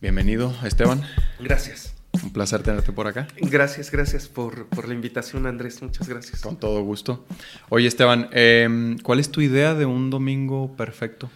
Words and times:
Bienvenido, 0.00 0.54
Esteban. 0.64 1.02
Gracias. 1.40 1.92
Un 2.22 2.32
placer 2.32 2.62
tenerte 2.62 2.92
por 2.92 3.08
acá. 3.08 3.26
Gracias, 3.40 3.90
gracias 3.90 4.28
por, 4.28 4.66
por 4.68 4.86
la 4.86 4.94
invitación, 4.94 5.44
Andrés. 5.44 5.82
Muchas 5.82 6.08
gracias. 6.08 6.40
Con 6.40 6.56
todo 6.56 6.82
gusto. 6.82 7.26
Oye, 7.68 7.88
Esteban, 7.88 8.28
em, 8.30 8.96
¿cuál 8.98 9.18
es 9.18 9.32
tu 9.32 9.40
idea 9.40 9.74
de 9.74 9.86
un 9.86 10.10
domingo 10.10 10.76
perfecto? 10.76 11.28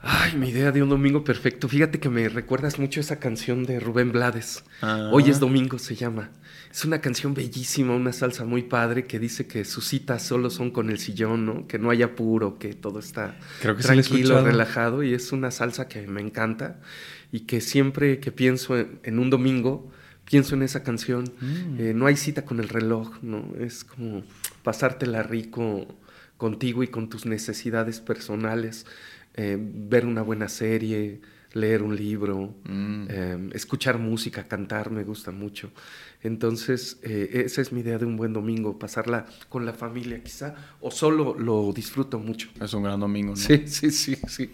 Ay, 0.00 0.36
mi 0.36 0.48
idea 0.48 0.72
de 0.72 0.82
un 0.82 0.88
domingo 0.88 1.22
perfecto. 1.22 1.68
Fíjate 1.68 2.00
que 2.00 2.08
me 2.08 2.28
recuerdas 2.30 2.78
mucho 2.78 3.00
esa 3.00 3.18
canción 3.18 3.64
de 3.64 3.78
Rubén 3.78 4.10
Blades. 4.10 4.64
Ah. 4.80 5.10
Hoy 5.12 5.28
es 5.28 5.38
domingo, 5.38 5.78
se 5.78 5.96
llama. 5.96 6.30
Es 6.70 6.84
una 6.84 7.00
canción 7.00 7.34
bellísima, 7.34 7.94
una 7.94 8.12
salsa 8.12 8.44
muy 8.44 8.62
padre 8.62 9.06
que 9.06 9.18
dice 9.18 9.46
que 9.46 9.64
sus 9.64 9.86
citas 9.86 10.22
solo 10.22 10.48
son 10.48 10.70
con 10.70 10.90
el 10.90 10.98
sillón, 10.98 11.44
¿no? 11.46 11.66
Que 11.66 11.78
no 11.78 11.90
hay 11.90 12.02
apuro, 12.02 12.58
que 12.58 12.74
todo 12.74 12.98
está 12.98 13.36
Creo 13.60 13.76
que 13.76 13.82
tranquilo, 13.82 14.42
relajado. 14.42 15.02
Y 15.02 15.14
es 15.14 15.32
una 15.32 15.50
salsa 15.50 15.88
que 15.88 16.06
me 16.06 16.20
encanta 16.20 16.80
y 17.36 17.40
que 17.40 17.60
siempre 17.60 18.18
que 18.18 18.32
pienso 18.32 18.78
en, 18.78 18.98
en 19.02 19.18
un 19.18 19.28
domingo, 19.28 19.90
pienso 20.24 20.54
en 20.54 20.62
esa 20.62 20.82
canción. 20.82 21.24
Mm. 21.40 21.80
Eh, 21.80 21.92
no 21.94 22.06
hay 22.06 22.16
cita 22.16 22.46
con 22.46 22.60
el 22.60 22.68
reloj, 22.68 23.22
¿no? 23.22 23.38
Es 23.60 23.84
como 23.84 24.22
pasártela 24.62 25.22
rico 25.22 25.86
contigo 26.38 26.82
y 26.82 26.88
con 26.88 27.08
tus 27.10 27.26
necesidades 27.26 28.00
personales. 28.00 28.86
Eh, 29.34 29.58
ver 29.60 30.06
una 30.06 30.22
buena 30.22 30.48
serie, 30.48 31.20
leer 31.52 31.82
un 31.82 31.94
libro, 31.94 32.54
Mm. 32.64 33.06
eh, 33.10 33.50
escuchar 33.52 33.98
música, 33.98 34.44
cantar, 34.44 34.90
me 34.90 35.04
gusta 35.04 35.30
mucho. 35.30 35.70
Entonces, 36.22 36.98
eh, 37.02 37.42
esa 37.46 37.60
es 37.60 37.70
mi 37.72 37.80
idea 37.80 37.98
de 37.98 38.06
un 38.06 38.16
buen 38.16 38.32
domingo, 38.32 38.78
pasarla 38.78 39.26
con 39.50 39.64
la 39.66 39.72
familia 39.74 40.22
quizá, 40.22 40.54
o 40.80 40.90
solo 40.90 41.34
lo 41.38 41.72
disfruto 41.74 42.18
mucho. 42.18 42.48
Es 42.60 42.72
un 42.74 42.82
gran 42.82 42.98
domingo, 43.00 43.32
¿no? 43.32 43.36
Sí, 43.36 43.64
sí, 43.66 43.90
sí, 43.90 44.16
sí. 44.26 44.50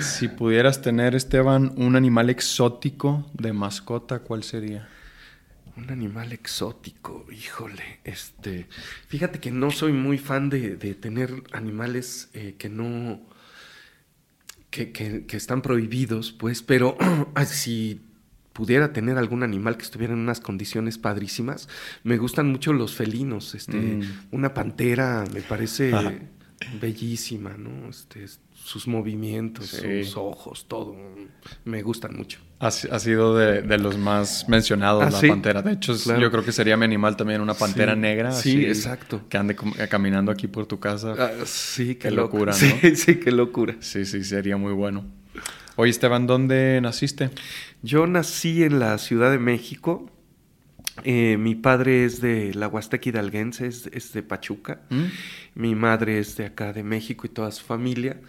Si 0.00 0.28
pudieras 0.28 0.80
tener, 0.82 1.14
Esteban, 1.14 1.72
un 1.76 1.96
animal 1.96 2.30
exótico 2.30 3.30
de 3.34 3.52
mascota, 3.52 4.20
¿cuál 4.20 4.42
sería? 4.42 4.88
Un 5.76 5.90
animal 5.90 6.32
exótico, 6.32 7.26
híjole, 7.32 8.00
este, 8.04 8.66
fíjate 9.08 9.40
que 9.40 9.50
no 9.50 9.70
soy 9.70 9.92
muy 9.92 10.18
fan 10.18 10.50
de, 10.50 10.76
de 10.76 10.94
tener 10.94 11.42
animales 11.52 12.28
eh, 12.34 12.56
que 12.58 12.68
no, 12.68 13.20
que, 14.70 14.92
que- 14.92 15.26
que 15.26 15.36
están 15.36 15.62
prohibidos, 15.62 16.32
pues, 16.32 16.62
pero 16.62 16.96
si 17.46 18.00
pudiera 18.52 18.92
tener 18.92 19.16
algún 19.16 19.42
animal 19.42 19.76
que 19.78 19.84
estuviera 19.84 20.12
en 20.12 20.20
unas 20.20 20.40
condiciones 20.40 20.98
padrísimas, 20.98 21.68
me 22.04 22.18
gustan 22.18 22.50
mucho 22.50 22.72
los 22.74 22.94
felinos, 22.94 23.54
este, 23.54 23.78
Mm. 23.96 24.02
una 24.32 24.52
pantera 24.54 25.24
me 25.32 25.40
parece 25.40 25.94
Ajá. 25.94 26.12
bellísima, 26.80 27.56
¿no? 27.56 27.88
Este, 27.88 28.24
sus 28.64 28.86
movimientos, 28.86 29.66
Sí. 29.66 30.04
sus 30.04 30.16
ojos, 30.16 30.66
todo, 30.68 30.94
me 31.64 31.82
gustan 31.82 32.16
mucho. 32.16 32.38
Ha, 32.60 32.70
si- 32.70 32.86
ha 32.90 32.98
sido 33.00 33.36
de, 33.36 33.62
de 33.62 33.78
los 33.78 33.98
más 33.98 34.48
mencionados 34.48 35.02
Ah, 35.04 35.10
la 35.10 35.18
sí. 35.18 35.26
pantera. 35.28 35.62
De 35.62 35.72
hecho, 35.72 35.94
Claro. 35.96 36.20
yo 36.20 36.30
creo 36.30 36.44
que 36.44 36.52
sería 36.52 36.76
mi 36.76 36.84
animal 36.84 37.16
también, 37.16 37.40
una 37.40 37.54
pantera 37.54 37.94
Sí. 37.94 37.98
negra. 38.00 38.30
Sí, 38.32 38.50
así, 38.50 38.64
exacto. 38.66 39.22
Que 39.28 39.36
ande 39.36 39.56
com- 39.56 39.72
caminando 39.90 40.30
aquí 40.30 40.46
por 40.46 40.66
tu 40.66 40.78
casa. 40.78 41.14
Ah, 41.18 41.30
sí, 41.44 41.96
qué, 41.96 42.10
locura, 42.12 42.52
Sí, 42.52 42.72
¿no? 42.82 42.90
sí, 42.96 43.16
qué 43.16 43.32
locura. 43.32 43.74
Sí, 43.80 44.04
sí, 44.04 44.22
sería 44.22 44.56
muy 44.56 44.72
bueno. 44.72 45.04
Oye, 45.74 45.90
Esteban, 45.90 46.26
¿dónde 46.28 46.78
naciste? 46.82 47.30
Yo 47.82 48.06
nací 48.06 48.62
en 48.62 48.78
la 48.78 48.96
Ciudad 48.98 49.30
de 49.32 49.38
México. 49.38 50.08
Eh, 51.04 51.36
mi 51.38 51.54
padre 51.54 52.04
es 52.04 52.20
de 52.20 52.52
la 52.54 52.68
Huasteca 52.68 53.08
Hidalguense, 53.08 53.66
es, 53.66 53.88
es 53.92 54.12
de 54.12 54.22
Pachuca. 54.22 54.80
¿Mm? 54.90 55.02
Mi 55.54 55.74
madre 55.74 56.18
es 56.18 56.36
de 56.36 56.46
acá 56.46 56.72
de 56.72 56.82
México 56.82 57.26
y 57.26 57.30
toda 57.30 57.50
su 57.50 57.64
familia. 57.64 58.20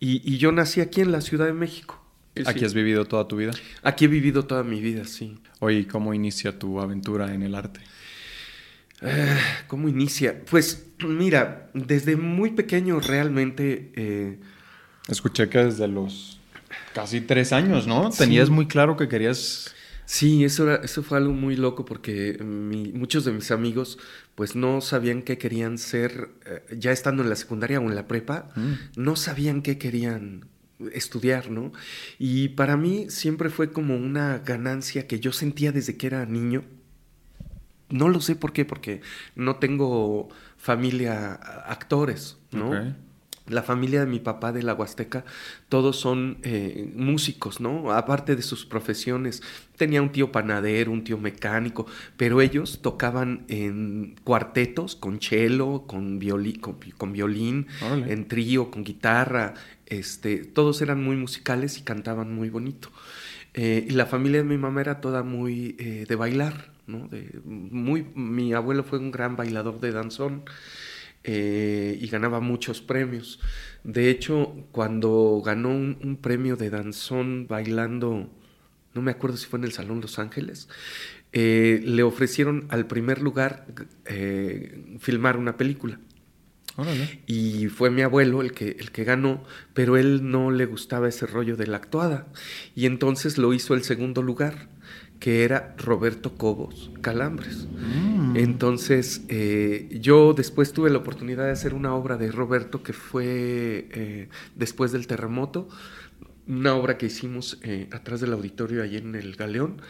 Y, 0.00 0.22
y 0.30 0.38
yo 0.38 0.50
nací 0.52 0.80
aquí 0.80 1.00
en 1.02 1.12
la 1.12 1.20
Ciudad 1.20 1.46
de 1.46 1.52
México. 1.52 2.02
Sí, 2.34 2.42
Aquí 2.46 2.58
sí. 2.60 2.64
has 2.66 2.74
vivido 2.74 3.06
toda 3.06 3.26
tu 3.28 3.36
vida. 3.36 3.52
Aquí 3.82 4.04
he 4.04 4.08
vivido 4.08 4.44
toda 4.44 4.62
mi 4.62 4.80
vida, 4.80 5.04
sí. 5.06 5.38
Oye, 5.60 5.78
¿y 5.80 5.84
¿cómo 5.86 6.12
inicia 6.12 6.58
tu 6.58 6.80
aventura 6.80 7.32
en 7.32 7.42
el 7.42 7.54
arte? 7.54 7.80
Eh, 9.02 9.36
¿Cómo 9.68 9.88
inicia? 9.88 10.42
Pues 10.50 10.86
mira, 10.98 11.68
desde 11.74 12.16
muy 12.16 12.50
pequeño 12.50 13.00
realmente... 13.00 13.92
eh, 13.94 14.38
Escuché 15.08 15.48
que 15.48 15.58
desde 15.58 15.86
los 15.86 16.40
casi 16.92 17.20
tres 17.20 17.52
años, 17.52 17.86
¿no? 17.86 18.10
Sí. 18.10 18.18
Tenías 18.18 18.50
muy 18.50 18.66
claro 18.66 18.96
que 18.96 19.08
querías... 19.08 19.72
Sí, 20.06 20.44
eso, 20.44 20.62
era- 20.70 20.84
eso 20.84 21.02
fue 21.02 21.18
algo 21.18 21.32
muy 21.32 21.56
loco 21.56 21.84
porque 21.84 22.38
mi- 22.42 22.92
muchos 22.92 23.24
de 23.24 23.32
mis 23.32 23.50
amigos 23.50 23.98
pues 24.36 24.54
no 24.54 24.80
sabían 24.80 25.22
qué 25.22 25.36
querían 25.36 25.78
ser 25.78 26.30
eh, 26.46 26.62
ya 26.78 26.92
estando 26.92 27.22
en 27.22 27.28
la 27.28 27.36
secundaria 27.36 27.80
o 27.80 27.82
en 27.82 27.94
la 27.96 28.06
prepa, 28.06 28.48
Mm. 28.56 28.72
no 28.96 29.16
sabían 29.16 29.62
qué 29.62 29.78
querían 29.78 30.46
estudiar, 30.92 31.50
¿no? 31.50 31.72
Y 32.18 32.48
para 32.50 32.76
mí 32.76 33.06
siempre 33.10 33.50
fue 33.50 33.72
como 33.72 33.96
una 33.96 34.38
ganancia 34.38 35.06
que 35.08 35.18
yo 35.20 35.32
sentía 35.32 35.72
desde 35.72 35.96
que 35.96 36.06
era 36.06 36.24
niño. 36.26 36.64
No 37.88 38.08
lo 38.08 38.20
sé 38.20 38.34
por 38.36 38.52
qué, 38.52 38.64
porque 38.64 39.00
no 39.36 39.56
tengo 39.56 40.28
familia 40.56 41.32
actores, 41.34 42.36
¿no? 42.52 42.70
La 43.48 43.62
familia 43.62 44.00
de 44.00 44.06
mi 44.06 44.18
papá 44.18 44.52
de 44.52 44.62
la 44.62 44.74
Huasteca, 44.74 45.24
todos 45.68 45.96
son 45.98 46.38
eh, 46.42 46.90
músicos, 46.96 47.60
¿no? 47.60 47.92
Aparte 47.92 48.34
de 48.34 48.42
sus 48.42 48.66
profesiones. 48.66 49.42
Tenía 49.76 50.02
un 50.02 50.10
tío 50.10 50.32
panadero, 50.32 50.90
un 50.90 51.04
tío 51.04 51.16
mecánico, 51.18 51.86
pero 52.16 52.40
ellos 52.40 52.80
tocaban 52.82 53.44
en 53.48 54.16
cuartetos, 54.24 54.96
con 54.96 55.20
cello, 55.20 55.84
con, 55.86 56.20
violi- 56.20 56.58
con, 56.60 56.76
con 56.96 57.12
violín, 57.12 57.66
Órale. 57.84 58.12
en 58.12 58.26
trío, 58.26 58.70
con 58.70 58.82
guitarra. 58.84 59.54
Este, 59.86 60.38
todos 60.38 60.82
eran 60.82 61.02
muy 61.04 61.14
musicales 61.16 61.78
y 61.78 61.82
cantaban 61.82 62.34
muy 62.34 62.50
bonito. 62.50 62.90
Eh, 63.54 63.86
y 63.88 63.92
la 63.92 64.06
familia 64.06 64.38
de 64.38 64.44
mi 64.48 64.58
mamá 64.58 64.80
era 64.80 65.00
toda 65.00 65.22
muy 65.22 65.76
eh, 65.78 66.04
de 66.08 66.16
bailar, 66.16 66.72
¿no? 66.86 67.06
De, 67.08 67.40
muy, 67.44 68.06
mi 68.14 68.52
abuelo 68.52 68.82
fue 68.84 68.98
un 68.98 69.10
gran 69.10 69.36
bailador 69.36 69.80
de 69.80 69.92
danzón 69.92 70.42
eh, 71.26 71.98
y 72.00 72.06
ganaba 72.06 72.40
muchos 72.40 72.80
premios. 72.80 73.40
De 73.84 74.08
hecho, 74.10 74.54
cuando 74.72 75.42
ganó 75.44 75.70
un, 75.70 75.98
un 76.02 76.16
premio 76.16 76.56
de 76.56 76.70
danzón 76.70 77.46
bailando, 77.48 78.30
no 78.94 79.02
me 79.02 79.10
acuerdo 79.10 79.36
si 79.36 79.46
fue 79.46 79.58
en 79.58 79.64
el 79.64 79.72
Salón 79.72 80.00
Los 80.00 80.18
Ángeles, 80.18 80.68
eh, 81.32 81.82
le 81.84 82.02
ofrecieron 82.02 82.66
al 82.70 82.86
primer 82.86 83.20
lugar 83.20 83.66
eh, 84.06 84.96
filmar 85.00 85.36
una 85.36 85.56
película. 85.58 86.00
Órale. 86.76 87.20
Y 87.26 87.66
fue 87.68 87.90
mi 87.90 88.02
abuelo 88.02 88.40
el 88.40 88.52
que, 88.52 88.76
el 88.78 88.90
que 88.90 89.04
ganó, 89.04 89.44
pero 89.74 89.96
él 89.96 90.30
no 90.30 90.50
le 90.50 90.64
gustaba 90.64 91.08
ese 91.08 91.26
rollo 91.26 91.56
de 91.56 91.66
la 91.66 91.78
actuada. 91.78 92.26
Y 92.74 92.86
entonces 92.86 93.36
lo 93.36 93.52
hizo 93.52 93.74
el 93.74 93.82
segundo 93.82 94.22
lugar, 94.22 94.68
que 95.18 95.44
era 95.44 95.74
Roberto 95.78 96.36
Cobos 96.36 96.90
Calambres. 97.00 97.66
Mm. 97.66 98.36
Entonces, 98.36 99.22
eh, 99.28 99.88
yo 100.00 100.34
después 100.34 100.72
tuve 100.72 100.90
la 100.90 100.98
oportunidad 100.98 101.44
de 101.44 101.52
hacer 101.52 101.74
una 101.74 101.94
obra 101.94 102.16
de 102.16 102.30
Roberto 102.30 102.82
que 102.82 102.92
fue 102.92 103.88
eh, 103.92 104.28
después 104.54 104.92
del 104.92 105.06
terremoto, 105.06 105.68
una 106.46 106.74
obra 106.74 106.98
que 106.98 107.06
hicimos 107.06 107.58
eh, 107.62 107.88
atrás 107.92 108.20
del 108.20 108.32
auditorio 108.32 108.82
allí 108.82 108.98
en 108.98 109.14
el 109.14 109.36
Galeón. 109.36 109.80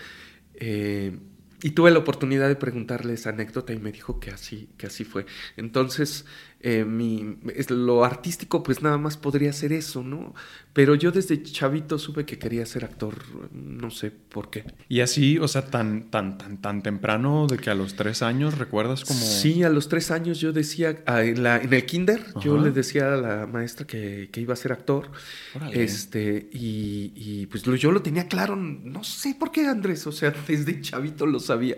y 1.62 1.70
tuve 1.70 1.91
la 1.91 1.98
oportunidad 1.98 2.48
de 2.48 2.56
preguntarle 2.56 3.14
esa 3.14 3.31
anécdota 3.31 3.72
y 3.72 3.78
me 3.78 3.91
dijo 3.91 4.20
que 4.20 4.31
así, 4.31 4.69
que 4.78 4.87
así 4.87 5.04
fue. 5.04 5.26
Entonces, 5.56 6.25
eh, 6.69 6.84
mi, 6.84 7.37
es- 7.54 7.71
lo 7.71 8.04
artístico 8.04 8.62
pues 8.65 8.82
nada 8.82 8.99
más 8.99 9.16
podría 9.16 9.53
ser 9.53 9.72
eso, 9.72 10.03
¿no? 10.03 10.34
Pero 10.72 10.94
yo 10.97 11.12
desde 11.12 11.41
chavito 11.43 11.97
supe 11.99 12.25
que 12.27 12.38
quería 12.38 12.66
ser 12.66 12.84
actor, 12.84 13.15
no 13.53 13.91
sé 13.91 14.10
por 14.10 14.50
qué. 14.50 14.65
Y 14.88 15.00
así, 15.00 15.38
o 15.38 15.47
sea, 15.47 15.65
tan, 15.66 16.10
tan, 16.10 16.37
tan, 16.38 16.60
tan 16.60 16.82
temprano 16.82 17.47
de 17.47 17.56
que 17.59 17.71
a 17.71 17.75
los 17.75 17.94
tres 17.94 18.21
años 18.22 18.59
recuerdas 18.59 19.05
como... 19.05 19.21
Sí, 19.21 19.62
a 19.62 19.71
los 19.71 19.88
tres 19.88 20.10
años 20.10 20.41
yo 20.41 20.53
decía, 20.53 21.03
ah, 21.06 21.22
en, 21.22 21.43
la, 21.44 21.59
en 21.59 21.72
el 21.72 21.87
kinder, 21.87 22.25
yo 22.43 22.59
le 22.59 22.72
decía 22.72 23.15
a 23.15 23.16
la 23.16 23.47
maestra 23.47 23.87
que, 23.87 24.28
que 24.32 24.41
iba 24.41 24.53
a 24.53 24.56
ser 24.56 24.72
actor. 24.72 25.10
Órale. 25.55 25.82
Este, 25.84 26.49
y, 26.53 27.12
y, 27.15 27.47
pues 27.47 27.65
lo- 27.66 27.76
yo 27.76 27.93
lo 27.93 28.03
tenía 28.03 28.26
claro, 28.26 28.56
no 28.56 29.05
sé 29.05 29.37
por 29.38 29.53
qué 29.53 29.67
Andrés, 29.69 30.06
o 30.06 30.12
sea, 30.12 30.35
desde 30.49 30.81
chavito 30.81 31.26
lo 31.26 31.38
sabía. 31.38 31.76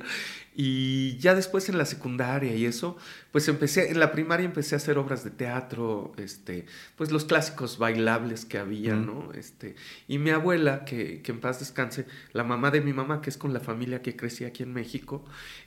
Y 0.61 1.17
ya 1.19 1.37
después 1.37 1.69
en 1.69 1.79
la 1.79 1.85
secundaria 1.85 2.53
y 2.53 2.65
eso, 2.65 2.97
pues 3.31 3.47
empecé, 3.47 3.93
en 3.93 4.01
la 4.01 4.11
primaria 4.11 4.45
empecé 4.45 4.75
a 4.75 4.79
hacer 4.79 4.99
obras 4.99 5.23
de 5.23 5.31
teatro, 5.31 6.13
este, 6.17 6.67
pues 6.97 7.13
los 7.13 7.27
clásicos 7.27 7.79
bailables 7.79 8.45
que 8.45 8.59
había, 8.59 8.97
Mm. 8.97 9.07
¿no? 9.07 9.33
Este, 9.35 9.77
y 10.09 10.19
mi 10.19 10.31
abuela, 10.31 10.85
que, 10.85 11.23
que 11.23 11.31
en 11.31 11.39
paz 11.39 11.61
descanse, 11.61 12.07
la 12.33 12.43
mamá 12.43 12.73
de 12.73 12.81
mi 12.81 12.93
mamá, 12.93 13.21
que 13.23 13.31
es 13.31 13.37
con 13.39 13.53
la 13.53 13.61
familia 13.61 14.03
que 14.03 14.17
crecí 14.17 14.45
aquí 14.45 14.65
en 14.65 14.73
México, 14.73 15.25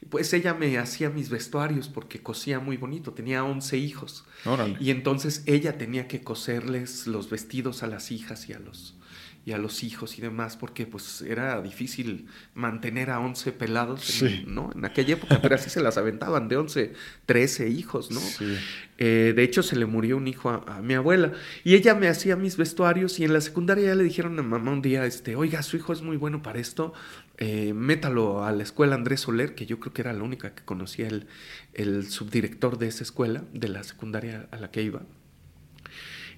pues 0.10 0.34
ella 0.34 0.54
me 0.56 0.78
hacía 0.78 1.10
mis 1.10 1.30
vestuarios 1.30 1.88
porque 1.88 2.22
cosía 2.22 2.60
muy 2.60 2.76
bonito, 2.76 3.14
tenía 3.14 3.46
11 3.46 3.78
hijos. 3.78 4.26
Órale. 4.44 4.76
Y 4.82 4.90
entonces 4.90 5.44
ella 5.46 5.78
tenía 5.78 6.10
que 6.10 6.20
coserles 6.22 7.08
los 7.08 7.30
vestidos 7.30 7.82
a 7.82 7.88
las 7.88 8.12
hijas 8.12 8.50
y 8.50 8.54
a 8.54 8.60
los, 8.60 8.96
y 9.44 9.54
a 9.54 9.58
los 9.58 9.84
hijos 9.84 10.18
y 10.20 10.22
demás, 10.22 10.56
porque 10.56 10.86
pues 10.86 11.22
era 11.22 11.60
difícil 11.62 12.28
mantener 12.54 13.10
a 13.10 13.20
11 13.20 13.52
pelados, 13.54 14.02
Sí. 14.02 14.44
en, 14.46 14.54
¿no? 14.54 14.70
En 14.76 14.86
aquella 14.86 15.14
época, 15.16 15.42
pero 15.42 15.56
así 15.56 15.70
se 15.72 15.82
las 15.82 15.98
aventaban, 15.98 16.48
de 16.48 16.58
11, 16.58 16.94
13 17.26 17.70
hijos, 17.70 18.12
¿no? 18.12 18.20
Sí. 18.20 18.56
Eh, 19.00 19.34
de 19.36 19.44
hecho, 19.44 19.64
se 19.64 19.76
le 19.76 19.88
murió 19.88 20.18
un 20.18 20.28
hijo 20.28 20.52
a, 20.52 20.64
a 20.78 20.82
mi 20.84 20.94
abuela 20.94 21.32
y 21.64 21.74
ella 21.74 21.96
me 21.96 22.08
hacía 22.08 22.36
mis 22.36 22.56
vestuarios 22.58 23.20
y 23.20 23.24
en 23.24 23.34
la 23.34 23.42
secundaria 23.42 23.88
ya 23.88 23.96
le 23.96 24.04
dijeron 24.04 24.38
a 24.38 24.44
mamá 24.44 24.72
un 24.72 24.84
día, 24.84 25.06
este, 25.06 25.36
oiga, 25.36 25.64
su 25.64 25.76
hijo 25.78 25.92
es 25.92 26.04
muy 26.04 26.18
bueno 26.18 26.44
para 26.44 26.60
esto, 26.60 26.94
eh, 27.38 27.74
métalo 27.74 28.44
a 28.46 28.52
la 28.52 28.62
escuela 28.62 28.94
Andrés 28.94 29.22
Soler, 29.22 29.56
que 29.56 29.66
yo 29.66 29.80
creo 29.80 29.92
que 29.92 30.02
era 30.04 30.14
la 30.14 30.22
única 30.22 30.54
que 30.54 30.64
conocía 30.64 31.08
el, 31.08 31.26
el 31.74 32.08
subdirector 32.12 32.78
de 32.78 32.88
esa 32.90 33.04
escuela, 33.04 33.44
de 33.54 33.70
la 33.70 33.84
secundaria 33.84 34.48
a 34.52 34.58
la 34.58 34.70
que 34.70 34.84
iba. 34.84 35.02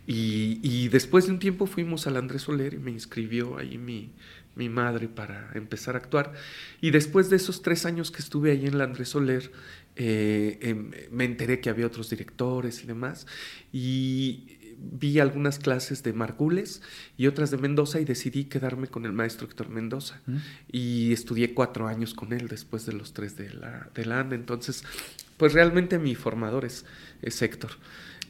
Y, 0.05 0.59
y 0.61 0.89
después 0.89 1.25
de 1.25 1.31
un 1.31 1.39
tiempo 1.39 1.65
fuimos 1.65 2.07
al 2.07 2.17
Andrés 2.17 2.43
Soler 2.43 2.73
y 2.73 2.77
me 2.77 2.91
inscribió 2.91 3.57
ahí 3.57 3.77
mi, 3.77 4.11
mi 4.55 4.69
madre 4.69 5.07
para 5.07 5.51
empezar 5.53 5.95
a 5.95 5.99
actuar. 5.99 6.33
Y 6.81 6.91
después 6.91 7.29
de 7.29 7.37
esos 7.37 7.61
tres 7.61 7.85
años 7.85 8.11
que 8.11 8.19
estuve 8.19 8.51
ahí 8.51 8.65
en 8.65 8.77
la 8.77 8.83
Andrés 8.83 9.09
Soler, 9.09 9.51
eh, 9.95 10.59
em, 10.61 10.91
me 11.11 11.25
enteré 11.25 11.59
que 11.59 11.69
había 11.69 11.87
otros 11.87 12.09
directores 12.09 12.83
y 12.83 12.87
demás. 12.87 13.27
Y 13.71 14.57
vi 14.77 15.19
algunas 15.19 15.59
clases 15.59 16.03
de 16.03 16.13
Margules 16.13 16.81
y 17.17 17.27
otras 17.27 17.51
de 17.51 17.57
Mendoza 17.57 17.99
y 17.99 18.05
decidí 18.05 18.45
quedarme 18.45 18.87
con 18.87 19.05
el 19.05 19.13
maestro 19.13 19.47
Héctor 19.47 19.69
Mendoza. 19.69 20.21
¿Mm? 20.25 20.37
Y 20.71 21.13
estudié 21.13 21.53
cuatro 21.53 21.87
años 21.87 22.13
con 22.13 22.33
él 22.33 22.47
después 22.47 22.85
de 22.85 22.93
los 22.93 23.13
tres 23.13 23.37
de 23.37 23.53
la, 23.53 23.89
de 23.93 24.05
la 24.05 24.19
ANDA. 24.19 24.35
Entonces, 24.35 24.83
pues 25.37 25.53
realmente 25.53 25.99
mi 25.99 26.15
formador 26.15 26.65
es, 26.65 26.85
es 27.21 27.41
Héctor. 27.41 27.71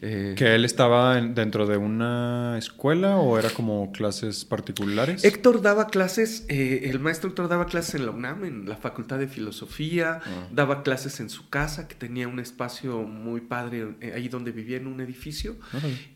Eh, 0.06 0.36
¿Que 0.38 0.54
él 0.56 0.66
estaba 0.66 1.18
en- 1.18 1.34
dentro 1.34 1.66
de 1.66 1.78
una 1.78 2.58
escuela 2.58 3.16
o 3.16 3.40
era 3.40 3.50
como 3.52 3.92
clases 3.94 4.44
particulares? 4.44 5.24
Héctor 5.24 5.62
daba 5.62 5.88
clases, 5.88 6.46
eh, 6.50 6.90
el 6.92 7.00
maestro 7.00 7.30
Héctor 7.30 7.48
daba 7.48 7.68
clases 7.68 7.96
en 7.96 8.06
la 8.08 8.12
UNAM, 8.12 8.44
en 8.44 8.68
la 8.68 8.76
Facultad 8.76 9.18
de 9.18 9.30
Filosofía, 9.30 10.20
Ah. 10.26 10.48
daba 10.52 10.84
clases 10.84 11.22
en 11.22 11.30
su 11.30 11.48
casa, 11.50 11.88
que 11.88 11.96
tenía 11.96 12.28
un 12.28 12.40
espacio 12.40 13.04
muy 13.04 13.40
padre 13.40 13.96
eh, 14.02 14.12
ahí 14.14 14.28
donde 14.28 14.52
vivía 14.52 14.76
en 14.76 14.88
un 14.88 15.00
edificio. 15.00 15.56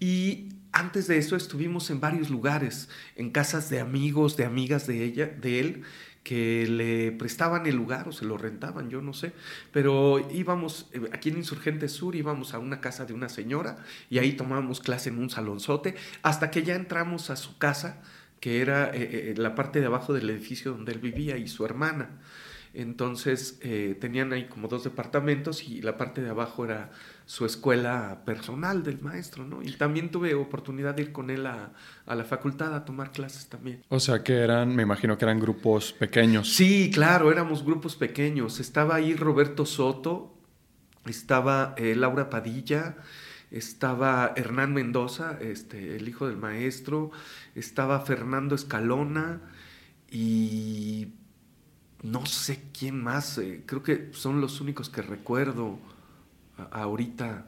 Y 0.02 0.50
antes 0.74 1.08
de 1.08 1.18
eso 1.18 1.36
estuvimos 1.38 1.90
en 1.90 2.02
varios 2.02 2.30
lugares, 2.30 2.90
en 3.16 3.30
casas 3.32 3.70
de 3.70 3.80
amigos, 3.80 4.36
de 4.36 4.44
amigas 4.46 4.86
de 4.86 5.04
ella, 5.06 5.28
de 5.28 5.60
él, 5.62 5.82
que 6.28 6.68
le 6.68 7.14
prestaban 7.14 7.68
el 7.68 7.78
lugar 7.78 8.10
o 8.10 8.12
se 8.12 8.26
lo 8.26 8.38
rentaban, 8.38 8.90
yo 8.90 9.02
no 9.02 9.14
sé. 9.14 9.32
Pero 9.72 10.28
íbamos, 10.30 10.90
eh, 10.92 11.00
aquí 11.14 11.30
en 11.30 11.38
Insurgente 11.38 11.88
Sur, 11.88 12.18
íbamos 12.18 12.54
a 12.54 12.60
una 12.60 12.82
casa 12.82 13.06
de 13.06 13.14
una 13.14 13.30
señora 13.30 13.78
y 14.10 14.18
ahí 14.18 14.34
tomábamos 14.34 14.82
clase 14.82 15.08
en 15.08 15.20
un 15.20 15.30
salonzote, 15.30 15.96
hasta 16.24 16.52
que 16.52 16.64
ya 16.64 16.76
entramos 16.76 17.30
a 17.30 17.38
su 17.38 17.58
casa, 17.58 18.02
que 18.42 18.60
era 18.60 18.90
eh, 18.94 19.30
eh, 19.32 19.34
la 19.38 19.56
parte 19.56 19.80
de 19.80 19.86
abajo 19.86 20.12
del 20.12 20.30
edificio 20.30 20.74
donde 20.74 20.92
él 20.92 21.00
vivía 21.00 21.38
y 21.38 21.48
su 21.48 21.64
hermana. 21.64 22.10
Entonces 22.78 23.58
eh, 23.64 23.98
tenían 24.00 24.32
ahí 24.34 24.46
como 24.46 24.68
dos 24.68 24.84
departamentos 24.84 25.68
y 25.68 25.82
la 25.82 25.98
parte 25.98 26.22
de 26.22 26.30
abajo 26.30 26.64
era 26.64 26.92
su 27.26 27.44
escuela 27.44 28.22
personal 28.24 28.84
del 28.84 29.02
maestro, 29.02 29.46
¿no? 29.46 29.64
Y 29.64 29.72
también 29.72 30.12
tuve 30.12 30.36
oportunidad 30.36 30.94
de 30.94 31.02
ir 31.02 31.12
con 31.12 31.32
él 31.32 31.48
a, 31.48 31.74
a 32.06 32.14
la 32.16 32.24
facultad 32.24 32.76
a 32.76 32.86
tomar 32.86 33.12
clases 33.12 33.48
también. 33.48 33.84
O 33.90 34.00
sea 34.00 34.24
que 34.24 34.36
eran, 34.36 34.76
me 34.76 34.84
imagino 34.84 35.18
que 35.18 35.26
eran 35.26 35.40
grupos 35.40 35.92
pequeños. 35.92 36.54
Sí, 36.54 36.92
claro, 36.94 37.32
éramos 37.32 37.66
grupos 37.66 37.96
pequeños. 37.96 38.60
Estaba 38.60 38.94
ahí 38.94 39.16
Roberto 39.16 39.66
Soto, 39.66 40.38
estaba 41.08 41.74
eh, 41.78 41.96
Laura 41.96 42.30
Padilla, 42.30 42.98
estaba 43.50 44.34
Hernán 44.36 44.76
Mendoza, 44.76 45.40
este, 45.42 45.96
el 45.96 46.08
hijo 46.08 46.28
del 46.28 46.38
maestro, 46.38 47.10
estaba 47.56 48.02
Fernando 48.02 48.54
Escalona 48.54 49.42
y 50.12 51.08
no 52.12 52.26
sé 52.26 52.64
quién 52.78 53.02
más. 53.04 53.38
eh, 53.38 53.64
creo 53.66 53.84
que 53.84 54.10
son 54.14 54.42
los 54.42 54.62
únicos 54.62 54.90
que 54.90 55.02
recuerdo 55.02 55.78
a- 56.58 56.82
ahorita. 56.82 57.46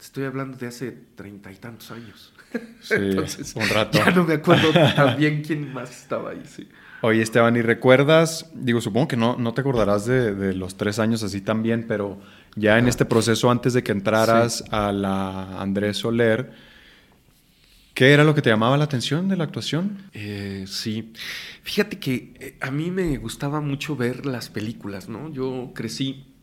Estoy 0.00 0.24
hablando 0.24 0.58
de 0.58 0.66
hace 0.66 0.90
treinta 1.14 1.50
y 1.52 1.56
tantos 1.56 1.90
años. 1.90 2.32
Sí, 2.82 2.94
un 3.56 3.68
rato. 3.68 3.98
Ya 3.98 4.10
no 4.10 4.24
me 4.24 4.34
acuerdo 4.34 4.70
tan 4.72 5.16
bien 5.16 5.42
quién 5.42 5.72
más 5.72 5.90
estaba 5.90 6.30
ahí, 6.30 6.42
sí. 6.46 6.68
Oye, 7.00 7.22
Esteban, 7.22 7.56
¿y 7.56 7.62
recuerdas? 7.62 8.50
Digo, 8.54 8.80
supongo 8.80 9.08
que 9.08 9.16
no, 9.16 9.36
no 9.36 9.52
te 9.54 9.60
acordarás 9.60 10.06
de, 10.06 10.34
de 10.34 10.54
los 10.54 10.76
tres 10.76 10.98
años 10.98 11.22
así 11.22 11.40
también, 11.42 11.84
pero 11.86 12.18
ya 12.56 12.78
en 12.78 12.88
este 12.88 13.04
proceso, 13.04 13.50
antes 13.50 13.72
de 13.74 13.82
que 13.82 13.92
entraras 13.92 14.64
a 14.70 14.90
la 14.92 15.60
Andrés 15.60 15.98
Soler, 15.98 16.52
¿qué 17.94 18.12
era 18.12 18.24
lo 18.24 18.34
que 18.34 18.42
te 18.42 18.50
llamaba 18.50 18.76
la 18.76 18.84
atención 18.84 19.28
de 19.28 19.36
la 19.36 19.44
actuación? 19.44 20.10
Eh, 20.12 20.64
sí, 20.66 21.12
fíjate 21.62 21.98
que 21.98 22.34
eh, 22.38 22.58
a 22.60 22.70
mí 22.70 22.90
me 22.90 23.16
gustaba 23.16 23.60
mucho 23.60 23.96
ver 23.96 24.26
las 24.26 24.50
películas, 24.50 25.08
¿no? 25.08 25.32
Yo 25.32 25.72
crecí, 25.74 26.34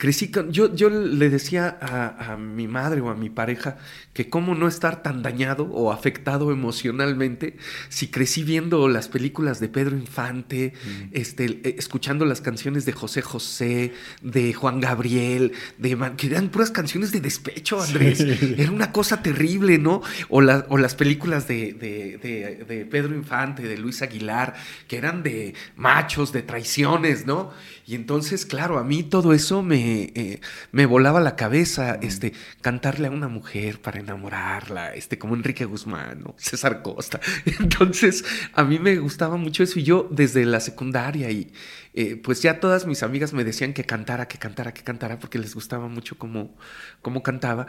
crecí 0.00 0.30
con, 0.30 0.50
yo, 0.50 0.74
yo 0.74 0.88
le 0.88 1.28
decía 1.28 1.76
a, 1.78 2.32
a 2.32 2.36
mi 2.38 2.66
madre 2.66 3.02
o 3.02 3.10
a 3.10 3.14
mi 3.14 3.28
pareja 3.28 3.76
que 4.14 4.30
cómo 4.30 4.54
no 4.54 4.66
estar 4.66 5.02
tan 5.02 5.22
dañado 5.22 5.64
o 5.64 5.92
afectado 5.92 6.50
emocionalmente 6.52 7.58
si 7.90 8.08
crecí 8.08 8.42
viendo 8.42 8.88
las 8.88 9.08
películas 9.08 9.60
de 9.60 9.68
Pedro 9.68 9.96
Infante, 9.98 10.72
este, 11.12 11.44
eh, 11.64 11.74
escuchando 11.78 12.24
las 12.24 12.40
canciones 12.40 12.86
de 12.86 12.92
José 12.92 13.20
José, 13.20 13.92
de 14.22 14.54
Juan 14.54 14.80
Gabriel, 14.80 15.52
de 15.76 15.94
Man- 15.96 16.16
que 16.16 16.28
eran 16.28 16.48
puras 16.48 16.70
canciones 16.70 17.12
de 17.12 17.20
despecho, 17.20 17.82
Andrés. 17.82 18.18
Sí. 18.18 18.54
Era 18.56 18.70
una 18.72 18.92
cosa 18.92 19.22
terrible, 19.22 19.76
¿no? 19.76 20.00
O, 20.30 20.40
la- 20.40 20.64
o 20.70 20.78
las 20.78 20.94
películas 20.94 21.46
de, 21.46 21.74
de- 21.74 22.16
de- 22.22 22.64
de 22.64 22.86
Pedro 22.86 23.14
Infante, 23.14 23.62
de 23.64 23.76
Luis 23.76 24.00
Aguilar, 24.00 24.54
que 24.88 24.96
eran 24.96 25.22
de 25.22 25.52
machos, 25.76 26.32
de 26.32 26.40
traiciones, 26.42 27.26
¿no? 27.26 27.50
Y 27.90 27.96
entonces, 27.96 28.46
claro, 28.46 28.78
a 28.78 28.84
mí 28.84 29.02
todo 29.02 29.32
eso 29.32 29.64
me, 29.64 30.12
eh, 30.14 30.40
me 30.70 30.86
volaba 30.86 31.18
la 31.18 31.34
cabeza, 31.34 31.98
este, 32.00 32.32
cantarle 32.60 33.08
a 33.08 33.10
una 33.10 33.26
mujer 33.26 33.80
para 33.80 33.98
enamorarla, 33.98 34.94
este, 34.94 35.18
como 35.18 35.34
Enrique 35.34 35.64
Guzmán, 35.64 36.22
¿no? 36.22 36.36
César 36.38 36.82
Costa. 36.82 37.18
Entonces, 37.58 38.24
a 38.52 38.62
mí 38.62 38.78
me 38.78 38.96
gustaba 38.98 39.36
mucho 39.36 39.64
eso 39.64 39.80
y 39.80 39.82
yo 39.82 40.06
desde 40.08 40.46
la 40.46 40.60
secundaria 40.60 41.32
y 41.32 41.52
eh, 41.92 42.14
pues 42.14 42.40
ya 42.42 42.60
todas 42.60 42.86
mis 42.86 43.02
amigas 43.02 43.32
me 43.32 43.42
decían 43.42 43.72
que 43.72 43.82
cantara, 43.82 44.28
que 44.28 44.38
cantara, 44.38 44.72
que 44.72 44.84
cantara, 44.84 45.18
porque 45.18 45.40
les 45.40 45.56
gustaba 45.56 45.88
mucho 45.88 46.16
cómo, 46.16 46.56
cómo 47.02 47.24
cantaba. 47.24 47.66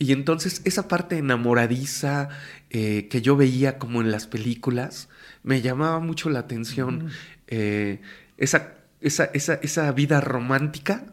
Y 0.00 0.10
entonces 0.10 0.62
esa 0.64 0.88
parte 0.88 1.16
enamoradiza 1.16 2.28
eh, 2.70 3.06
que 3.08 3.22
yo 3.22 3.36
veía 3.36 3.78
como 3.78 4.00
en 4.00 4.10
las 4.10 4.26
películas 4.26 5.08
me 5.44 5.62
llamaba 5.62 6.00
mucho 6.00 6.28
la 6.28 6.40
atención. 6.40 7.12
Eh, 7.46 8.00
esa, 8.36 8.79
esa, 9.00 9.24
esa, 9.26 9.54
esa 9.54 9.90
vida 9.92 10.20
romántica 10.20 11.06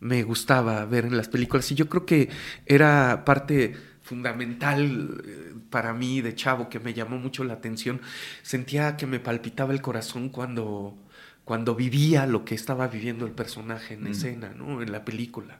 me 0.00 0.22
gustaba 0.22 0.84
ver 0.86 1.06
en 1.06 1.16
las 1.16 1.28
películas 1.28 1.70
y 1.72 1.74
yo 1.74 1.88
creo 1.88 2.04
que 2.06 2.28
era 2.66 3.24
parte 3.24 3.74
fundamental 4.02 5.22
eh, 5.26 5.54
para 5.70 5.94
mí 5.94 6.20
de 6.20 6.34
chavo 6.34 6.68
que 6.68 6.78
me 6.80 6.92
llamó 6.94 7.16
mucho 7.18 7.42
la 7.44 7.54
atención. 7.54 8.00
Sentía 8.42 8.96
que 8.96 9.06
me 9.06 9.18
palpitaba 9.20 9.72
el 9.72 9.80
corazón 9.80 10.28
cuando, 10.28 10.96
cuando 11.44 11.74
vivía 11.74 12.26
lo 12.26 12.44
que 12.44 12.54
estaba 12.54 12.88
viviendo 12.88 13.24
el 13.26 13.32
personaje 13.32 13.94
en 13.94 14.04
Mm. 14.04 14.06
escena, 14.08 14.50
¿no? 14.54 14.82
En 14.82 14.92
la 14.92 15.04
película. 15.04 15.58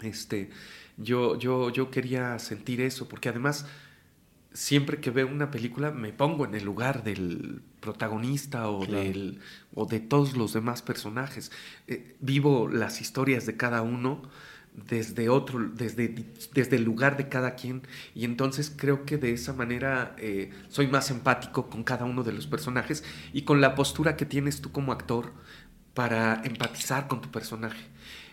Este, 0.00 0.50
yo, 0.98 1.38
yo, 1.38 1.70
yo 1.70 1.90
quería 1.90 2.38
sentir 2.38 2.80
eso, 2.80 3.08
porque 3.08 3.28
además 3.30 3.66
siempre 4.52 5.00
que 5.00 5.10
veo 5.10 5.28
una 5.28 5.50
película 5.50 5.90
me 5.90 6.12
pongo 6.12 6.44
en 6.44 6.54
el 6.54 6.64
lugar 6.64 7.04
del 7.04 7.62
protagonista 7.82 8.68
o, 8.70 8.80
Claro. 8.86 9.02
del, 9.04 9.40
o 9.74 9.84
de 9.84 10.00
todos 10.00 10.34
los 10.36 10.54
demás 10.54 10.80
personajes. 10.80 11.52
Eh, 11.88 12.16
vivo 12.20 12.68
las 12.68 13.02
historias 13.02 13.44
de 13.44 13.58
cada 13.58 13.82
uno 13.82 14.22
desde 14.88 15.28
otro, 15.28 15.58
desde, 15.74 16.08
desde 16.54 16.76
el 16.76 16.84
lugar 16.84 17.18
de 17.18 17.28
cada 17.28 17.54
quien. 17.56 17.82
Y 18.14 18.24
entonces 18.24 18.72
creo 18.74 19.04
que 19.04 19.18
de 19.18 19.32
esa 19.34 19.52
manera 19.52 20.16
eh, 20.18 20.50
soy 20.70 20.86
más 20.86 21.10
empático 21.10 21.68
con 21.68 21.84
cada 21.84 22.06
uno 22.06 22.22
de 22.22 22.32
los 22.32 22.46
personajes 22.46 23.04
y 23.34 23.42
con 23.42 23.60
la 23.60 23.74
postura 23.74 24.16
que 24.16 24.24
tienes 24.24 24.62
tú 24.62 24.72
como 24.72 24.92
actor 24.92 25.32
para 25.92 26.40
empatizar 26.44 27.06
con 27.08 27.20
tu 27.20 27.30
personaje. 27.30 27.84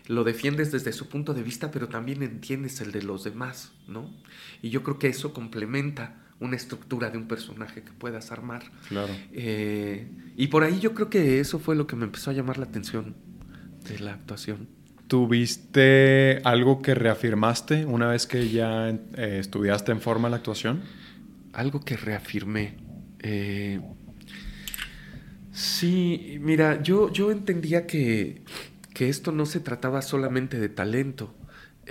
Lo 0.08 0.24
defiendes 0.24 0.72
desde 0.72 0.94
su 0.94 1.10
punto 1.10 1.34
de 1.34 1.44
vista, 1.44 1.72
pero 1.72 1.89
también 1.89 2.24
entiendes 2.24 2.79
el 2.82 2.91
de 2.94 3.03
los 3.03 3.24
demás, 3.25 3.74
¿no? 3.88 4.10
Y 4.62 4.70
yo 4.70 4.82
creo 4.82 4.98
que 4.98 5.08
eso 5.10 5.34
complementa 5.34 6.15
una 6.39 6.55
estructura 6.55 7.10
de 7.10 7.17
un 7.17 7.27
personaje 7.27 7.81
que 7.81 7.91
puedas 7.91 8.31
armar. 8.31 8.63
Claro. 8.88 9.13
Eh, 9.34 10.08
y 10.38 10.48
por 10.48 10.63
ahí 10.63 10.79
yo 10.79 10.93
creo 10.93 11.10
que 11.10 11.39
eso 11.39 11.60
fue 11.60 11.75
lo 11.75 11.86
que 11.86 11.96
me 11.96 12.05
empezó 12.05 12.31
a 12.31 12.34
llamar 12.34 12.58
la 12.58 12.65
atención 12.65 13.15
de 13.88 14.00
la 14.00 14.13
actuación. 14.13 14.67
¿Tuviste 15.08 16.39
algo 16.43 16.81
que 16.81 16.93
reafirmaste 16.93 17.86
una 17.86 18.08
vez 18.08 18.27
que 18.27 18.50
ya 18.50 18.89
eh, 18.89 19.38
estudiaste 19.39 19.91
en 19.91 20.01
forma 20.01 20.29
la 20.29 20.38
actuación? 20.38 20.81
Algo 21.53 21.81
que 21.81 21.98
reafirmé. 21.98 22.75
eh, 23.19 23.81
sí, 25.51 26.38
mira, 26.39 26.81
yo, 26.81 27.12
yo 27.12 27.31
entendía 27.31 27.86
que, 27.86 28.43
que 28.93 29.10
esto 29.10 29.31
no 29.31 29.46
se 29.46 29.60
trataba 29.60 30.01
solamente 30.01 30.60
de 30.60 30.69
talento. 30.69 31.34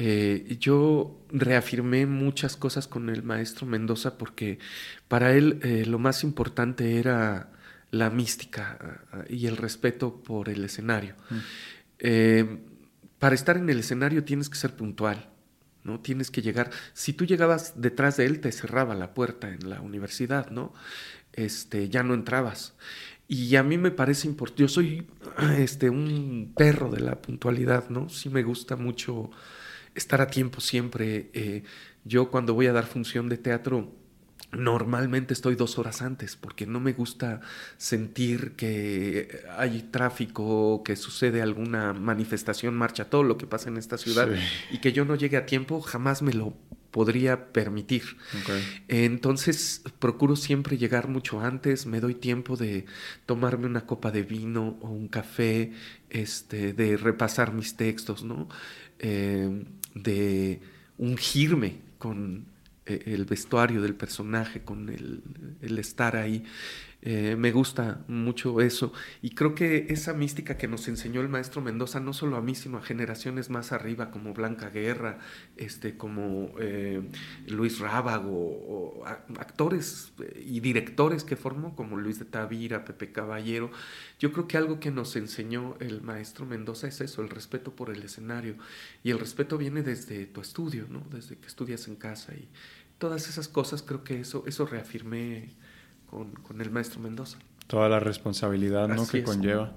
Eh, 0.00 0.56
yo 0.60 1.20
reafirmé 1.28 2.06
muchas 2.06 2.56
cosas 2.56 2.86
con 2.86 3.10
el 3.10 3.24
maestro 3.24 3.66
Mendoza 3.66 4.16
porque 4.16 4.60
para 5.08 5.32
él 5.32 5.58
eh, 5.62 5.84
lo 5.86 5.98
más 5.98 6.22
importante 6.22 7.00
era 7.00 7.50
la 7.90 8.08
mística 8.08 9.02
y 9.28 9.46
el 9.46 9.56
respeto 9.56 10.22
por 10.22 10.48
el 10.48 10.64
escenario. 10.64 11.16
Mm. 11.30 12.56
para 13.18 13.34
estar 13.34 13.56
en 13.56 13.68
el 13.68 13.80
escenario 13.80 14.22
tienes 14.22 14.48
que 14.48 14.56
ser 14.56 14.76
puntual, 14.76 15.30
¿no? 15.82 15.98
Tienes 15.98 16.30
que 16.30 16.42
llegar. 16.42 16.70
Si 16.92 17.12
tú 17.12 17.24
llegabas 17.24 17.80
detrás 17.80 18.18
de 18.18 18.26
él, 18.26 18.40
te 18.40 18.52
cerraba 18.52 18.94
la 18.94 19.14
puerta 19.14 19.48
en 19.48 19.68
la 19.68 19.80
universidad, 19.80 20.50
¿no? 20.50 20.72
Este, 21.32 21.88
ya 21.88 22.04
no 22.04 22.14
entrabas. 22.14 22.74
Y 23.28 23.56
a 23.56 23.62
mí 23.62 23.76
me 23.76 23.90
parece 23.90 24.26
importante, 24.26 24.62
yo 24.62 24.68
soy 24.68 25.06
este, 25.58 25.90
un 25.90 26.52
perro 26.56 26.90
de 26.90 27.00
la 27.00 27.20
puntualidad, 27.20 27.90
¿no? 27.90 28.08
Sí 28.08 28.30
me 28.30 28.42
gusta 28.42 28.76
mucho 28.76 29.30
estar 29.98 30.20
a 30.20 30.28
tiempo 30.28 30.60
siempre. 30.60 31.30
Eh, 31.34 31.62
yo 32.04 32.30
cuando 32.30 32.54
voy 32.54 32.66
a 32.66 32.72
dar 32.72 32.86
función 32.86 33.28
de 33.28 33.36
teatro, 33.36 33.92
normalmente 34.52 35.34
estoy 35.34 35.56
dos 35.56 35.78
horas 35.78 36.00
antes 36.00 36.36
porque 36.36 36.66
no 36.66 36.80
me 36.80 36.92
gusta 36.92 37.40
sentir 37.76 38.52
que 38.52 39.42
hay 39.56 39.82
tráfico, 39.90 40.82
que 40.82 40.96
sucede 40.96 41.42
alguna 41.42 41.92
manifestación, 41.92 42.74
marcha, 42.74 43.10
todo 43.10 43.22
lo 43.24 43.36
que 43.36 43.46
pasa 43.46 43.68
en 43.68 43.76
esta 43.76 43.98
ciudad 43.98 44.28
y 44.70 44.78
que 44.78 44.92
yo 44.92 45.04
no 45.04 45.16
llegue 45.16 45.36
a 45.36 45.44
tiempo, 45.44 45.80
jamás 45.80 46.22
me 46.22 46.32
lo 46.32 46.54
podría 46.90 47.52
permitir. 47.52 48.16
Entonces 48.88 49.82
procuro 49.98 50.34
siempre 50.36 50.78
llegar 50.78 51.08
mucho 51.08 51.40
antes, 51.40 51.84
me 51.84 52.00
doy 52.00 52.14
tiempo 52.14 52.56
de 52.56 52.86
tomarme 53.26 53.66
una 53.66 53.84
copa 53.84 54.10
de 54.10 54.22
vino 54.22 54.78
o 54.80 54.88
un 54.88 55.08
café, 55.08 55.72
este, 56.08 56.72
de 56.72 56.96
repasar 56.96 57.52
mis 57.52 57.76
textos, 57.76 58.24
¿no? 58.24 58.48
Eh, 58.98 59.64
de 60.02 60.60
ungirme 60.98 61.76
con 61.98 62.46
eh, 62.86 63.02
el 63.06 63.24
vestuario 63.24 63.82
del 63.82 63.94
personaje, 63.94 64.62
con 64.62 64.88
el, 64.88 65.22
el 65.62 65.78
estar 65.78 66.16
ahí. 66.16 66.44
Eh, 67.00 67.36
me 67.36 67.52
gusta 67.52 68.04
mucho 68.08 68.60
eso 68.60 68.92
y 69.22 69.30
creo 69.30 69.54
que 69.54 69.86
esa 69.88 70.14
mística 70.14 70.56
que 70.56 70.66
nos 70.66 70.88
enseñó 70.88 71.20
el 71.20 71.28
maestro 71.28 71.62
Mendoza, 71.62 72.00
no 72.00 72.12
solo 72.12 72.36
a 72.36 72.40
mí, 72.42 72.56
sino 72.56 72.76
a 72.78 72.82
generaciones 72.82 73.50
más 73.50 73.70
arriba 73.70 74.10
como 74.10 74.34
Blanca 74.34 74.68
Guerra, 74.70 75.20
este, 75.56 75.96
como 75.96 76.50
eh, 76.58 77.00
Luis 77.46 77.78
Rábago, 77.78 78.32
o, 78.32 79.04
actores 79.06 80.12
eh, 80.18 80.42
y 80.44 80.58
directores 80.58 81.22
que 81.22 81.36
formó 81.36 81.76
como 81.76 81.96
Luis 81.96 82.18
de 82.18 82.24
Tavira, 82.24 82.84
Pepe 82.84 83.12
Caballero, 83.12 83.70
yo 84.18 84.32
creo 84.32 84.48
que 84.48 84.56
algo 84.56 84.80
que 84.80 84.90
nos 84.90 85.14
enseñó 85.14 85.76
el 85.78 86.02
maestro 86.02 86.46
Mendoza 86.46 86.88
es 86.88 87.00
eso, 87.00 87.22
el 87.22 87.28
respeto 87.28 87.76
por 87.76 87.90
el 87.90 88.02
escenario 88.02 88.56
y 89.04 89.10
el 89.12 89.20
respeto 89.20 89.56
viene 89.56 89.82
desde 89.82 90.26
tu 90.26 90.40
estudio, 90.40 90.86
¿no? 90.90 91.06
desde 91.12 91.36
que 91.36 91.46
estudias 91.46 91.86
en 91.86 91.94
casa 91.94 92.34
y 92.34 92.48
todas 92.98 93.28
esas 93.28 93.46
cosas 93.46 93.82
creo 93.82 94.02
que 94.02 94.20
eso, 94.20 94.42
eso 94.48 94.66
reafirmé 94.66 95.54
con, 96.10 96.60
el 96.60 96.70
maestro 96.70 97.00
Mendoza. 97.00 97.38
Toda 97.66 97.88
la 97.88 98.00
responsabilidad 98.00 98.88
¿no? 98.88 99.06
que 99.06 99.22
conlleva. 99.22 99.74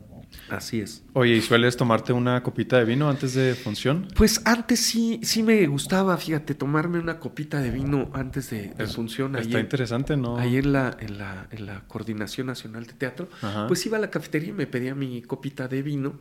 Así 0.49 0.79
es. 0.79 1.03
Oye, 1.13 1.35
¿y 1.35 1.41
sueles 1.41 1.75
tomarte 1.75 2.13
una 2.13 2.41
copita 2.41 2.77
de 2.77 2.85
vino 2.85 3.09
antes 3.09 3.33
de 3.33 3.53
función? 3.53 4.07
Pues 4.15 4.41
antes 4.45 4.79
sí, 4.79 5.19
sí 5.23 5.43
me 5.43 5.65
gustaba, 5.67 6.15
fíjate, 6.17 6.55
tomarme 6.55 6.99
una 6.99 7.19
copita 7.19 7.59
de 7.59 7.69
vino 7.69 8.09
antes 8.13 8.49
de, 8.49 8.73
función. 8.87 9.35
Está 9.35 9.59
interesante, 9.59 10.15
¿no? 10.15 10.37
Ahí 10.37 10.57
en 10.57 10.71
la, 10.71 10.95
en 10.99 11.17
la, 11.17 11.47
en 11.51 11.65
la 11.65 11.81
Coordinación 11.87 12.47
Nacional 12.47 12.85
de 12.85 12.93
Teatro, 12.93 13.29
pues 13.67 13.85
iba 13.85 13.97
a 13.97 14.01
la 14.01 14.09
cafetería 14.09 14.49
y 14.49 14.53
me 14.53 14.67
pedía 14.67 14.95
mi 14.95 15.21
copita 15.21 15.67
de 15.67 15.81
vino. 15.81 16.19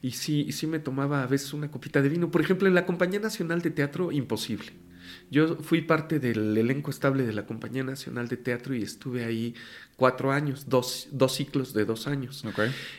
Y 0.00 0.12
sí, 0.12 0.52
sí 0.52 0.66
me 0.66 0.78
tomaba 0.78 1.22
a 1.22 1.26
veces 1.26 1.52
una 1.52 1.70
copita 1.70 2.00
de 2.00 2.08
vino. 2.08 2.30
Por 2.30 2.40
ejemplo, 2.40 2.68
en 2.68 2.74
la 2.74 2.86
Compañía 2.86 3.18
Nacional 3.18 3.62
de 3.62 3.70
Teatro, 3.70 4.12
imposible. 4.12 4.72
Yo 5.30 5.56
fui 5.56 5.82
parte 5.82 6.18
del 6.18 6.56
elenco 6.56 6.90
estable 6.90 7.24
de 7.24 7.32
la 7.32 7.46
Compañía 7.46 7.84
Nacional 7.84 8.28
de 8.28 8.36
Teatro 8.36 8.74
y 8.74 8.82
estuve 8.82 9.24
ahí 9.24 9.54
cuatro 9.96 10.32
años, 10.32 10.66
dos, 10.68 11.08
dos 11.10 11.34
ciclos 11.34 11.74
de 11.74 11.84
dos 11.84 12.06
años. 12.06 12.44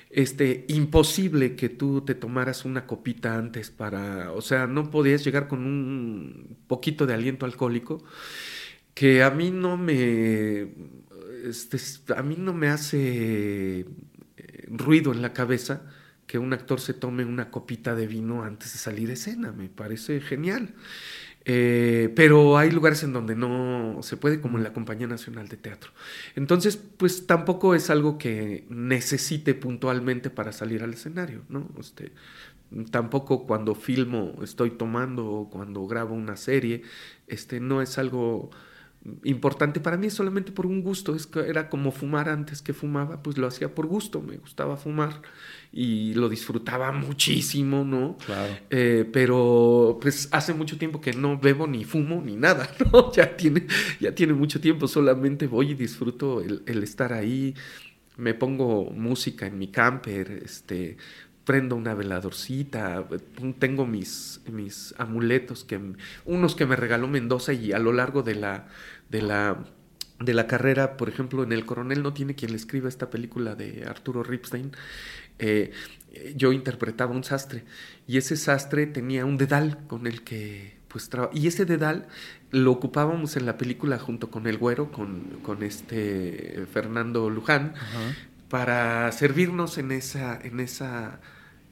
Este, 0.09 0.65
imposible 0.67 1.55
que 1.55 1.69
tú 1.69 2.01
te 2.01 2.15
tomaras 2.15 2.65
una 2.65 2.85
copita 2.85 3.37
antes 3.37 3.69
para, 3.69 4.31
o 4.31 4.41
sea, 4.41 4.67
no 4.67 4.91
podías 4.91 5.23
llegar 5.23 5.47
con 5.47 5.65
un 5.65 6.57
poquito 6.67 7.05
de 7.05 7.13
aliento 7.13 7.45
alcohólico 7.45 8.03
que 8.93 9.23
a 9.23 9.29
mí 9.29 9.49
no 9.49 9.77
me, 9.77 10.73
este, 11.45 11.77
a 12.13 12.21
mí 12.21 12.35
no 12.37 12.53
me 12.53 12.67
hace 12.67 13.79
eh, 13.79 13.85
ruido 14.67 15.13
en 15.13 15.21
la 15.21 15.31
cabeza 15.31 15.83
que 16.27 16.37
un 16.37 16.51
actor 16.51 16.81
se 16.81 16.93
tome 16.93 17.23
una 17.23 17.49
copita 17.49 17.95
de 17.95 18.07
vino 18.07 18.43
antes 18.43 18.73
de 18.73 18.77
salir 18.77 19.07
de 19.07 19.13
escena, 19.13 19.51
me 19.51 19.69
parece 19.69 20.19
genial. 20.19 20.75
Eh, 21.51 22.13
pero 22.15 22.59
hay 22.59 22.69
lugares 22.69 23.01
en 23.01 23.11
donde 23.11 23.35
no 23.35 23.97
se 24.03 24.17
puede, 24.17 24.39
como 24.39 24.59
en 24.59 24.63
la 24.63 24.71
Compañía 24.71 25.07
Nacional 25.07 25.47
de 25.47 25.57
Teatro. 25.57 25.89
Entonces, 26.35 26.77
pues 26.77 27.25
tampoco 27.25 27.73
es 27.73 27.89
algo 27.89 28.19
que 28.19 28.67
necesite 28.69 29.55
puntualmente 29.55 30.29
para 30.29 30.51
salir 30.51 30.83
al 30.83 30.93
escenario, 30.93 31.41
¿no? 31.49 31.67
Este, 31.79 32.11
tampoco 32.91 33.47
cuando 33.47 33.73
filmo 33.73 34.35
estoy 34.43 34.69
tomando 34.69 35.25
o 35.25 35.49
cuando 35.49 35.87
grabo 35.87 36.13
una 36.13 36.37
serie, 36.37 36.83
este, 37.25 37.59
no 37.59 37.81
es 37.81 37.97
algo 37.97 38.51
importante 39.23 39.79
para 39.79 39.97
mí, 39.97 40.09
solamente 40.09 40.51
por 40.51 40.65
un 40.65 40.81
gusto. 40.81 41.15
Es 41.15 41.27
que 41.27 41.39
era 41.41 41.69
como 41.69 41.91
fumar 41.91 42.29
antes 42.29 42.61
que 42.61 42.73
fumaba, 42.73 43.21
pues 43.23 43.37
lo 43.37 43.47
hacía 43.47 43.73
por 43.73 43.87
gusto, 43.87 44.21
me 44.21 44.37
gustaba 44.37 44.77
fumar 44.77 45.21
y 45.71 46.13
lo 46.13 46.29
disfrutaba 46.29 46.91
muchísimo, 46.91 47.83
¿no? 47.83 48.17
Claro. 48.25 48.53
Eh, 48.69 49.09
pero 49.11 49.97
pues 50.01 50.27
hace 50.31 50.53
mucho 50.53 50.77
tiempo 50.77 50.99
que 50.99 51.13
no 51.13 51.37
bebo 51.37 51.67
ni 51.67 51.85
fumo 51.85 52.21
ni 52.21 52.35
nada, 52.35 52.69
¿no? 52.91 53.11
Ya 53.11 53.35
tiene, 53.35 53.67
ya 53.99 54.13
tiene 54.13 54.33
mucho 54.33 54.59
tiempo, 54.59 54.87
solamente 54.87 55.47
voy 55.47 55.71
y 55.71 55.75
disfruto 55.75 56.41
el, 56.41 56.63
el 56.65 56.83
estar 56.83 57.13
ahí, 57.13 57.55
me 58.17 58.33
pongo 58.33 58.91
música 58.91 59.47
en 59.47 59.57
mi 59.57 59.69
camper, 59.69 60.41
este, 60.43 60.97
prendo 61.49 61.75
una 61.75 61.95
veladorcita, 61.95 63.07
tengo 63.57 63.87
mis, 63.87 64.39
mis 64.51 64.93
amuletos, 64.99 65.63
que, 65.63 65.81
unos 66.25 66.53
que 66.53 66.67
me 66.67 66.75
regaló 66.75 67.07
Mendoza 67.07 67.53
y 67.53 67.71
a 67.71 67.79
lo 67.79 67.91
largo 67.91 68.21
de 68.21 68.35
la, 68.35 68.67
de 69.09 69.23
la 69.23 69.57
de 70.19 70.33
la 70.35 70.45
carrera, 70.45 70.95
por 70.95 71.09
ejemplo, 71.09 71.41
en 71.41 71.51
El 71.51 71.65
Coronel 71.65 72.03
no 72.03 72.13
tiene 72.13 72.35
quien 72.35 72.51
le 72.51 72.57
escriba 72.57 72.87
esta 72.87 73.09
película 73.09 73.55
de 73.55 73.85
Arturo 73.87 74.21
Ripstein. 74.21 74.73
Eh, 75.39 75.71
yo 76.35 76.51
interpretaba 76.51 77.13
un 77.13 77.23
sastre 77.23 77.63
y 78.05 78.17
ese 78.17 78.37
sastre 78.37 78.85
tenía 78.85 79.25
un 79.25 79.37
dedal 79.37 79.79
con 79.87 80.05
el 80.05 80.21
que 80.21 80.77
pues 80.87 81.09
y 81.33 81.47
ese 81.47 81.65
dedal 81.65 82.09
lo 82.51 82.73
ocupábamos 82.73 83.37
en 83.37 83.47
la 83.47 83.57
película 83.57 83.97
junto 83.97 84.29
con 84.29 84.45
el 84.45 84.59
güero 84.59 84.91
con, 84.91 85.39
con 85.41 85.63
este 85.63 86.67
Fernando 86.71 87.29
Luján 87.31 87.73
para 88.49 89.11
servirnos 89.13 89.79
en 89.79 89.91
esa 89.91 90.39
en 90.41 90.59
esa 90.59 91.21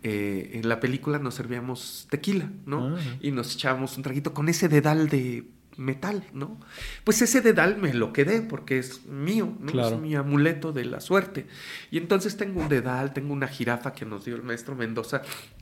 eh, 0.03 0.51
en 0.53 0.69
la 0.69 0.79
película 0.79 1.19
nos 1.19 1.35
servíamos 1.35 2.07
tequila, 2.09 2.51
¿no? 2.65 2.95
Ah. 2.95 2.99
Y 3.21 3.31
nos 3.31 3.53
echábamos 3.55 3.97
un 3.97 4.03
traguito 4.03 4.33
con 4.33 4.49
ese 4.49 4.69
dedal 4.69 5.09
de 5.09 5.45
metal, 5.77 6.23
¿no? 6.33 6.59
Pues 7.03 7.21
ese 7.21 7.41
dedal 7.41 7.77
me 7.77 7.93
lo 7.93 8.11
quedé 8.11 8.41
porque 8.41 8.79
es 8.79 9.05
mío, 9.05 9.55
¿no? 9.59 9.87
Es 9.87 9.99
mi 9.99 10.15
amuleto 10.15 10.73
de 10.73 10.85
la 10.85 10.99
suerte. 10.99 11.47
Y 11.91 11.97
entonces 11.97 12.35
tengo 12.35 12.61
un 12.61 12.69
dedal, 12.69 13.13
tengo 13.13 13.33
una 13.33 13.47
jirafa 13.47 13.93
que 13.93 14.05
nos 14.05 14.25
dio 14.25 14.35
el 14.35 14.43
maestro 14.43 14.75
Mendoza, 14.75 15.21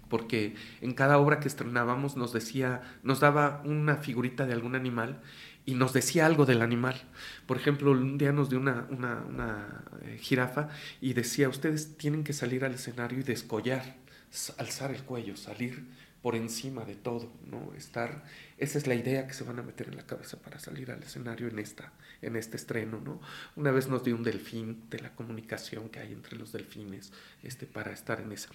porque 0.09 0.55
en 0.81 0.93
cada 0.93 1.17
obra 1.17 1.39
que 1.39 1.47
estrenábamos 1.47 2.15
nos 2.15 2.33
decía, 2.33 2.81
nos 3.03 3.19
daba 3.19 3.61
una 3.65 3.97
figurita 3.97 4.45
de 4.45 4.53
algún 4.53 4.75
animal 4.75 5.21
y 5.65 5.73
nos 5.73 5.93
decía 5.93 6.25
algo 6.25 6.45
del 6.45 6.61
animal. 6.61 7.01
Por 7.45 7.57
ejemplo, 7.57 7.91
un 7.91 8.17
día 8.17 8.31
nos 8.31 8.49
dio 8.49 8.59
una, 8.59 8.87
una, 8.89 9.23
una 9.27 9.83
eh, 10.03 10.17
jirafa 10.19 10.69
y 11.01 11.13
decía, 11.13 11.49
ustedes 11.49 11.97
tienen 11.97 12.23
que 12.23 12.33
salir 12.33 12.63
al 12.63 12.75
escenario 12.75 13.19
y 13.19 13.23
descollar, 13.23 13.95
alzar 14.57 14.91
el 14.91 15.03
cuello, 15.03 15.35
salir 15.35 15.85
por 16.21 16.35
encima 16.35 16.85
de 16.85 16.95
todo, 16.95 17.31
¿no? 17.45 17.73
Estar, 17.77 18.25
esa 18.57 18.79
es 18.79 18.87
la 18.87 18.95
idea 18.95 19.27
que 19.27 19.33
se 19.35 19.43
van 19.43 19.59
a 19.59 19.61
meter 19.61 19.89
en 19.89 19.95
la 19.95 20.07
cabeza 20.07 20.41
para 20.41 20.57
salir 20.57 20.89
al 20.89 21.03
escenario 21.03 21.47
en 21.47 21.59
esta, 21.59 21.93
en 22.21 22.35
este 22.35 22.57
estreno, 22.57 22.99
¿no? 22.99 23.21
Una 23.55 23.69
vez 23.69 23.87
nos 23.87 24.03
dio 24.03 24.15
un 24.15 24.23
delfín 24.23 24.89
de 24.89 24.99
la 24.99 25.13
comunicación 25.13 25.89
que 25.89 25.99
hay 25.99 26.13
entre 26.13 26.35
los 26.35 26.51
delfines, 26.51 27.13
este, 27.43 27.67
para 27.67 27.91
estar 27.91 28.21
en 28.21 28.31
esa 28.31 28.49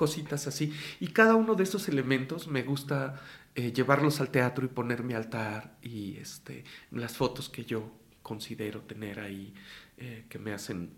cositas 0.00 0.46
así. 0.46 0.72
Y 0.98 1.08
cada 1.08 1.34
uno 1.34 1.54
de 1.56 1.64
esos 1.64 1.86
elementos 1.90 2.48
me 2.48 2.62
gusta 2.62 3.20
eh, 3.54 3.70
llevarlos 3.70 4.22
al 4.22 4.30
teatro 4.30 4.64
y 4.64 4.68
poner 4.68 5.02
mi 5.02 5.12
altar 5.12 5.76
y 5.82 6.16
este, 6.16 6.64
las 6.90 7.18
fotos 7.18 7.50
que 7.50 7.66
yo 7.66 7.92
considero 8.22 8.80
tener 8.80 9.20
ahí, 9.20 9.52
eh, 9.98 10.24
que 10.30 10.38
me 10.38 10.54
hacen 10.54 10.94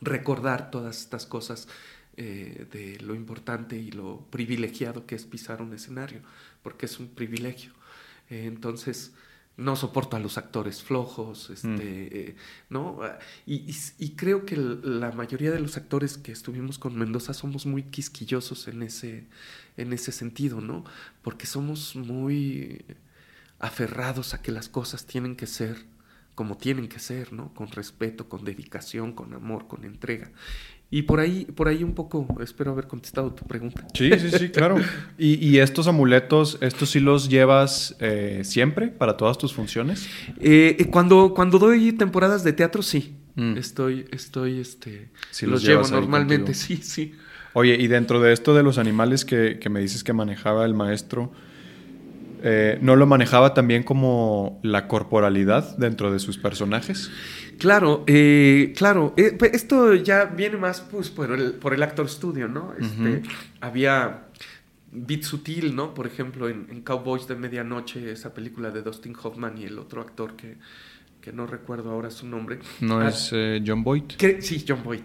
recordar 0.00 0.72
todas 0.72 0.98
estas 0.98 1.26
cosas 1.26 1.68
eh, 2.16 2.66
de 2.72 2.98
lo 3.00 3.14
importante 3.14 3.76
y 3.76 3.90
lo 3.90 4.26
privilegiado 4.30 5.06
que 5.06 5.14
es 5.14 5.24
pisar 5.24 5.60
un 5.62 5.72
escenario, 5.74 6.20
porque 6.62 6.86
es 6.86 6.98
un 7.00 7.08
privilegio. 7.08 7.72
Eh, 8.30 8.44
entonces, 8.46 9.12
no 9.56 9.76
soporto 9.76 10.16
a 10.16 10.20
los 10.20 10.36
actores 10.36 10.82
flojos, 10.82 11.48
este, 11.50 11.68
Mm. 11.68 11.78
eh, 11.80 12.36
¿no? 12.70 12.98
Y, 13.46 13.54
y- 13.70 13.76
y 13.98 14.10
creo 14.16 14.44
que 14.46 14.56
la 14.56 15.12
mayoría 15.12 15.52
de 15.52 15.60
los 15.60 15.76
actores 15.76 16.18
que 16.18 16.32
estuvimos 16.32 16.78
con 16.78 16.96
Mendoza 16.98 17.34
somos 17.34 17.64
muy 17.64 17.84
quisquillosos 17.84 18.66
en 18.66 18.82
ese, 18.82 19.26
en 19.76 19.92
ese 19.92 20.10
sentido, 20.10 20.60
¿no? 20.60 20.84
Porque 21.22 21.46
somos 21.46 21.94
muy 21.94 22.84
aferrados 23.60 24.34
a 24.34 24.42
que 24.42 24.50
las 24.52 24.68
cosas 24.68 25.06
tienen 25.06 25.36
que 25.36 25.46
ser 25.46 25.76
como 26.34 26.56
tienen 26.56 26.88
que 26.88 26.98
ser, 26.98 27.32
¿no? 27.32 27.54
Con 27.54 27.68
respeto, 27.68 28.28
con 28.28 28.44
dedicación, 28.44 29.12
con 29.12 29.34
amor, 29.34 29.68
con 29.68 29.84
entrega. 29.84 30.32
Y 30.94 31.02
por 31.02 31.18
ahí, 31.18 31.44
por 31.44 31.66
ahí 31.66 31.82
un 31.82 31.92
poco, 31.92 32.24
espero 32.40 32.70
haber 32.70 32.86
contestado 32.86 33.32
tu 33.32 33.44
pregunta. 33.44 33.84
Sí, 33.94 34.12
sí, 34.16 34.30
sí, 34.30 34.50
claro. 34.50 34.76
¿Y, 35.18 35.44
y 35.44 35.58
estos 35.58 35.88
amuletos, 35.88 36.56
estos 36.60 36.90
sí 36.90 37.00
los 37.00 37.28
llevas 37.28 37.96
eh, 37.98 38.42
siempre 38.44 38.86
para 38.86 39.16
todas 39.16 39.36
tus 39.36 39.52
funciones? 39.52 40.08
Eh, 40.38 40.76
eh, 40.78 40.84
cuando, 40.92 41.34
cuando 41.34 41.58
doy 41.58 41.94
temporadas 41.94 42.44
de 42.44 42.52
teatro, 42.52 42.80
sí. 42.80 43.16
Mm. 43.34 43.56
Estoy, 43.56 44.06
estoy, 44.12 44.60
este, 44.60 45.10
Sí, 45.32 45.46
los, 45.46 45.54
los 45.54 45.64
llevo 45.64 45.88
normalmente, 45.88 46.54
sí, 46.54 46.76
sí. 46.76 47.12
Oye, 47.54 47.74
y 47.74 47.88
dentro 47.88 48.20
de 48.20 48.32
esto 48.32 48.54
de 48.54 48.62
los 48.62 48.78
animales 48.78 49.24
que, 49.24 49.58
que 49.58 49.68
me 49.70 49.80
dices 49.80 50.04
que 50.04 50.12
manejaba 50.12 50.64
el 50.64 50.74
maestro, 50.74 51.32
eh, 52.46 52.78
¿no 52.82 52.94
lo 52.94 53.06
manejaba 53.06 53.54
también 53.54 53.82
como 53.82 54.60
la 54.62 54.86
corporalidad 54.86 55.76
dentro 55.78 56.12
de 56.12 56.18
sus 56.18 56.36
personajes? 56.38 57.10
Claro, 57.58 58.04
eh, 58.06 58.74
claro. 58.76 59.14
eh, 59.16 59.32
pe- 59.32 59.50
esto 59.56 59.94
ya 59.94 60.26
viene 60.26 60.56
más 60.58 60.80
pues, 60.82 61.08
por, 61.08 61.32
el, 61.32 61.52
por 61.54 61.72
el 61.72 61.82
actor 61.82 62.08
studio, 62.08 62.46
¿no? 62.46 62.74
Este. 62.78 63.22
Había 63.60 64.26
Beat 64.92 65.22
Sutil, 65.22 65.74
¿no? 65.74 65.94
Por 65.94 66.06
ejemplo, 66.06 66.48
en, 66.48 66.66
en 66.70 66.82
Cowboys 66.82 67.26
de 67.26 67.34
Medianoche, 67.36 68.12
esa 68.12 68.34
película 68.34 68.70
de 68.70 68.82
Dustin 68.82 69.16
Hoffman 69.22 69.56
y 69.58 69.64
el 69.64 69.78
otro 69.78 70.00
actor 70.02 70.36
que, 70.36 70.56
que 71.20 71.32
no 71.32 71.46
recuerdo 71.46 71.90
ahora 71.92 72.10
su 72.10 72.26
nombre. 72.26 72.58
¿No 72.80 72.98
Ah, 73.00 73.08
es 73.08 73.30
eh, 73.32 73.62
John 73.66 73.82
Boyd? 73.82 74.02
que- 74.18 74.42
sí, 74.42 74.64
John 74.68 74.82
Boyd. 74.84 75.00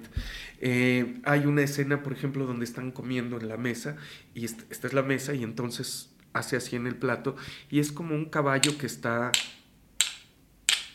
Hay 1.24 1.46
una 1.46 1.62
escena, 1.62 2.03
por 2.03 2.12
ejemplo, 2.13 2.46
donde 2.46 2.65
están 2.65 2.91
comiendo 2.91 3.38
en 3.39 3.48
la 3.48 3.55
mesa 3.58 3.96
y 4.34 4.43
est- 4.46 4.69
esta 4.69 4.88
es 4.88 4.93
la 4.93 5.03
mesa 5.03 5.34
y 5.34 5.43
entonces 5.43 6.08
hace 6.33 6.55
así 6.57 6.75
en 6.75 6.88
el 6.88 6.95
plato 6.95 7.36
y 7.69 7.79
es 7.79 7.91
como 7.91 8.15
un 8.15 8.25
caballo 8.25 8.77
que 8.77 8.86
está 8.86 9.31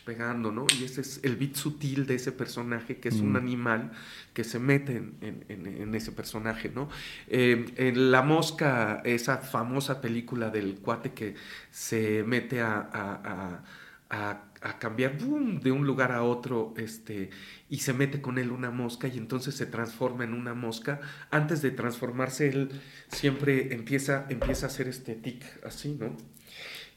pegando, 0.05 0.51
¿no? 0.51 0.67
Y 0.79 0.83
ese 0.83 1.01
es 1.01 1.19
el 1.23 1.35
bit 1.35 1.55
sutil 1.55 2.05
de 2.05 2.13
ese 2.15 2.31
personaje, 2.31 2.97
que 2.97 3.09
es 3.09 3.15
un 3.15 3.31
Mm. 3.33 3.37
animal 3.37 3.91
que 4.35 4.43
se 4.43 4.59
mete 4.59 4.97
en, 4.97 5.15
en- 5.21 5.45
en- 5.49 5.65
en 5.81 5.95
ese 5.95 6.11
personaje, 6.11 6.69
¿no? 6.69 6.89
Eh, 7.27 7.65
en 7.77 8.11
La 8.11 8.21
Mosca, 8.21 9.01
esa 9.03 9.39
famosa 9.39 10.01
película 10.01 10.51
del 10.51 10.75
cuate 10.75 11.13
que 11.13 11.33
se 11.71 12.23
mete 12.23 12.61
a, 12.61 12.75
a- 12.93 13.63
a- 14.11 14.29
a- 14.29 14.41
a 14.65 14.79
cambiar 14.79 15.17
¡boom! 15.17 15.59
de 15.61 15.71
un 15.71 15.85
lugar 15.85 16.11
a 16.11 16.23
otro 16.23 16.73
este, 16.77 17.29
y 17.69 17.77
se 17.79 17.93
mete 17.93 18.19
con 18.21 18.37
él 18.37 18.51
una 18.51 18.71
mosca 18.71 19.07
y 19.07 19.17
entonces 19.17 19.55
se 19.55 19.65
transforma 19.65 20.23
en 20.23 20.33
una 20.33 20.53
mosca. 20.53 20.99
Antes 21.31 21.61
de 21.61 21.71
transformarse, 21.71 22.49
él 22.49 22.69
siempre 23.07 23.73
empieza, 23.73 24.25
empieza 24.29 24.65
a 24.65 24.69
hacer 24.69 24.87
este 24.87 25.15
tic 25.15 25.43
así, 25.63 25.95
¿no? 25.99 26.17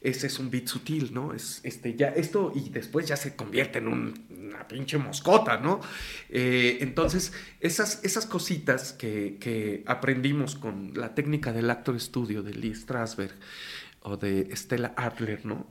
ese 0.01 0.27
es 0.27 0.39
un 0.39 0.49
bit 0.49 0.65
sutil, 0.67 1.13
¿no? 1.13 1.33
Es, 1.33 1.59
este, 1.63 1.93
ya, 1.97 2.07
esto 2.07 2.53
y 2.55 2.69
después 2.69 3.05
ya 3.05 3.17
se 3.17 3.35
convierte 3.35 3.79
en 3.79 3.89
un- 3.89 4.13
una 4.29 4.65
pinche 4.65 4.97
moscota, 4.97 5.57
¿no? 5.57 5.81
Eh, 6.29 6.77
entonces, 6.79 7.33
esas, 7.59 7.99
esas 8.05 8.25
cositas 8.25 8.93
que, 8.93 9.35
que 9.41 9.83
aprendimos 9.87 10.55
con 10.55 10.93
la 10.95 11.15
técnica 11.15 11.51
del 11.51 11.69
actor 11.69 11.99
studio 11.99 12.43
de 12.43 12.53
Lee 12.53 12.73
Strasberg 12.75 13.33
o 14.01 14.17
de 14.17 14.49
Stella 14.55 14.93
Adler, 14.95 15.45
¿no? 15.45 15.67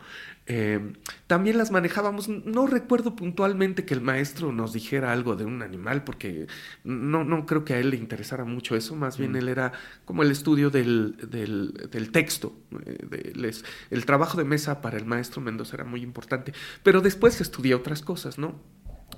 Eh, 0.46 0.92
también 1.26 1.58
las 1.58 1.70
manejábamos. 1.70 2.28
No 2.28 2.66
recuerdo 2.66 3.14
puntualmente 3.16 3.84
que 3.84 3.94
el 3.94 4.00
maestro 4.00 4.52
nos 4.52 4.72
dijera 4.72 5.12
algo 5.12 5.34
de 5.36 5.44
un 5.44 5.62
animal, 5.62 6.04
porque 6.04 6.46
no, 6.84 7.24
no 7.24 7.46
creo 7.46 7.64
que 7.64 7.74
a 7.74 7.78
él 7.78 7.90
le 7.90 7.96
interesara 7.96 8.44
mucho 8.44 8.76
eso. 8.76 8.94
Más 8.96 9.18
bien 9.18 9.32
Mm. 9.32 9.36
él 9.36 9.48
era 9.48 9.72
como 10.04 10.22
el 10.22 10.30
estudio 10.30 10.70
del, 10.70 11.16
del- 11.30 11.72
del 11.90 12.10
texto. 12.12 12.54
eh, 12.84 12.98
de- 13.10 13.32
les- 13.34 13.64
el 13.90 14.04
trabajo 14.04 14.36
de 14.36 14.44
mesa 14.44 14.80
para 14.82 14.98
el 14.98 15.06
maestro 15.06 15.40
Mendoza 15.40 15.76
era 15.76 15.84
muy 15.84 16.02
importante. 16.02 16.52
Pero 16.82 17.00
después 17.00 17.40
estudié 17.40 17.74
otras 17.74 18.02
cosas, 18.02 18.38
¿no? 18.38 18.60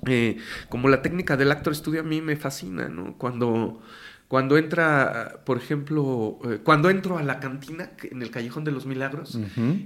Eh, 0.07 0.37
como 0.69 0.87
la 0.89 1.01
técnica 1.01 1.37
del 1.37 1.51
actor 1.51 1.73
estudio 1.73 1.99
a 1.99 2.03
mí 2.03 2.21
me 2.21 2.35
fascina, 2.37 2.87
¿no? 2.89 3.17
Cuando, 3.17 3.81
cuando 4.31 4.57
entra, 4.57 5.41
por 5.43 5.57
ejemplo, 5.57 6.39
eh, 6.45 6.59
cuando 6.63 6.89
entro 6.89 7.17
a 7.17 7.21
la 7.21 7.41
cantina 7.41 7.91
en 8.01 8.21
el 8.21 8.31
Callejón 8.31 8.63
de 8.63 8.71
los 8.71 8.85
Milagros 8.85 9.37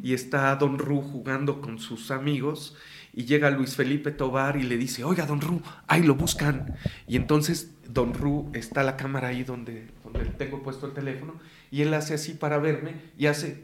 y 0.04 0.14
está 0.14 0.56
Don 0.58 0.78
Ru 0.78 1.02
jugando 1.02 1.62
con 1.62 1.80
sus 1.80 2.12
amigos 2.12 2.76
y 3.12 3.26
llega 3.26 3.50
Luis 3.50 3.76
Felipe 3.76 4.12
Tobar 4.12 4.58
y 4.58 4.62
le 4.62 4.78
dice, 4.78 5.04
oiga, 5.04 5.26
Don 5.26 5.42
Ru, 5.42 5.64
ahí 5.88 6.04
lo 6.04 6.14
buscan. 6.14 6.76
Y 7.08 7.16
entonces 7.16 7.72
Don 7.90 8.14
Ru 8.14 8.52
está 8.54 8.84
la 8.84 8.98
cámara 8.98 9.30
ahí 9.30 9.44
donde, 9.44 9.88
donde 10.04 10.26
tengo 10.26 10.62
puesto 10.62 10.86
el 10.86 10.94
teléfono 10.94 11.40
y 11.72 11.82
él 11.82 11.92
hace 11.96 12.14
así 12.14 12.34
para 12.34 12.60
verme 12.60 12.98
y 13.18 13.26
hace, 13.26 13.64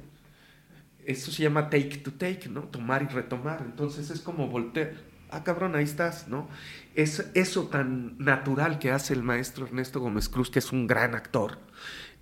eso 1.06 1.32
se 1.32 1.44
llama 1.44 1.70
take 1.70 1.98
to 1.98 2.12
take, 2.14 2.50
¿no? 2.50 2.62
Tomar 2.62 3.04
y 3.04 3.14
retomar. 3.14 3.62
Entonces 3.64 4.10
es 4.10 4.22
como 4.22 4.48
voltear, 4.48 4.94
ah, 5.30 5.44
cabrón, 5.44 5.76
ahí 5.76 5.84
estás, 5.84 6.28
¿no? 6.28 6.50
Es 6.96 7.26
eso 7.34 7.68
tan 7.68 8.18
natural 8.18 8.80
que 8.80 8.92
hace 8.92 9.14
el 9.14 9.24
maestro 9.24 9.66
Ernesto 9.66 10.00
Gómez 10.00 10.30
Cruz, 10.30 10.50
que 10.50 10.60
es 10.60 10.72
un 10.72 10.88
gran 10.88 11.16
actor, 11.16 11.60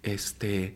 este, 0.04 0.76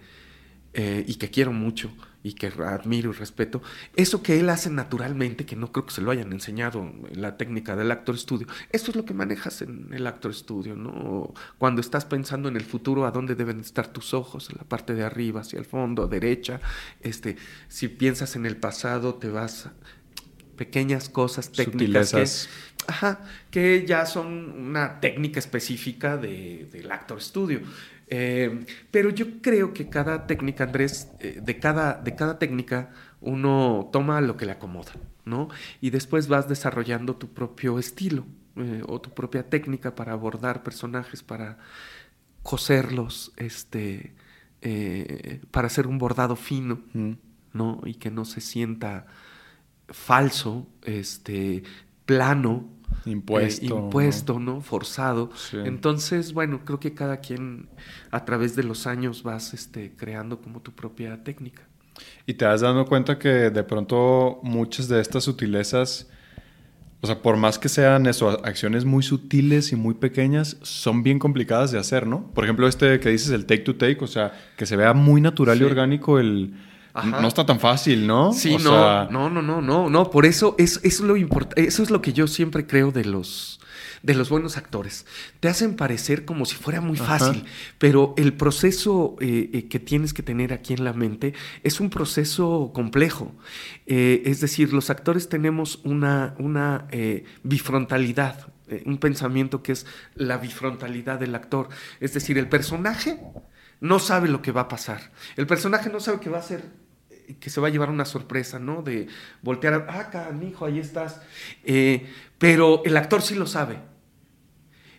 eh, 0.73 1.05
y 1.07 1.15
que 1.15 1.29
quiero 1.29 1.53
mucho 1.53 1.91
y 2.23 2.33
que 2.33 2.47
admiro 2.47 3.11
y 3.11 3.13
respeto, 3.13 3.61
eso 3.97 4.23
que 4.23 4.39
él 4.39 4.49
hace 4.49 4.69
naturalmente, 4.69 5.45
que 5.45 5.57
no 5.57 5.73
creo 5.73 5.85
que 5.85 5.93
se 5.93 6.01
lo 6.01 6.09
hayan 6.09 6.31
enseñado 6.31 6.81
en 6.81 7.21
la 7.21 7.35
técnica 7.35 7.75
del 7.75 7.91
actor 7.91 8.15
estudio, 8.15 8.47
eso 8.71 8.91
es 8.91 8.95
lo 8.95 9.03
que 9.03 9.13
manejas 9.13 9.61
en 9.61 9.89
el 9.93 10.07
actor 10.07 10.31
estudio, 10.31 10.75
¿no? 10.75 11.33
Cuando 11.57 11.81
estás 11.81 12.05
pensando 12.05 12.47
en 12.47 12.55
el 12.55 12.63
futuro, 12.63 13.05
a 13.05 13.11
dónde 13.11 13.35
deben 13.35 13.59
estar 13.59 13.89
tus 13.89 14.13
ojos, 14.13 14.49
en 14.49 14.55
la 14.57 14.63
parte 14.63 14.93
de 14.95 15.03
arriba, 15.03 15.41
hacia 15.41 15.59
el 15.59 15.65
fondo, 15.65 16.07
derecha, 16.07 16.61
este, 17.01 17.35
si 17.67 17.89
piensas 17.89 18.37
en 18.37 18.45
el 18.45 18.55
pasado, 18.55 19.15
te 19.15 19.27
vas 19.27 19.65
a 19.65 19.73
pequeñas 20.55 21.09
cosas 21.09 21.51
técnicas. 21.51 22.47
Ajá, 22.87 23.21
que 23.51 23.85
ya 23.85 24.05
son 24.05 24.27
una 24.69 24.99
técnica 24.99 25.39
específica 25.39 26.17
de- 26.17 26.67
del 26.71 26.91
actor 26.91 27.21
studio. 27.21 27.61
Eh, 28.07 28.65
pero 28.91 29.09
yo 29.09 29.41
creo 29.41 29.73
que 29.73 29.89
cada 29.89 30.27
técnica, 30.27 30.65
Andrés, 30.65 31.09
eh, 31.19 31.39
de, 31.41 31.59
cada, 31.59 31.93
de 31.95 32.15
cada 32.15 32.37
técnica 32.39 32.91
uno 33.21 33.89
toma 33.91 34.19
lo 34.21 34.35
que 34.37 34.45
le 34.45 34.51
acomoda, 34.51 34.91
¿no? 35.25 35.47
Y 35.81 35.89
después 35.91 36.27
vas 36.27 36.47
desarrollando 36.49 37.15
tu 37.15 37.29
propio 37.33 37.79
estilo 37.79 38.25
eh, 38.57 38.81
o 38.87 38.99
tu 39.01 39.09
propia 39.11 39.49
técnica 39.49 39.95
para 39.95 40.11
abordar 40.13 40.61
personajes, 40.63 41.23
para 41.23 41.57
coserlos, 42.43 43.31
este, 43.37 44.13
para 45.51 45.67
hacer 45.67 45.87
un 45.87 45.97
bordado 45.97 46.35
fino. 46.35 46.81
Mm. 46.93 47.13
¿no? 47.53 47.81
Y 47.85 47.93
que 47.95 48.09
no 48.09 48.25
se 48.25 48.41
sienta 48.41 49.05
falso, 49.89 50.67
este, 50.83 51.63
plano, 52.05 52.69
Impuesto. 53.05 53.65
eh, 53.65 53.69
¿no? 53.69 53.77
impuesto, 53.85 54.39
¿no? 54.39 54.61
Forzado. 54.61 55.29
Sí. 55.35 55.57
Entonces, 55.63 56.33
bueno, 56.33 56.61
creo 56.65 56.79
que 56.79 56.93
cada 56.93 57.17
quien 57.17 57.69
a 58.11 58.23
través 58.25 58.55
de 58.55 58.63
los 58.63 58.87
años 58.87 59.23
vas 59.23 59.53
este, 59.53 59.93
creando 59.95 60.39
como 60.41 60.61
tu 60.61 60.71
propia 60.71 61.23
técnica. 61.23 61.63
Y 62.25 62.33
te 62.35 62.45
vas 62.45 62.61
dando 62.61 62.85
cuenta 62.85 63.19
que 63.19 63.29
de 63.49 63.63
pronto 63.63 64.39
muchas 64.43 64.87
de 64.87 64.99
estas 65.01 65.25
sutilezas, 65.25 66.09
o 67.01 67.07
sea, 67.07 67.21
por 67.21 67.35
más 67.37 67.59
que 67.59 67.67
sean 67.69 68.05
eso, 68.07 68.29
acciones 68.45 68.85
muy 68.85 69.03
sutiles 69.03 69.71
y 69.73 69.75
muy 69.75 69.93
pequeñas, 69.95 70.57
son 70.61 71.03
bien 71.03 71.19
complicadas 71.19 71.71
de 71.71 71.79
hacer, 71.79 72.07
¿no? 72.07 72.31
Por 72.33 72.45
ejemplo, 72.45 72.67
este 72.67 72.99
que 72.99 73.09
dices, 73.09 73.29
el 73.31 73.45
take 73.45 73.61
to 73.63 73.75
take, 73.75 73.97
o 74.03 74.07
sea, 74.07 74.31
que 74.57 74.65
se 74.65 74.75
vea 74.77 74.93
muy 74.93 75.19
natural 75.21 75.57
Sí. 75.57 75.63
y 75.63 75.67
orgánico, 75.67 76.19
el... 76.19 76.53
Ajá. 76.93 77.21
No 77.21 77.27
está 77.27 77.45
tan 77.45 77.59
fácil, 77.59 78.05
¿no? 78.05 78.33
Sí, 78.33 78.53
O 78.55 78.59
no, 78.59 78.69
sea, 78.69 79.07
no, 79.11 79.29
no, 79.29 79.41
no, 79.41 79.61
no, 79.61 79.89
no, 79.89 80.09
por 80.11 80.25
eso 80.25 80.55
es, 80.59 80.79
es 80.83 80.99
lo 80.99 81.17
import- 81.17 81.53
eso 81.55 81.81
es 81.81 81.89
lo 81.89 82.01
que 82.01 82.13
yo 82.13 82.27
siempre 82.27 82.67
creo 82.67 82.91
de 82.91 83.05
los 83.05 83.59
de 84.03 84.13
los 84.15 84.29
buenos 84.29 84.57
actores. 84.57 85.05
Te 85.39 85.47
hacen 85.47 85.77
parecer 85.77 86.25
como 86.25 86.45
si 86.45 86.55
fuera 86.57 86.81
muy 86.81 86.97
Ajá. 86.99 87.19
fácil, 87.19 87.45
pero 87.77 88.13
el 88.17 88.33
proceso 88.33 89.15
eh, 89.21 89.49
eh, 89.53 89.67
que 89.69 89.79
tienes 89.79 90.13
que 90.13 90.21
tener 90.21 90.51
aquí 90.51 90.73
en 90.73 90.83
la 90.83 90.91
mente 90.91 91.33
es 91.63 91.79
un 91.79 91.89
proceso 91.89 92.71
complejo. 92.75 93.33
Eh, 93.87 94.21
es 94.25 94.41
decir, 94.41 94.73
los 94.73 94.89
actores 94.89 95.29
tenemos 95.29 95.79
una, 95.85 96.35
una 96.37 96.85
bifrontalidad, 97.43 98.47
un 98.85 98.97
pensamiento 98.97 99.63
que 99.63 99.71
es 99.71 99.85
la 100.15 100.37
bifrontalidad 100.37 101.17
del 101.19 101.33
actor. 101.35 101.69
Es 102.01 102.13
decir, 102.13 102.37
el 102.37 102.49
personaje 102.49 103.19
no 103.79 103.99
sabe 103.99 104.27
lo 104.27 104.41
que 104.41 104.51
va 104.51 104.61
a 104.61 104.67
pasar. 104.67 105.11
El 105.37 105.47
personaje 105.47 105.89
no 105.89 105.99
sabe 106.01 106.19
que 106.19 106.29
va 106.29 106.39
a 106.39 106.43
ser 106.43 106.59
eh, 106.59 106.82
que 107.39 107.49
se 107.49 107.61
va 107.61 107.67
a 107.67 107.71
llevar 107.71 107.89
una 107.89 108.05
sorpresa, 108.05 108.59
¿no? 108.59 108.81
De 108.81 109.07
voltear, 109.41 109.73
a, 109.73 109.99
ah, 109.99 110.09
canijo, 110.09 110.65
ahí 110.65 110.79
estás. 110.79 111.21
Eh, 111.63 112.07
pero 112.37 112.81
el 112.85 112.97
actor 112.97 113.21
sí 113.21 113.35
lo 113.35 113.47
sabe. 113.47 113.79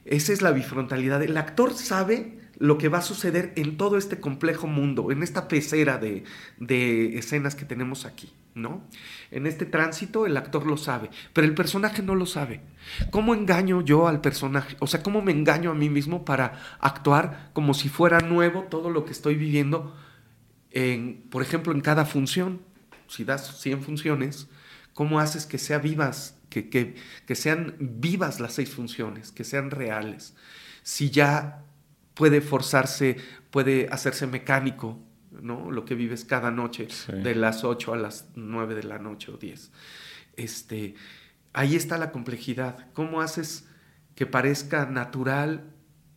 Esa 0.04 0.32
es 0.32 0.42
la 0.42 0.50
bifrontalidad. 0.50 1.22
El 1.22 1.36
actor 1.36 1.74
sabe 1.74 2.38
lo 2.58 2.78
que 2.78 2.88
va 2.88 2.98
a 2.98 3.02
suceder 3.02 3.52
en 3.56 3.76
todo 3.76 3.96
este 3.96 4.20
complejo 4.20 4.66
mundo, 4.66 5.10
en 5.10 5.22
esta 5.22 5.48
pecera 5.48 5.98
de, 5.98 6.24
de 6.58 7.18
escenas 7.18 7.54
que 7.54 7.64
tenemos 7.64 8.04
aquí. 8.04 8.32
¿no? 8.54 8.84
En 9.30 9.46
este 9.46 9.66
tránsito 9.66 10.26
el 10.26 10.36
actor 10.36 10.66
lo 10.66 10.76
sabe, 10.76 11.10
pero 11.32 11.46
el 11.46 11.54
personaje 11.54 12.02
no 12.02 12.14
lo 12.14 12.26
sabe. 12.26 12.60
¿Cómo 13.10 13.34
engaño 13.34 13.82
yo 13.82 14.06
al 14.06 14.20
personaje? 14.20 14.76
O 14.78 14.86
sea, 14.86 15.02
¿cómo 15.02 15.22
me 15.22 15.32
engaño 15.32 15.70
a 15.70 15.74
mí 15.74 15.88
mismo 15.88 16.24
para 16.24 16.60
actuar 16.80 17.50
como 17.52 17.74
si 17.74 17.88
fuera 17.88 18.20
nuevo 18.20 18.62
todo 18.62 18.90
lo 18.90 19.04
que 19.04 19.12
estoy 19.12 19.34
viviendo, 19.34 19.94
en, 20.74 21.22
por 21.30 21.40
ejemplo, 21.40 21.72
en 21.72 21.80
cada 21.80 22.04
función? 22.04 22.60
Si 23.06 23.24
das 23.24 23.60
100 23.60 23.82
funciones, 23.82 24.48
¿cómo 24.92 25.20
haces 25.20 25.46
que 25.46 25.58
sea 25.58 25.78
vivas, 25.78 26.36
que, 26.50 26.68
que, 26.68 26.96
que 27.26 27.34
sean 27.36 27.76
vivas 27.78 28.40
las 28.40 28.54
seis 28.54 28.70
funciones, 28.70 29.30
que 29.30 29.44
sean 29.44 29.70
reales? 29.70 30.34
Si 30.82 31.10
ya 31.10 31.64
puede 32.14 32.40
forzarse, 32.40 33.16
puede 33.50 33.88
hacerse 33.90 34.26
mecánico, 34.26 35.00
¿no? 35.30 35.70
Lo 35.70 35.84
que 35.84 35.94
vives 35.94 36.24
cada 36.24 36.50
noche, 36.50 36.88
de 37.08 37.34
las 37.34 37.64
8 37.64 37.94
a 37.94 37.96
las 37.96 38.28
9 38.34 38.74
de 38.74 38.82
la 38.82 38.98
noche 38.98 39.30
o 39.30 39.36
10. 39.36 39.70
Este, 40.36 40.94
ahí 41.52 41.76
está 41.76 41.98
la 41.98 42.10
complejidad. 42.10 42.88
¿Cómo 42.94 43.20
haces 43.20 43.68
que 44.16 44.26
parezca 44.26 44.86
natural 44.86 45.72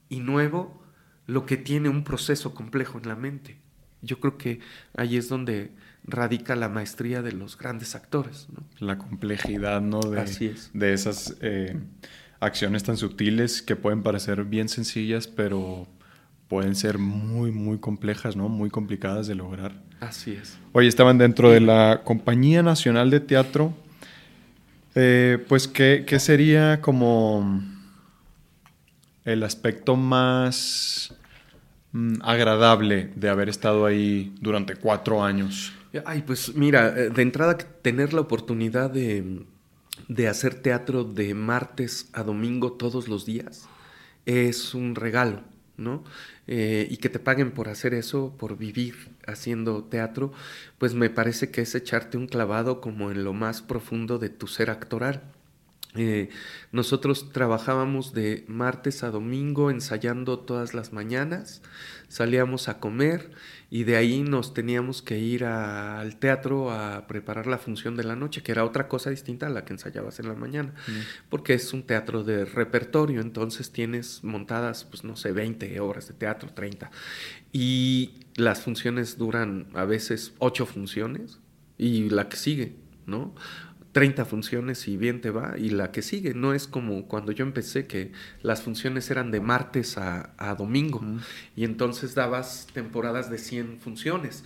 y 0.09 0.19
nuevo 0.19 0.83
lo 1.27 1.45
que 1.45 1.57
tiene 1.57 1.89
un 1.89 2.03
proceso 2.03 2.55
complejo 2.55 2.97
en 2.97 3.07
la 3.07 3.15
mente? 3.15 3.66
Yo 4.01 4.19
creo 4.19 4.37
que 4.37 4.59
ahí 4.95 5.17
es 5.17 5.29
donde 5.29 5.71
radica 6.03 6.55
la 6.55 6.69
maestría 6.69 7.21
de 7.21 7.33
los 7.33 7.57
grandes 7.57 7.95
actores. 7.95 8.47
La 8.79 8.97
complejidad 8.97 9.81
¿no? 9.81 9.99
de, 9.99 10.55
de 10.73 10.93
esas 10.93 11.35
eh, 11.41 11.77
acciones 12.39 12.83
tan 12.83 12.97
sutiles 12.97 13.61
que 13.61 13.75
pueden 13.75 14.03
parecer 14.03 14.45
bien 14.45 14.69
sencillas, 14.69 15.27
pero 15.27 15.87
pueden 16.47 16.75
ser 16.75 16.97
muy, 16.97 17.51
muy 17.51 17.77
complejas, 17.77 18.35
¿no? 18.35 18.49
Muy 18.49 18.69
complicadas 18.69 19.27
de 19.27 19.35
lograr. 19.35 19.73
Así 19.99 20.31
es. 20.31 20.57
Oye, 20.73 20.87
estaban 20.87 21.17
dentro 21.17 21.51
de 21.51 21.59
la 21.59 22.01
Compañía 22.03 22.63
Nacional 22.63 23.09
de 23.09 23.19
Teatro. 23.19 23.73
Eh, 24.95 25.43
pues, 25.47 25.67
¿qué, 25.67 26.05
sería 26.19 26.81
como 26.81 27.61
el 29.25 29.43
aspecto 29.43 29.95
más 29.95 31.13
agradable 32.21 33.11
de 33.15 33.29
haber 33.29 33.49
estado 33.49 33.85
ahí 33.85 34.33
durante 34.41 34.75
cuatro 34.75 35.23
años? 35.23 35.73
Ay, 36.05 36.23
pues 36.25 36.53
mira, 36.55 36.93
eh, 36.95 37.09
de 37.09 37.21
entrada 37.21 37.57
tener 37.57 38.13
la 38.13 38.21
oportunidad 38.21 38.89
de, 38.89 39.45
de 40.07 40.27
hacer 40.27 40.55
teatro 40.55 41.03
de 41.03 41.33
martes 41.33 42.09
a 42.13 42.23
domingo 42.23 42.73
todos 42.73 43.07
los 43.07 43.25
días 43.25 43.67
es 44.27 44.75
un 44.75 44.95
regalo, 44.95 45.41
¿no? 45.77 46.03
Eh, 46.47 46.87
y 46.91 46.97
que 46.97 47.09
te 47.09 47.17
paguen 47.17 47.51
por 47.51 47.69
hacer 47.69 47.93
eso, 47.93 48.35
por 48.37 48.57
vivir 48.57 49.15
haciendo 49.25 49.85
teatro, 49.85 50.33
pues 50.77 50.93
me 50.93 51.09
parece 51.09 51.49
que 51.49 51.61
es 51.61 51.73
echarte 51.75 52.17
un 52.17 52.27
clavado 52.27 52.81
como 52.81 53.09
en 53.09 53.23
lo 53.23 53.33
más 53.33 53.61
profundo 53.61 54.19
de 54.19 54.29
tu 54.29 54.47
ser 54.47 54.69
actoral. 54.69 55.23
Eh, 55.97 56.29
nosotros 56.71 57.31
trabajábamos 57.31 58.13
de 58.13 58.45
martes 58.47 59.03
a 59.03 59.09
domingo 59.09 59.71
ensayando 59.71 60.39
todas 60.39 60.73
las 60.75 60.93
mañanas, 60.93 61.63
salíamos 62.07 62.69
a 62.69 62.79
comer 62.79 63.31
y 63.69 63.83
de 63.83 63.97
ahí 63.97 64.21
nos 64.21 64.53
teníamos 64.53 65.01
que 65.01 65.17
ir 65.17 65.43
al 65.43 66.17
teatro 66.17 66.71
a 66.71 67.07
preparar 67.07 67.47
la 67.47 67.57
función 67.57 67.97
de 67.97 68.03
la 68.03 68.15
noche, 68.15 68.43
que 68.43 68.51
era 68.51 68.63
otra 68.63 68.87
cosa 68.87 69.09
distinta 69.09 69.47
a 69.47 69.49
la 69.49 69.65
que 69.65 69.73
ensayabas 69.73 70.19
en 70.19 70.27
la 70.27 70.35
mañana, 70.35 70.73
porque 71.29 71.53
es 71.55 71.73
un 71.73 71.83
teatro 71.83 72.23
de 72.23 72.45
repertorio, 72.45 73.19
entonces 73.19 73.71
tienes 73.71 74.23
montadas, 74.23 74.85
pues 74.85 75.03
no 75.03 75.15
sé, 75.15 75.31
20 75.31 75.79
horas 75.79 76.07
de 76.07 76.13
teatro, 76.13 76.53
30, 76.53 76.91
y 77.51 78.27
las 78.35 78.61
funciones 78.61 79.17
duran 79.17 79.67
a 79.73 79.83
veces 79.83 80.33
8 80.37 80.65
funciones 80.65 81.39
y 81.77 82.09
la 82.09 82.29
que 82.29 82.37
sigue, 82.37 82.75
¿no? 83.05 83.35
30 83.97 84.25
funciones 84.25 84.87
y 84.87 84.95
bien 84.95 85.21
te 85.21 85.31
va, 85.31 85.55
y 85.57 85.71
la 85.71 85.91
que 85.91 86.03
sigue. 86.03 86.35
No 86.35 86.53
es 86.53 86.67
como 86.67 87.07
cuando 87.07 87.31
yo 87.31 87.43
empecé 87.43 87.87
que 87.87 88.11
las 88.43 88.61
funciones 88.61 89.09
eran 89.09 89.31
de 89.31 89.41
martes 89.41 89.97
a, 89.97 90.55
domingo, 90.55 91.01
y 91.55 91.63
entonces 91.63 92.13
dabas 92.13 92.67
temporadas 92.73 93.31
de 93.31 93.39
100 93.39 93.79
funciones, 93.79 94.43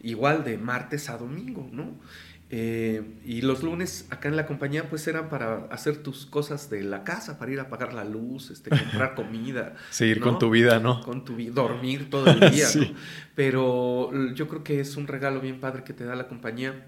igual 0.00 0.42
de 0.42 0.56
martes 0.56 1.10
a 1.10 1.18
domingo, 1.18 1.68
¿no? 1.70 2.00
Eh, 2.48 3.02
y 3.26 3.42
los 3.42 3.62
lunes 3.62 4.06
acá 4.08 4.30
en 4.30 4.36
la 4.36 4.46
compañía 4.46 4.88
pues 4.88 5.06
eran 5.06 5.28
para 5.28 5.66
hacer 5.70 5.98
tus 5.98 6.24
cosas 6.24 6.70
de 6.70 6.82
la 6.82 7.04
casa, 7.04 7.38
para 7.38 7.52
ir 7.52 7.60
a 7.60 7.68
pagar 7.68 7.92
la 7.92 8.04
luz, 8.04 8.50
este, 8.50 8.70
comprar 8.70 9.14
comida. 9.16 9.74
Seguir 9.90 10.20
con 10.20 10.38
tu 10.38 10.48
vida, 10.48 10.80
¿no? 10.80 11.02
Con 11.02 11.26
tu 11.26 11.36
vida, 11.36 11.52
dormir 11.52 12.08
todo 12.08 12.26
el 12.26 12.40
día, 12.52 12.68
¿no? 12.74 12.86
Pero 13.34 14.32
yo 14.32 14.48
creo 14.48 14.64
que 14.64 14.80
es 14.80 14.96
un 14.96 15.08
regalo 15.08 15.42
bien 15.42 15.60
padre 15.60 15.84
que 15.84 15.92
te 15.92 16.06
da 16.06 16.16
la 16.16 16.26
compañía 16.26 16.86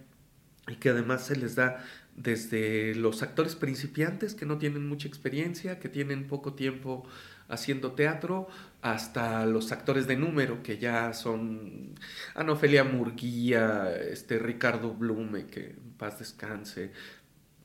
y 0.68 0.76
que 0.76 0.88
además 0.88 1.24
se 1.24 1.37
les 1.37 1.55
da 1.55 1.85
desde 2.16 2.94
los 2.94 3.22
actores 3.22 3.55
principiantes 3.55 4.35
que 4.35 4.46
no 4.46 4.59
tienen 4.59 4.88
mucha 4.88 5.07
experiencia, 5.07 5.79
que 5.79 5.88
tienen 5.88 6.26
poco 6.26 6.55
tiempo 6.55 7.07
haciendo 7.48 7.92
teatro, 7.92 8.48
hasta 8.83 9.46
los 9.46 9.70
actores 9.70 10.07
de 10.07 10.16
número 10.16 10.62
que 10.62 10.79
ya 10.79 11.12
son 11.12 11.94
Anofelia 12.35 12.85
Murguía, 12.85 13.94
este 13.94 14.38
Ricardo 14.38 14.94
Blume, 14.94 15.46
que 15.46 15.70
en 15.70 15.92
paz 15.98 16.18
descanse, 16.18 16.92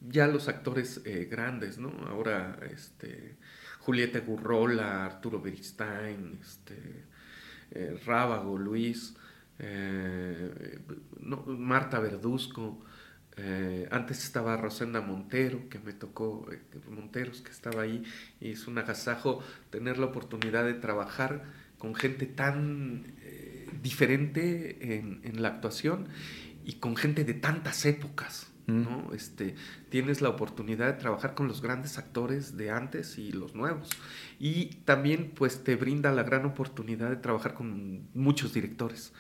ya 0.02 0.28
los 0.28 0.48
actores 0.48 1.02
eh, 1.06 1.28
grandes, 1.30 1.78
¿no? 1.78 1.90
Ahora 2.08 2.60
este 2.72 3.38
Julieta 3.80 4.20
Gurrola, 4.20 5.06
Arturo 5.06 5.42
Beristain, 5.42 6.40
este 6.42 7.06
eh, 7.72 8.00
Rábago, 8.06 8.58
Luis, 8.58 9.16
eh, 9.60 10.80
Marta 11.46 12.00
Verduzco, 12.00 12.84
eh, 13.38 13.88
antes 13.92 14.24
estaba 14.24 14.58
Rosenda 14.58 15.02
Montero, 15.02 15.70
que 15.70 15.80
me 15.80 15.94
tocó, 15.94 16.48
eh, 16.52 16.60
Monteros, 16.90 17.42
que 17.42 17.52
estaba 17.52 17.84
ahí, 17.84 18.04
y 18.40 18.52
es 18.52 18.68
un 18.68 18.78
agasajo 18.78 19.42
tener 19.70 19.98
la 19.98 20.08
oportunidad 20.08 20.66
de 20.66 20.74
trabajar 20.74 21.44
con 21.78 21.96
gente 21.96 22.26
tan 22.26 23.14
eh, 23.22 23.70
diferente 23.82 24.98
en, 24.98 25.42
la 25.42 25.48
actuación 25.48 26.08
y 26.66 26.74
con 26.74 26.96
gente 26.96 27.24
de 27.24 27.34
tantas 27.34 27.86
épocas. 27.86 28.52
Mm. 28.68 28.84
¿no? 28.84 29.14
Este, 29.14 29.56
tienes 29.90 30.22
la 30.22 30.30
oportunidad 30.30 30.88
de 30.88 30.94
trabajar 30.94 31.34
con 31.34 31.48
los 31.48 31.62
grandes 31.62 31.98
actores 31.98 32.58
de 32.58 32.70
antes 32.70 33.18
y 33.18 33.32
los 33.32 33.56
nuevos. 33.56 33.90
Y 34.40 34.66
también 34.86 35.32
pues 35.34 35.64
te 35.64 35.76
brinda 35.76 36.12
la 36.12 36.24
gran 36.24 36.46
oportunidad 36.46 37.10
de 37.10 37.16
trabajar 37.16 37.54
con 37.54 38.08
muchos 38.14 38.54
directores 38.54 39.14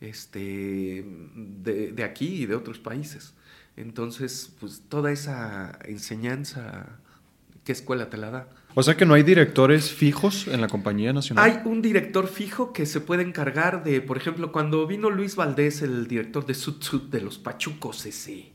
este, 0.00 1.06
de, 1.34 1.92
de 1.92 2.04
aquí 2.04 2.42
y 2.42 2.46
de 2.46 2.56
otros 2.56 2.80
países. 2.80 3.34
Entonces, 3.76 4.52
pues 4.60 4.82
toda 4.88 5.12
esa 5.12 5.78
enseñanza, 5.84 6.98
¿qué 7.64 7.72
escuela 7.72 8.10
te 8.10 8.16
la 8.16 8.30
da? 8.30 8.48
O 8.74 8.82
sea 8.82 8.96
que 8.96 9.04
no 9.04 9.14
hay 9.14 9.22
directores 9.22 9.90
fijos 9.90 10.46
en 10.46 10.60
la 10.60 10.68
compañía 10.68 11.12
nacional. 11.12 11.44
Hay 11.44 11.60
un 11.64 11.82
director 11.82 12.26
fijo 12.26 12.72
que 12.72 12.86
se 12.86 13.00
puede 13.00 13.22
encargar 13.22 13.84
de, 13.84 14.00
por 14.00 14.16
ejemplo, 14.16 14.50
cuando 14.52 14.86
vino 14.86 15.10
Luis 15.10 15.36
Valdés, 15.36 15.82
el 15.82 16.06
director 16.08 16.46
de 16.46 16.54
Sud 16.54 16.82
Sud 16.82 17.02
de 17.10 17.20
los 17.20 17.38
Pachucos 17.38 18.06
ese, 18.06 18.52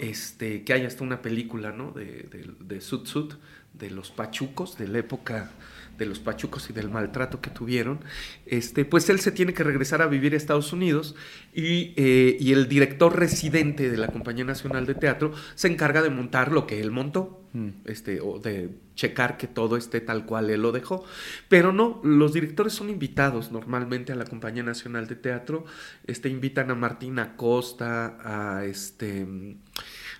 este, 0.00 0.64
que 0.64 0.72
hay 0.72 0.84
hasta 0.84 1.04
una 1.04 1.22
película, 1.22 1.72
¿no? 1.72 1.92
De, 1.92 2.04
de, 2.04 2.50
de 2.58 2.80
Sud 2.80 3.06
Sud, 3.06 3.34
de 3.72 3.90
los 3.90 4.10
Pachucos, 4.10 4.76
de 4.76 4.88
la 4.88 4.98
época 4.98 5.52
de 5.98 6.06
los 6.06 6.18
pachucos 6.18 6.68
y 6.70 6.72
del 6.72 6.90
maltrato 6.90 7.40
que 7.40 7.50
tuvieron, 7.50 8.00
este, 8.46 8.84
pues 8.84 9.08
él 9.10 9.20
se 9.20 9.32
tiene 9.32 9.54
que 9.54 9.64
regresar 9.64 10.02
a 10.02 10.06
vivir 10.06 10.34
a 10.34 10.36
Estados 10.36 10.72
Unidos 10.72 11.14
y, 11.52 11.92
eh, 11.96 12.36
y, 12.38 12.52
el 12.52 12.68
director 12.68 13.18
residente 13.18 13.90
de 13.90 13.96
la 13.96 14.08
Compañía 14.08 14.44
Nacional 14.44 14.86
de 14.86 14.94
Teatro 14.94 15.32
se 15.54 15.68
encarga 15.68 16.02
de 16.02 16.10
montar 16.10 16.52
lo 16.52 16.66
que 16.66 16.80
él 16.80 16.90
montó, 16.90 17.44
mm. 17.52 17.68
este, 17.84 18.20
o 18.20 18.38
de 18.38 18.70
checar 18.94 19.36
que 19.36 19.46
todo 19.46 19.76
esté 19.76 20.00
tal 20.00 20.26
cual 20.26 20.50
él 20.50 20.62
lo 20.62 20.72
dejó. 20.72 21.04
Pero 21.48 21.72
no, 21.72 22.00
los 22.04 22.32
directores 22.32 22.72
son 22.72 22.90
invitados 22.90 23.52
normalmente 23.52 24.12
a 24.12 24.16
la 24.16 24.24
Compañía 24.24 24.62
Nacional 24.62 25.06
de 25.06 25.16
Teatro, 25.16 25.64
este, 26.06 26.28
invitan 26.28 26.70
a 26.70 26.74
Martina 26.74 27.36
Costa, 27.36 28.18
a 28.22 28.64
este 28.64 29.26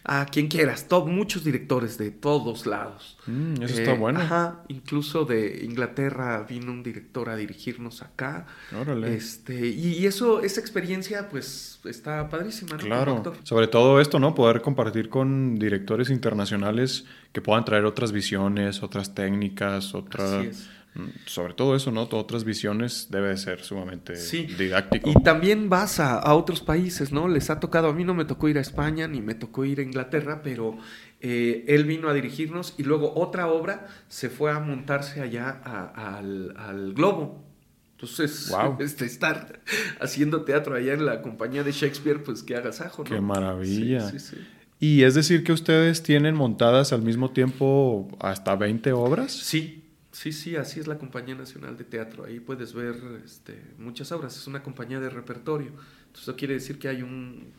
a 0.04 0.26
quien 0.26 0.48
quieras, 0.48 0.86
muchos 1.06 1.44
directores 1.44 1.96
de 1.96 2.10
todos 2.10 2.66
lados. 2.66 3.16
Mm, 3.26 3.62
eso 3.62 3.78
está 3.78 3.94
eh, 3.94 3.98
bueno. 3.98 4.20
Ajá, 4.20 4.62
incluso 4.68 5.24
de 5.24 5.64
Inglaterra 5.64 6.44
vino 6.48 6.70
un 6.70 6.82
director 6.82 7.30
a 7.30 7.36
dirigirnos 7.36 8.02
acá. 8.02 8.46
Órale. 8.78 9.14
Este, 9.14 9.66
y, 9.66 10.04
eso, 10.04 10.42
esa 10.42 10.60
experiencia, 10.60 11.30
pues, 11.30 11.80
está 11.84 12.28
padrísima, 12.28 12.76
¿no? 12.76 12.84
Claro. 12.84 13.22
Sobre 13.44 13.66
todo 13.66 13.98
esto, 13.98 14.18
¿no? 14.18 14.34
Poder 14.34 14.60
compartir 14.60 15.08
con 15.08 15.56
directores 15.56 16.10
internacionales 16.10 17.06
que 17.32 17.40
puedan 17.40 17.64
traer 17.64 17.86
otras 17.86 18.12
visiones, 18.12 18.82
otras 18.82 19.14
técnicas, 19.14 19.94
otras 19.94 20.68
sobre 21.26 21.54
todo 21.54 21.74
eso, 21.74 21.90
¿no? 21.90 22.02
Otras 22.02 22.44
visiones 22.44 23.08
debe 23.10 23.28
de 23.28 23.36
ser 23.36 23.62
sumamente 23.62 24.14
didáctico. 24.56 25.10
Y 25.10 25.14
también 25.22 25.68
vas 25.68 25.98
a, 26.00 26.32
otros 26.34 26.60
países, 26.60 27.12
¿no? 27.12 27.28
Les 27.28 27.50
ha 27.50 27.60
tocado, 27.60 27.88
a 27.88 27.92
mí 27.92 28.04
no 28.04 28.14
me 28.14 28.24
tocó 28.24 28.48
ir 28.48 28.58
a 28.58 28.60
España 28.60 29.08
ni 29.08 29.20
me 29.20 29.34
tocó 29.34 29.64
ir 29.64 29.80
a 29.80 29.82
Inglaterra, 29.82 30.42
pero 30.42 30.78
eh, 31.20 31.64
él 31.68 31.84
vino 31.84 32.08
a 32.08 32.14
dirigirnos 32.14 32.74
y 32.78 32.84
luego 32.84 33.12
otra 33.16 33.48
obra 33.48 33.88
se 34.08 34.30
fue 34.30 34.52
a 34.52 34.60
montarse 34.60 35.20
allá 35.20 35.50
al, 35.50 36.94
Globo, 36.94 37.44
Entonces, 37.92 38.52
este, 38.78 39.04
estar 39.04 39.60
haciendo 40.00 40.42
teatro 40.42 40.76
allá 40.76 40.94
en 40.94 41.06
la 41.06 41.22
compañía 41.22 41.64
de 41.64 41.72
Shakespeare, 41.72 42.22
pues 42.22 42.42
que 42.42 42.54
hagas 42.56 42.80
ajo, 42.80 43.04
¿no? 43.04 43.10
Qué 43.10 43.20
maravilla. 43.20 44.08
Sí, 44.10 44.20
sí, 44.20 44.36
y 44.80 45.02
es 45.02 45.14
decir 45.14 45.44
que 45.44 45.52
ustedes 45.52 46.02
tienen 46.02 46.34
montadas 46.34 46.92
al 46.92 47.00
mismo 47.00 47.30
tiempo 47.30 48.08
hasta 48.20 48.54
20 48.54 48.92
obras. 48.92 49.32
Sí, 49.32 49.83
sí, 50.14 50.32
sí, 50.32 50.56
así 50.56 50.80
es 50.80 50.86
la 50.86 50.96
Compañía 50.98 51.34
Nacional 51.34 51.76
de 51.76 51.84
Teatro. 51.84 52.24
Ahí 52.24 52.40
puedes 52.40 52.72
ver 52.72 52.94
este, 53.24 53.60
muchas 53.78 54.12
obras. 54.12 54.36
Es 54.36 54.46
una 54.46 54.62
compañía 54.62 55.00
de 55.00 55.10
repertorio. 55.10 55.68
Entonces, 55.68 56.22
eso 56.22 56.36
quiere 56.36 56.54
decir 56.54 56.78
que 56.78 56.88
hay 56.88 57.02
un 57.02 57.52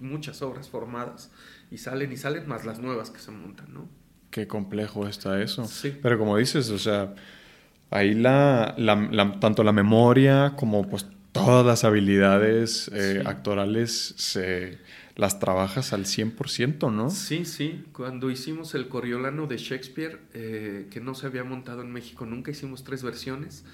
muchas 0.00 0.42
obras 0.42 0.68
formadas 0.68 1.30
y 1.70 1.78
salen 1.78 2.10
y 2.12 2.16
salen 2.16 2.48
más 2.48 2.64
las 2.64 2.78
nuevas 2.80 3.10
que 3.10 3.20
se 3.20 3.30
montan, 3.30 3.72
¿no? 3.72 3.88
Qué 4.30 4.46
complejo 4.46 5.06
está 5.06 5.40
eso. 5.42 5.64
Sí. 5.64 5.96
Pero 6.02 6.18
como 6.18 6.36
dices, 6.36 6.70
o 6.70 6.78
sea, 6.78 7.14
ahí 7.90 8.14
la, 8.14 8.74
tanto 9.40 9.62
la 9.62 9.72
memoria 9.72 10.54
como 10.56 10.88
pues 10.88 11.06
todas 11.32 11.64
las 11.64 11.84
habilidades 11.84 12.90
eh, 12.94 13.22
actorales 13.24 14.14
se 14.16 14.78
las 15.20 15.38
trabajas 15.38 15.92
al 15.92 16.06
100%, 16.06 16.90
¿no? 16.90 17.10
Sí, 17.10 17.44
sí. 17.44 17.84
Cuando 17.92 18.30
hicimos 18.30 18.74
el 18.74 18.88
Coriolano 18.88 19.46
de 19.46 19.58
Shakespeare, 19.58 20.18
eh, 20.32 20.88
que 20.90 21.00
no 21.00 21.14
se 21.14 21.26
había 21.26 21.44
montado 21.44 21.82
en 21.82 21.92
México 21.92 22.24
nunca, 22.24 22.50
hicimos 22.50 22.84
tres 22.84 23.02
versiones. 23.02 23.66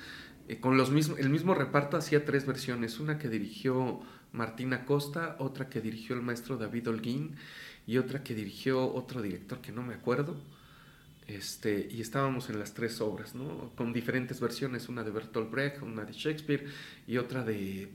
Eh, 0.49 0.59
con 0.59 0.77
los 0.77 0.91
mismos, 0.91 1.21
el 1.21 1.31
mismo 1.31 1.55
reparto 1.55 1.97
hacía 1.97 2.25
tres 2.25 2.47
versiones. 2.47 2.99
Una 2.99 3.17
que 3.17 3.29
dirigió 3.29 4.01
Martina 4.33 4.85
Costa, 4.85 5.37
otra 5.39 5.69
que 5.69 5.81
dirigió 5.81 6.17
el 6.17 6.23
maestro 6.23 6.57
David 6.57 6.89
Holguín 6.89 7.37
y 7.87 7.99
otra 7.99 8.25
que 8.25 8.35
dirigió 8.35 8.93
otro 8.93 9.23
director 9.23 9.61
que 9.61 9.71
no 9.71 9.85
me 9.85 9.95
acuerdo. 9.95 10.37
Este, 11.29 11.87
y 11.89 12.01
estábamos 12.01 12.51
en 12.51 12.59
las 12.59 12.75
tres 12.75 13.01
obras, 13.01 13.37
¿no? 13.37 13.71
Con 13.77 13.93
diferentes 13.93 14.41
versiones, 14.41 14.89
una 14.89 15.05
de 15.05 15.13
Bertolt 15.13 15.49
Brecht, 15.49 15.81
una 15.81 16.05
de 16.05 16.13
Shakespeare 16.13 16.67
y 17.07 17.19
otra 17.19 17.45
de... 17.45 17.89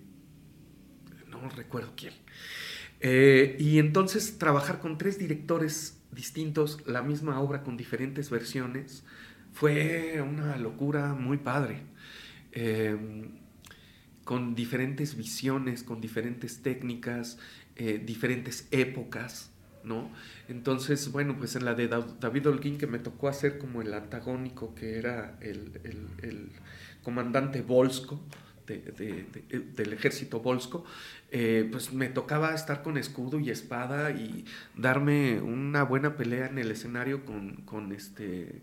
no 1.30 1.50
recuerdo 1.50 1.92
quién. 1.98 2.14
Eh, 3.02 3.58
y 3.60 3.80
entonces 3.80 4.38
trabajar 4.38 4.80
con 4.80 4.98
tres 4.98 5.18
directores 5.18 6.00
distintos, 6.12 6.86
la 6.86 7.02
misma 7.02 7.40
obra 7.40 7.64
con 7.64 7.78
diferentes 7.78 8.30
versiones, 8.30 9.04
fue 9.54 10.22
una 10.22 10.58
locura 10.58 11.14
muy 11.14 11.38
padre. 11.38 11.82
Em, 12.52 13.30
con 14.24 14.56
diferentes 14.56 15.16
visiones, 15.16 15.84
con 15.84 16.00
diferentes 16.00 16.62
técnicas, 16.62 17.38
eh, 17.76 18.02
diferentes 18.04 18.68
épocas. 18.72 19.52
¿no? 19.84 20.12
Entonces, 20.48 21.12
bueno, 21.12 21.38
pues 21.38 21.56
en 21.56 21.66
la 21.66 21.74
de 21.74 21.88
David 21.88 22.48
Holguín 22.48 22.78
que 22.78 22.88
me 22.88 23.00
tocó 23.00 23.28
hacer 23.28 23.58
como 23.58 23.82
el 23.82 23.94
antagónico, 23.94 24.76
que 24.76 24.98
era 24.98 25.38
el, 25.42 26.52
comandante 27.04 27.62
Volsco, 27.62 28.22
del 28.78 29.94
ejército 29.94 30.40
Volsco, 30.40 30.86
eh, 31.32 31.68
pues 31.72 31.94
me 31.94 32.10
tocaba 32.10 32.54
estar 32.54 32.84
con 32.84 32.98
escudo 32.98 33.40
y 33.40 33.50
espada 33.50 34.12
y 34.12 34.46
darme 34.76 35.42
una 35.42 35.84
buena 35.84 36.18
pelea 36.18 36.48
en 36.48 36.58
el 36.58 36.72
escenario 36.72 37.26
con, 37.26 37.58
con 37.64 37.92
este 37.92 38.62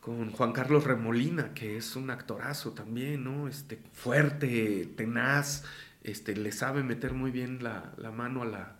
con 0.00 0.32
Juan 0.32 0.52
Carlos 0.52 0.82
Remolina, 0.82 1.54
que 1.54 1.76
es 1.76 1.94
un 1.94 2.10
actorazo 2.10 2.72
también, 2.72 3.22
¿no? 3.22 3.46
Este, 3.46 3.78
fuerte, 3.92 4.92
tenaz, 4.96 5.62
este, 6.02 6.34
le 6.34 6.50
sabe 6.50 6.82
meter 6.82 7.14
muy 7.14 7.30
bien 7.30 7.62
la, 7.62 7.92
la 7.96 8.10
mano 8.10 8.42
a 8.42 8.46
la, 8.46 8.76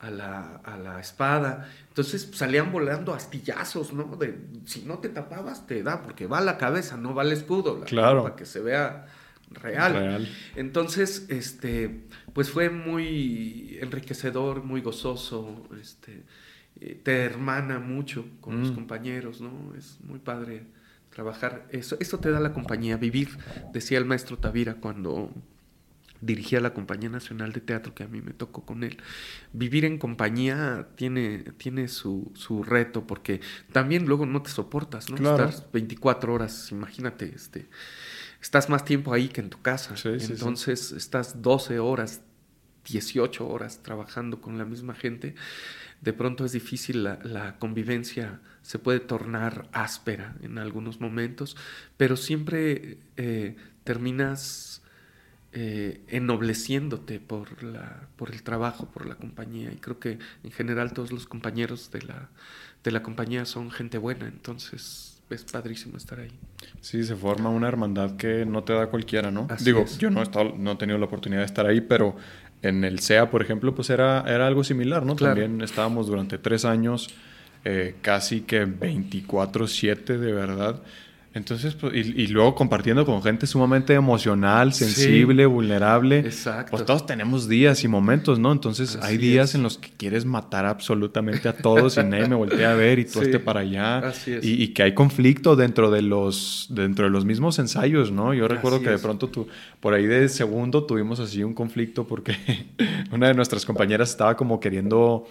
a 0.00 0.76
la, 0.76 1.00
espada. 1.00 1.68
Entonces 1.88 2.30
salían 2.32 2.72
volando 2.72 3.14
astillazos, 3.14 3.92
¿no? 3.92 4.16
De, 4.16 4.36
si 4.64 4.82
no 4.82 4.98
te 4.98 5.08
tapabas, 5.08 5.66
te 5.66 5.82
da, 5.84 6.02
porque 6.02 6.26
va 6.26 6.38
a 6.38 6.42
la 6.42 6.58
cabeza, 6.58 6.96
no 6.96 7.14
va 7.14 7.22
al 7.22 7.32
escudo, 7.32 7.80
claro. 7.82 8.24
para 8.24 8.34
que 8.34 8.44
se 8.44 8.60
vea 8.60 9.06
real. 9.50 10.28
Entonces, 10.56 11.26
este, 11.28 12.02
pues 12.32 12.50
fue 12.50 12.70
muy 12.70 13.78
enriquecedor, 13.80 14.64
muy 14.64 14.80
gozoso, 14.80 15.68
este, 15.80 16.22
eh, 16.80 17.00
te 17.02 17.24
hermana 17.24 17.78
mucho 17.78 18.26
con 18.40 18.60
los 18.60 18.72
mm. 18.72 18.74
compañeros, 18.74 19.40
¿no? 19.40 19.74
Es 19.76 19.98
muy 20.02 20.18
padre 20.18 20.64
trabajar 21.10 21.66
eso. 21.70 21.96
Esto 22.00 22.18
te 22.18 22.30
da 22.30 22.40
la 22.40 22.52
compañía, 22.52 22.96
vivir, 22.96 23.30
decía 23.72 23.98
el 23.98 24.04
maestro 24.04 24.38
Tavira 24.38 24.74
cuando 24.74 25.32
dirigía 26.20 26.60
la 26.60 26.74
Compañía 26.74 27.08
Nacional 27.08 27.52
de 27.52 27.60
Teatro, 27.60 27.94
que 27.94 28.02
a 28.02 28.08
mí 28.08 28.20
me 28.20 28.32
tocó 28.32 28.62
con 28.62 28.82
él. 28.82 28.98
Vivir 29.52 29.84
en 29.84 29.98
compañía 29.98 30.88
tiene, 30.96 31.44
tiene 31.56 31.88
su, 31.88 32.32
su 32.34 32.62
reto, 32.62 33.06
porque 33.06 33.40
también 33.72 34.06
luego 34.06 34.26
no 34.26 34.42
te 34.42 34.50
soportas, 34.50 35.10
¿no? 35.10 35.16
Estás 35.16 35.70
24 35.72 36.34
horas, 36.34 36.72
imagínate, 36.72 37.32
este, 37.34 37.66
estás 38.40 38.68
más 38.68 38.84
tiempo 38.84 39.12
ahí 39.12 39.28
que 39.28 39.40
en 39.40 39.50
tu 39.50 39.60
casa. 39.60 39.94
Entonces 40.04 40.92
estás 40.92 41.42
12 41.42 41.78
horas, 41.78 42.22
18 42.86 43.46
horas 43.46 43.82
trabajando 43.82 44.40
con 44.40 44.58
la 44.58 44.64
misma 44.64 44.94
gente. 44.94 45.34
De 46.00 46.12
pronto 46.12 46.44
es 46.44 46.52
difícil, 46.52 47.04
la, 47.04 47.18
la 47.24 47.58
convivencia 47.58 48.40
se 48.62 48.78
puede 48.78 49.00
tornar 49.00 49.68
áspera 49.72 50.36
en 50.42 50.58
algunos 50.58 51.00
momentos, 51.00 51.56
pero 51.96 52.16
siempre 52.16 52.98
eh, 53.16 53.56
terminas 53.82 54.82
eh, 55.52 56.02
ennobleciéndote 56.08 57.20
por, 57.20 57.62
la, 57.62 58.08
por 58.16 58.30
el 58.30 58.42
trabajo, 58.42 58.90
por 58.90 59.06
la 59.06 59.14
compañía. 59.14 59.72
Y 59.72 59.76
creo 59.76 59.98
que 59.98 60.18
en 60.44 60.52
general 60.52 60.92
todos 60.92 61.10
los 61.10 61.26
compañeros 61.26 61.90
de 61.90 62.02
la, 62.02 62.28
de 62.84 62.90
la 62.90 63.02
compañía 63.02 63.46
son 63.46 63.70
gente 63.70 63.96
buena, 63.98 64.28
entonces 64.28 65.17
es 65.30 65.44
padrísimo 65.44 65.96
estar 65.96 66.20
ahí. 66.20 66.30
Sí, 66.80 67.04
se 67.04 67.14
forma 67.14 67.50
una 67.50 67.68
hermandad 67.68 68.16
que 68.16 68.46
no 68.46 68.64
te 68.64 68.72
da 68.72 68.86
cualquiera, 68.86 69.30
¿no? 69.30 69.46
Digo, 69.60 69.84
yo 69.98 70.10
no 70.10 70.20
he, 70.20 70.22
estado, 70.22 70.54
no 70.56 70.72
he 70.72 70.76
tenido 70.76 70.98
la 70.98 71.06
oportunidad 71.06 71.40
de 71.40 71.46
estar 71.46 71.66
ahí, 71.66 71.80
pero 71.80 72.16
en 72.62 72.84
el 72.84 72.98
SEA, 73.00 73.30
por 73.30 73.42
ejemplo, 73.42 73.74
pues 73.74 73.90
era, 73.90 74.24
era 74.26 74.46
algo 74.46 74.64
similar, 74.64 75.04
¿no? 75.04 75.16
También 75.16 75.60
estábamos 75.60 76.06
durante 76.06 76.38
tres 76.38 76.64
años, 76.64 77.08
eh, 77.64 77.96
casi 78.02 78.42
que 78.42 78.66
24/7 78.66 80.18
de 80.18 80.32
verdad 80.32 80.82
entonces, 81.38 81.74
pues, 81.74 81.94
y, 81.94 82.26
luego 82.26 82.56
compartiendo 82.56 83.06
con 83.06 83.22
gente 83.22 83.46
sumamente 83.46 83.94
emocional, 83.94 84.72
sensible, 84.72 85.46
vulnerable. 85.46 86.18
Exacto. 86.18 86.72
Pues 86.72 86.84
todos 86.84 87.06
tenemos 87.06 87.48
días 87.48 87.84
y 87.84 87.88
momentos, 87.88 88.40
¿no? 88.40 88.50
Entonces 88.50 88.98
hay 89.00 89.18
días 89.18 89.54
en 89.54 89.62
los 89.62 89.78
que 89.78 89.88
quieres 89.96 90.24
matar 90.24 90.66
absolutamente 90.66 91.48
a 91.48 91.56
todos 91.56 91.96
y 91.96 92.02
nadie 92.02 92.26
me 92.26 92.34
voltea 92.34 92.72
a 92.72 92.74
ver 92.74 92.98
y 92.98 93.04
tú 93.04 93.20
esté 93.22 93.38
para 93.38 93.60
allá. 93.60 93.98
Así 93.98 94.32
es. 94.32 94.44
Y, 94.44 94.68
que 94.74 94.82
hay 94.82 94.94
conflicto 94.94 95.54
dentro 95.54 95.92
de 95.92 96.02
los, 96.02 96.66
dentro 96.70 97.04
de 97.04 97.10
los 97.10 97.24
mismos 97.24 97.58
ensayos, 97.60 98.10
¿no? 98.10 98.34
Yo 98.34 98.48
recuerdo 98.48 98.82
que 98.82 98.90
de 98.90 98.98
pronto 98.98 99.28
tú, 99.28 99.46
por 99.78 99.94
ahí 99.94 100.06
de 100.06 100.28
segundo 100.28 100.84
tuvimos 100.84 101.20
así 101.20 101.44
un 101.44 101.54
conflicto 101.54 102.04
porque 102.04 102.36
una 103.12 103.28
de 103.28 103.34
nuestras 103.34 103.64
compañeras 103.64 104.10
estaba 104.10 104.36
como 104.36 104.58
queriendo... 104.58 105.26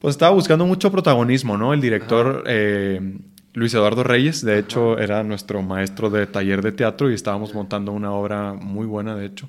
Pues 0.00 0.14
estaba 0.14 0.34
buscando 0.34 0.64
mucho 0.64 0.90
protagonismo, 0.90 1.58
¿no? 1.58 1.74
El 1.74 1.80
director 1.82 2.42
eh, 2.46 3.18
Luis 3.52 3.74
Eduardo 3.74 4.04
Reyes, 4.04 4.44
de 4.44 4.58
hecho, 4.58 4.98
era 4.98 5.24
nuestro 5.24 5.62
maestro 5.62 6.08
de 6.08 6.26
taller 6.26 6.62
de 6.62 6.72
teatro 6.72 7.10
y 7.10 7.14
estábamos 7.14 7.52
montando 7.52 7.92
una 7.92 8.12
obra 8.12 8.54
muy 8.54 8.86
buena, 8.86 9.16
de 9.16 9.26
hecho. 9.26 9.48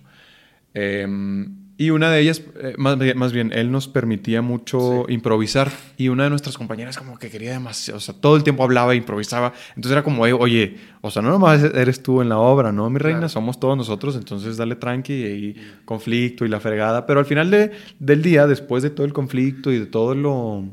Em, 0.74 1.62
y 1.78 1.90
una 1.90 2.12
de 2.12 2.20
ellas, 2.20 2.44
eh, 2.62 2.76
más, 2.78 3.32
bien, 3.32 3.52
él 3.54 3.72
nos 3.72 3.88
permitía 3.88 4.44
mucho 4.44 5.06
improvisar. 5.10 5.72
Y 5.98 6.10
una 6.10 6.26
de 6.26 6.30
nuestras 6.30 6.56
compañeras 6.58 6.96
como 6.96 7.18
que 7.18 7.32
quería 7.32 7.54
demasiado, 7.54 7.98
o 7.98 8.00
sea, 8.00 8.14
todo 8.14 8.36
el 8.36 8.44
tiempo 8.44 8.64
hablaba 8.64 8.94
e 8.94 8.98
improvisaba. 8.98 9.54
Entonces 9.70 9.94
era 9.94 10.04
como, 10.04 10.22
oye, 10.22 10.78
o 11.02 11.10
sea, 11.10 11.24
no 11.24 11.30
nomás 11.30 11.64
eres 11.64 12.04
tú 12.04 12.22
en 12.22 12.30
la 12.30 12.38
obra, 12.38 12.72
¿no? 12.72 12.88
Mi 12.92 13.00
reina, 13.00 13.30
somos 13.30 13.60
todos 13.60 13.76
nosotros, 13.76 14.16
entonces 14.16 14.58
dale 14.58 14.76
tranqui 14.76 15.14
y, 15.14 15.56
conflicto 15.86 16.46
y 16.46 16.50
la 16.50 16.60
fregada. 16.60 17.08
Pero 17.08 17.20
al 17.20 17.26
final 17.26 17.50
de, 17.50 17.72
del 17.98 18.22
día, 18.22 18.46
después 18.46 18.84
de 18.84 18.92
todo 18.92 19.06
el 19.06 19.14
conflicto 19.14 19.72
y 19.72 19.80
de 19.80 19.88
todo 19.88 20.14
lo 20.14 20.66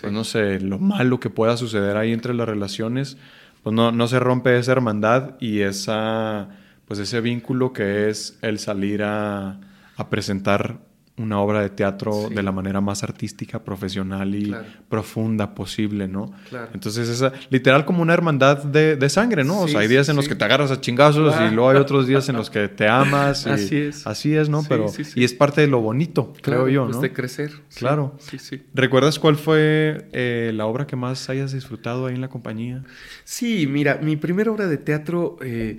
pues 0.00 0.12
no 0.12 0.24
sé, 0.24 0.60
lo 0.60 0.78
malo 0.78 1.20
que 1.20 1.30
pueda 1.30 1.56
suceder 1.56 1.96
ahí 1.96 2.12
entre 2.12 2.34
las 2.34 2.48
relaciones, 2.48 3.16
pues 3.62 3.74
no, 3.74 3.92
no 3.92 4.08
se 4.08 4.18
rompe 4.18 4.58
esa 4.58 4.72
hermandad 4.72 5.36
y 5.40 5.60
esa, 5.60 6.48
pues 6.86 7.00
ese 7.00 7.20
vínculo 7.20 7.72
que 7.72 8.08
es 8.08 8.38
el 8.42 8.58
salir 8.58 9.02
a, 9.02 9.60
a 9.96 10.10
presentar 10.10 10.78
una 11.16 11.40
obra 11.40 11.60
de 11.60 11.70
teatro 11.70 12.28
de 12.28 12.42
la 12.42 12.50
manera 12.50 12.80
más 12.80 13.04
artística, 13.04 13.62
profesional 13.62 14.34
y 14.34 14.52
profunda 14.88 15.54
posible, 15.54 16.08
¿no? 16.08 16.32
Claro. 16.48 16.70
Entonces, 16.74 17.08
esa, 17.08 17.32
literal 17.50 17.84
como 17.84 18.02
una 18.02 18.14
hermandad 18.14 18.64
de, 18.64 19.08
sangre, 19.08 19.44
¿no? 19.44 19.60
o 19.60 19.68
sea, 19.68 19.80
hay 19.80 19.88
días 19.88 20.08
en 20.08 20.16
los 20.16 20.26
que 20.26 20.34
te 20.34 20.44
agarras 20.44 20.72
a 20.72 20.80
chingazos 20.80 21.34
y 21.40 21.54
luego 21.54 21.70
hay 21.70 21.76
otros 21.76 22.08
días 22.08 22.28
en 22.28 22.36
los 22.36 22.50
que 22.50 22.68
te 22.68 22.88
amas. 22.88 23.46
así 23.46 23.76
es. 23.76 24.06
Así 24.06 24.34
es, 24.34 24.48
¿no? 24.48 24.64
Pero, 24.68 24.86
y 25.14 25.22
es 25.22 25.34
parte 25.34 25.60
de 25.60 25.68
lo 25.68 25.80
bonito, 25.80 26.32
creo 26.42 26.68
yo, 26.68 26.84
pues 26.84 26.96
¿no? 26.96 27.02
de 27.02 27.12
crecer. 27.12 27.52
Claro. 27.76 28.16
Sí, 28.18 28.38
sí. 28.40 28.62
¿Recuerdas 28.74 29.20
cuál 29.20 29.36
fue 29.36 30.08
eh, 30.12 30.50
la 30.54 30.66
obra 30.66 30.86
que 30.86 30.96
más 30.96 31.28
hayas 31.30 31.52
disfrutado 31.52 32.06
ahí 32.06 32.14
en 32.14 32.22
la 32.22 32.28
compañía? 32.28 32.82
Sí, 33.22 33.68
mira, 33.68 34.00
mi 34.02 34.16
primera 34.16 34.50
obra 34.50 34.66
de 34.66 34.78
teatro 34.78 35.36
eh, 35.42 35.76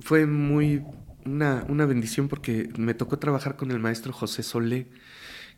fue 0.00 0.26
muy 0.26 0.82
una, 1.24 1.86
bendición 1.86 2.28
porque 2.28 2.70
me 2.76 2.94
tocó 2.94 3.18
trabajar 3.18 3.56
con 3.56 3.70
el 3.70 3.78
maestro 3.78 4.12
José 4.12 4.42
Solé, 4.42 4.86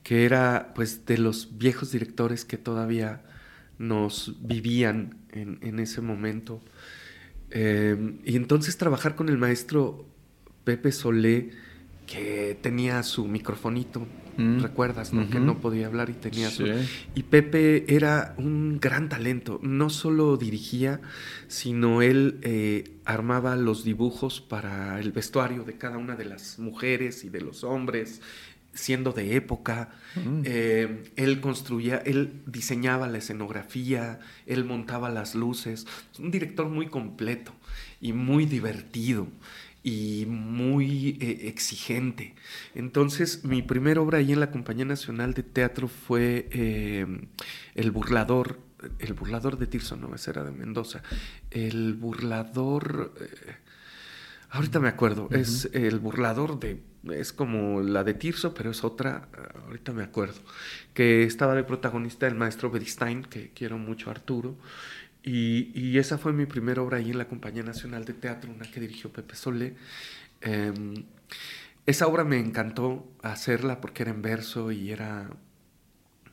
que 0.03 0.25
era 0.25 0.73
pues 0.75 1.07
de 1.07 1.19
los 1.19 1.59
viejos 1.59 1.93
directores 1.93 2.45
que 2.45 2.57
todavía 2.57 3.23
nos 3.79 4.37
vivían 4.41 5.17
en, 5.33 5.79
ese 5.79 6.01
momento. 6.01 6.63
Eh, 7.51 8.19
y 8.25 8.37
entonces 8.37 8.77
trabajar 8.77 9.17
con 9.17 9.29
el 9.29 9.39
maestro 9.39 10.07
Pepe 10.65 10.93
Solé, 10.93 11.51
que 12.11 12.59
tenía 12.61 13.05
su 13.05 13.29
microfonito, 13.29 14.05
mm. 14.37 14.59
recuerdas, 14.59 15.13
¿no? 15.13 15.31
Que 15.31 15.39
no 15.39 15.61
podía 15.61 15.87
hablar 15.87 16.11
y 16.11 16.15
tenía 16.15 16.51
su... 16.51 16.67
Y 17.15 17.23
Pepe 17.23 17.85
era 17.95 18.35
un 18.37 18.81
gran 18.81 19.09
talento, 19.09 19.61
no 19.63 19.91
solo 19.91 20.37
dirigía, 20.37 21.01
sino 21.47 22.03
él 22.03 22.41
eh, 22.43 22.97
armaba 23.05 23.55
los 23.55 23.85
dibujos 23.85 24.41
para 24.41 24.99
el 24.99 25.13
vestuario 25.13 25.63
de 25.63 25.75
cada 25.75 25.99
una 25.99 26.17
de 26.17 26.25
las 26.25 26.59
mujeres 26.59 27.23
y 27.23 27.29
de 27.29 27.43
los 27.43 27.63
hombres, 27.63 28.21
siendo 28.75 29.13
de 29.13 29.37
época. 29.37 29.91
Mm. 30.17 30.43
Eh, 30.45 31.05
él 31.15 31.41
construía, 31.41 31.99
él 31.99 32.43
diseñaba 32.45 33.07
la 33.07 33.19
escenografía, 33.19 34.19
él 34.47 34.65
montaba 34.65 35.11
las 35.11 35.37
luces. 35.37 35.87
un 36.19 36.33
director 36.33 36.69
muy 36.69 36.89
completo 36.89 37.53
y 38.01 38.13
muy 38.13 38.47
divertido 38.47 39.29
y 39.83 40.27
muy 40.27 41.19
eh, 41.21 41.49
exigente. 41.49 42.35
Entonces, 42.75 43.45
mi 43.45 43.63
primera 43.63 44.01
obra 44.01 44.19
ahí 44.19 44.33
en 44.33 44.41
la 44.41 44.51
Compañía 44.51 44.85
Nacional 44.85 45.35
de 45.35 45.43
Teatro 45.43 45.89
fue 45.89 46.49
eh, 46.51 47.07
El 47.75 47.91
Burlador, 47.91 48.61
El 48.99 49.15
Burlador 49.15 49.59
de 49.59 49.67
Tirso, 49.67 49.97
no, 49.97 50.15
ese 50.15 50.31
era 50.31 50.45
de 50.45 50.53
Mendoza. 50.53 51.03
El 51.51 51.95
Burlador, 51.95 53.15
eh, 53.21 53.57
ahorita 54.51 54.81
me 54.81 54.89
acuerdo, 54.89 55.29
es 55.31 55.71
El 55.73 55.99
Burlador 55.99 56.61
de, 56.61 56.83
es 57.11 57.33
como 57.33 57.81
la 57.81 58.05
de 58.05 58.13
Tirso, 58.13 58.53
pero 58.53 58.71
es 58.71 58.85
otra, 58.85 59.29
ahorita 59.67 59.93
me 59.93 60.03
acuerdo, 60.03 60.41
que 60.93 61.25
estaba 61.25 61.55
de 61.55 61.65
protagonista 61.65 62.27
el 62.27 62.35
maestro 62.35 62.71
Beristain, 62.71 63.23
que 63.23 63.51
quiero 63.55 63.79
mucho, 63.79 64.11
Arturo. 64.11 64.57
Y, 65.23 65.99
esa 65.99 66.19
fue 66.19 66.33
mi 66.33 66.47
primera 66.47 66.83
obra 66.83 66.99
ahí 66.99 67.11
en 67.11 67.19
la 67.19 67.29
Compañía 67.29 67.63
Nacional 67.63 68.05
de 68.05 68.15
Teatro, 68.15 68.51
una 68.51 68.71
que 68.71 68.81
dirigió 68.81 69.13
Pepe 69.13 69.35
Solé. 69.37 69.77
Em, 70.41 71.05
esa 71.87 72.07
obra 72.07 72.25
me 72.25 72.39
encantó 72.39 73.07
hacerla 73.23 73.81
porque 73.81 74.03
era 74.03 74.13
en 74.13 74.23
verso 74.23 74.73
y 74.73 74.91
era 74.93 75.31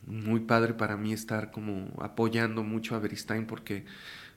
muy 0.05 0.41
padre 0.41 0.73
para 0.73 0.97
mí 0.97 1.13
estar 1.13 1.51
como 1.51 1.93
apoyando 2.01 2.63
mucho 2.63 2.95
a 2.95 2.99
Beristain 2.99 3.45
porque 3.45 3.85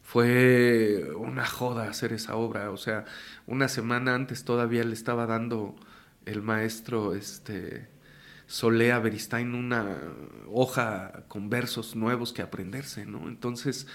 fue 0.02 1.08
una 1.16 1.46
joda 1.46 1.88
hacer 1.88 2.12
esa 2.12 2.36
obra. 2.36 2.70
O 2.70 2.76
sea, 2.76 3.04
una 3.46 3.68
semana 3.68 4.14
antes 4.14 4.44
todavía 4.44 4.84
le 4.84 4.94
estaba 4.94 5.26
dando 5.26 5.76
el 6.26 6.42
maestro 6.42 7.14
este, 7.14 7.88
a 8.92 8.98
Beristain 8.98 9.54
una 9.54 9.98
hoja 10.52 11.24
con 11.28 11.50
versos 11.50 11.94
nuevos 11.96 12.32
que 12.32 12.42
aprenderse, 12.42 13.06
¿no? 13.06 13.28
Entonces 13.28 13.86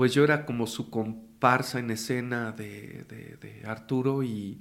pues 0.00 0.14
yo 0.14 0.24
era 0.24 0.46
como 0.46 0.66
su 0.66 0.88
comparsa 0.88 1.78
en 1.78 1.90
escena 1.90 2.52
de, 2.52 3.62
Arturo 3.66 4.22
y, 4.22 4.58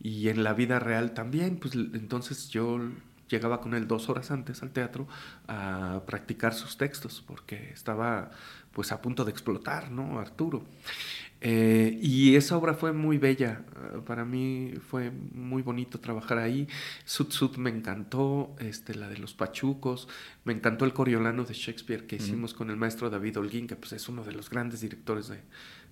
en 0.00 0.42
la 0.42 0.54
vida 0.54 0.78
real 0.78 1.12
también, 1.12 1.58
pues 1.58 1.74
entonces 1.74 2.48
yo 2.48 2.80
llegaba 3.28 3.60
con 3.60 3.74
él 3.74 3.86
dos 3.86 4.08
horas 4.08 4.30
antes 4.30 4.62
al 4.62 4.70
teatro 4.70 5.06
a 5.46 6.00
practicar 6.06 6.54
sus 6.54 6.78
textos 6.78 7.22
porque 7.26 7.70
estaba 7.70 8.30
pues 8.72 8.90
a 8.90 9.02
punto 9.02 9.26
de 9.26 9.30
explotar, 9.30 9.90
¿no? 9.90 10.20
Arturo. 10.20 10.64
Eh, 11.40 11.98
y 12.02 12.34
esa 12.34 12.56
obra 12.56 12.74
fue 12.74 12.92
muy 12.92 13.16
bella, 13.16 13.62
eh, 13.76 14.00
para 14.04 14.24
mí 14.24 14.72
fue 14.88 15.10
muy 15.10 15.62
bonito 15.62 16.00
trabajar 16.00 16.38
ahí. 16.38 16.66
Sud 17.04 17.30
Sud 17.30 17.56
me 17.56 17.70
encantó, 17.70 18.56
este, 18.58 18.94
la 18.94 19.08
de 19.08 19.18
los 19.18 19.34
Pachucos, 19.34 20.08
me 20.44 20.52
encantó 20.52 20.84
el 20.84 20.92
Coriolano 20.92 21.44
de 21.44 21.54
Shakespeare 21.54 22.06
que 22.06 22.16
hicimos 22.16 22.54
con 22.54 22.70
el 22.70 22.76
maestro 22.76 23.08
David 23.08 23.38
Holguín, 23.38 23.68
que 23.68 23.76
pues 23.76 23.92
es 23.92 24.08
uno 24.08 24.24
de 24.24 24.32
los 24.32 24.50
grandes 24.50 24.80
directores 24.80 25.28
de, 25.28 25.38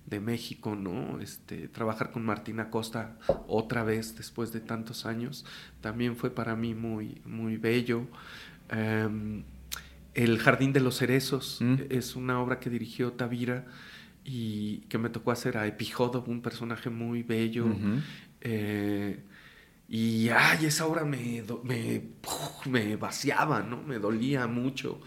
de 0.05 0.19
México, 0.19 0.75
¿no? 0.75 1.19
Este, 1.21 1.69
trabajar 1.69 2.11
con 2.11 2.25
Martina 2.25 2.69
Costa 2.69 3.17
otra 3.47 3.83
vez 3.83 4.15
después 4.17 4.51
de 4.51 4.59
tantos 4.61 5.05
años 5.05 5.45
también 5.79 6.15
fue 6.15 6.29
para 6.29 6.55
mí 6.55 6.73
muy, 6.73 7.21
muy 7.25 7.57
bello. 7.57 8.05
Em, 8.69 9.43
el 10.13 10.39
Jardín 10.39 10.73
de 10.73 10.79
los 10.79 10.97
Cerezos 10.97 11.61
es 11.89 12.15
una 12.15 12.41
obra 12.41 12.59
que 12.59 12.69
dirigió 12.71 13.13
Tavira 13.13 13.65
y 14.29 14.79
que 14.89 14.97
me 14.97 15.09
tocó 15.09 15.31
hacer 15.31 15.57
a 15.57 15.65
Epijodo, 15.67 16.21
un 16.27 16.41
personaje 16.41 16.89
muy 16.89 17.23
bello. 17.23 17.65
Eh, 18.41 19.23
y 19.87 20.27
ay, 20.27 20.65
esa 20.65 20.85
obra 20.85 21.05
me, 21.05 21.45
me, 22.65 22.95
vaciaba, 22.97 23.61
¿no? 23.61 23.81
Me 23.83 23.99
dolía 23.99 24.45
mucho. 24.47 24.99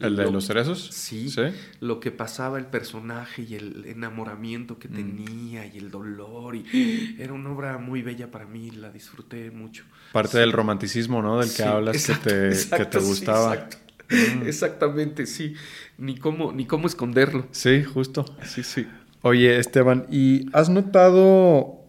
¿El 0.00 0.16
de 0.16 0.28
los 0.28 0.46
cerezos? 0.46 0.88
Sí, 0.90 1.32
Lo 1.78 2.00
que 2.00 2.10
pasaba 2.10 2.58
el 2.58 2.66
personaje 2.66 3.42
y 3.42 3.54
el 3.54 3.84
enamoramiento 3.86 4.76
que 4.76 4.88
mm. 4.88 4.92
tenía 4.92 5.66
y 5.66 5.78
el 5.78 5.92
dolor. 5.92 6.56
Y 6.56 7.14
era 7.20 7.32
una 7.32 7.52
obra 7.52 7.78
muy 7.78 8.02
bella 8.02 8.32
para 8.32 8.44
mí, 8.44 8.72
la 8.72 8.90
disfruté 8.90 9.52
mucho. 9.52 9.84
Parte 10.10 10.38
del 10.38 10.50
romanticismo, 10.50 11.22
¿no? 11.22 11.38
Del 11.38 11.54
que 11.54 11.62
hablas 11.62 12.04
que, 12.04 12.14
te, 12.14 12.76
que 12.76 12.86
te 12.86 12.98
gustaba. 12.98 13.68
Mm. 14.10 14.46
Exactamente, 14.46 15.26
sí. 15.26 15.54
Ni 15.98 16.16
cómo, 16.16 16.52
ni 16.52 16.66
cómo 16.66 16.86
esconderlo. 16.86 17.46
Sí, 17.50 17.84
justo. 17.84 18.24
Sí, 18.44 18.62
sí. 18.62 18.86
Oye, 19.22 19.58
Esteban, 19.58 20.06
¿y 20.10 20.46
has 20.52 20.68
notado 20.68 21.80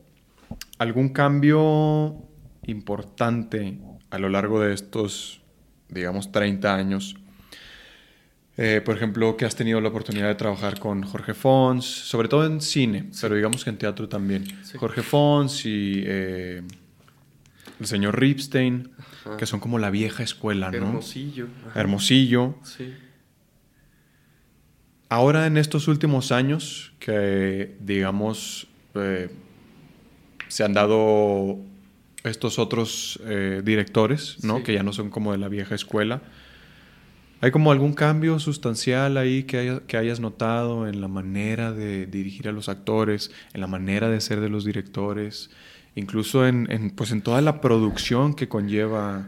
algún 0.77 1.09
cambio 1.09 2.15
importante 2.65 3.79
a 4.09 4.19
lo 4.19 4.29
largo 4.29 4.61
de 4.61 4.73
estos, 4.73 5.41
digamos, 5.89 6.31
30 6.31 6.73
años? 6.73 7.17
Eh, 8.57 8.81
por 8.85 8.95
ejemplo, 8.95 9.35
que 9.35 9.43
has 9.43 9.55
tenido 9.55 9.81
la 9.81 9.89
oportunidad 9.89 10.27
de 10.27 10.35
trabajar 10.35 10.79
con 10.79 11.03
Jorge 11.03 11.33
Fons, 11.33 11.83
sobre 11.83 12.29
todo 12.29 12.45
en 12.45 12.61
cine, 12.61 13.09
pero 13.19 13.35
digamos 13.35 13.65
que 13.65 13.69
en 13.69 13.77
teatro 13.77 14.07
también. 14.07 14.45
Jorge 14.77 15.01
Fons 15.01 15.65
y 15.65 16.03
eh, 16.05 16.61
el 17.81 17.85
señor 17.85 18.17
Ripstein, 18.17 18.91
que 19.37 19.45
son 19.45 19.59
como 19.59 19.77
la 19.77 19.89
vieja 19.89 20.23
escuela, 20.23 20.71
¿no? 20.71 20.77
Hermosillo. 20.77 21.47
Hermosillo. 21.75 22.55
Sí. 22.63 22.93
Ahora 25.09 25.45
en 25.47 25.57
estos 25.57 25.87
últimos 25.87 26.31
años 26.31 26.93
que, 26.99 27.75
digamos, 27.79 28.67
eh, 28.95 29.29
se 30.47 30.63
han 30.63 30.73
dado 30.73 31.57
estos 32.23 32.57
otros 32.57 33.19
eh, 33.25 33.61
directores, 33.63 34.43
¿no? 34.43 34.63
Que 34.63 34.73
ya 34.73 34.83
no 34.83 34.93
son 34.93 35.09
como 35.09 35.31
de 35.31 35.37
la 35.37 35.47
vieja 35.47 35.75
escuela. 35.75 36.21
¿Hay 37.41 37.51
como 37.51 37.71
algún 37.71 37.93
cambio 37.93 38.39
sustancial 38.39 39.17
ahí 39.17 39.43
que, 39.43 39.81
que 39.87 39.97
hayas 39.97 40.19
notado 40.19 40.87
en 40.87 41.01
la 41.01 41.07
manera 41.07 41.71
de 41.71 42.07
dirigir 42.07 42.47
a 42.47 42.51
los 42.51 42.69
actores, 42.69 43.31
en 43.53 43.61
la 43.61 43.67
manera 43.67 44.09
de 44.09 44.21
ser 44.21 44.39
de 44.39 44.49
los 44.49 44.65
directores? 44.65 45.51
incluso 45.95 46.45
en, 46.45 46.91
pues 46.95 47.11
en 47.11 47.21
toda 47.21 47.41
la 47.41 47.61
producción 47.61 48.33
que 48.33 48.47
conlleva 48.47 49.27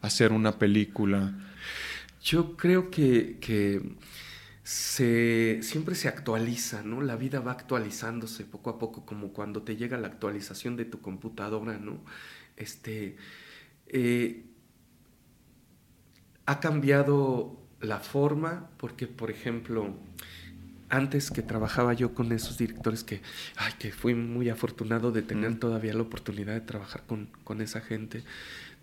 hacer 0.00 0.32
una 0.32 0.58
película. 0.58 1.34
Yo 2.22 2.56
creo 2.56 2.90
que, 2.90 3.82
se, 4.66 5.60
siempre 5.62 5.94
se 5.94 6.08
actualiza, 6.08 6.82
¿no? 6.82 7.00
La 7.00 7.14
vida 7.14 7.38
va 7.38 7.52
actualizándose 7.52 8.44
poco 8.44 8.70
a 8.70 8.80
poco, 8.80 9.06
como 9.06 9.32
cuando 9.32 9.62
te 9.62 9.76
llega 9.76 9.96
la 9.96 10.08
actualización 10.08 10.76
de 10.76 10.84
tu 10.84 11.00
computadora, 11.00 11.78
¿no? 11.78 12.00
Este, 12.56 13.16
eh, 13.86 14.44
ha 16.46 16.58
cambiado 16.58 17.60
la 17.80 18.00
forma, 18.00 18.68
porque, 18.76 19.06
por 19.06 19.30
ejemplo, 19.30 19.94
antes 20.88 21.30
que 21.30 21.42
trabajaba 21.42 21.94
yo 21.94 22.12
con 22.12 22.32
esos 22.32 22.58
directores 22.58 23.04
que, 23.04 23.22
ay, 23.54 23.72
que 23.78 23.92
fui 23.92 24.16
muy 24.16 24.48
afortunado 24.48 25.12
de 25.12 25.22
tener 25.22 25.60
todavía 25.60 25.94
la 25.94 26.02
oportunidad 26.02 26.54
de 26.54 26.60
trabajar 26.60 27.04
con, 27.06 27.26
con, 27.44 27.60
esa 27.60 27.82
gente 27.82 28.24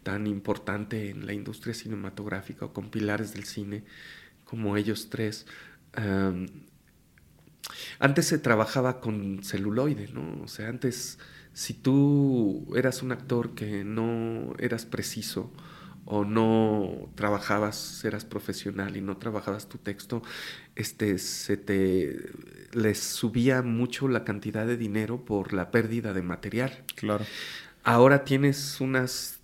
tan 0.04 0.28
importante 0.28 1.10
en 1.10 1.26
la 1.26 1.34
industria 1.34 1.74
cinematográfica 1.74 2.68
o 2.68 2.74
con 2.74 2.90
pilares 2.90 3.34
del 3.34 3.44
cine 3.44 3.84
como 4.46 4.78
ellos 4.78 5.10
tres. 5.10 5.46
Antes 8.00 8.28
se 8.28 8.38
trabajaba 8.38 9.00
con 9.00 9.44
celuloide, 9.44 10.10
¿no? 10.14 10.44
O 10.44 10.48
sea, 10.48 10.70
antes, 10.70 11.20
si 11.54 11.74
tú 11.74 12.74
eras 12.76 13.02
un 13.02 13.12
actor 13.12 13.56
que 13.56 13.84
no 13.84 14.54
eras 14.58 14.86
preciso, 14.86 15.52
o 16.06 16.26
no 16.26 17.10
trabajabas, 17.16 18.04
eras 18.04 18.26
profesional 18.26 18.98
y 18.98 19.02
no 19.02 19.18
trabajabas 19.18 19.70
tu 19.70 19.78
texto, 19.78 20.22
este, 20.76 21.18
se 21.18 21.58
te 21.58 22.30
les 22.74 23.00
subía 23.00 23.62
mucho 23.62 24.08
la 24.08 24.24
cantidad 24.24 24.68
de 24.68 24.78
dinero 24.78 25.24
por 25.24 25.54
la 25.54 25.72
pérdida 25.72 26.14
de 26.14 26.22
material. 26.22 26.84
Claro. 26.96 27.26
Ahora 27.84 28.24
tienes 28.26 28.82
unas 28.82 29.40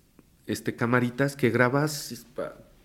este, 0.46 0.76
camaritas 0.76 1.36
que 1.36 1.50
grabas 1.50 2.26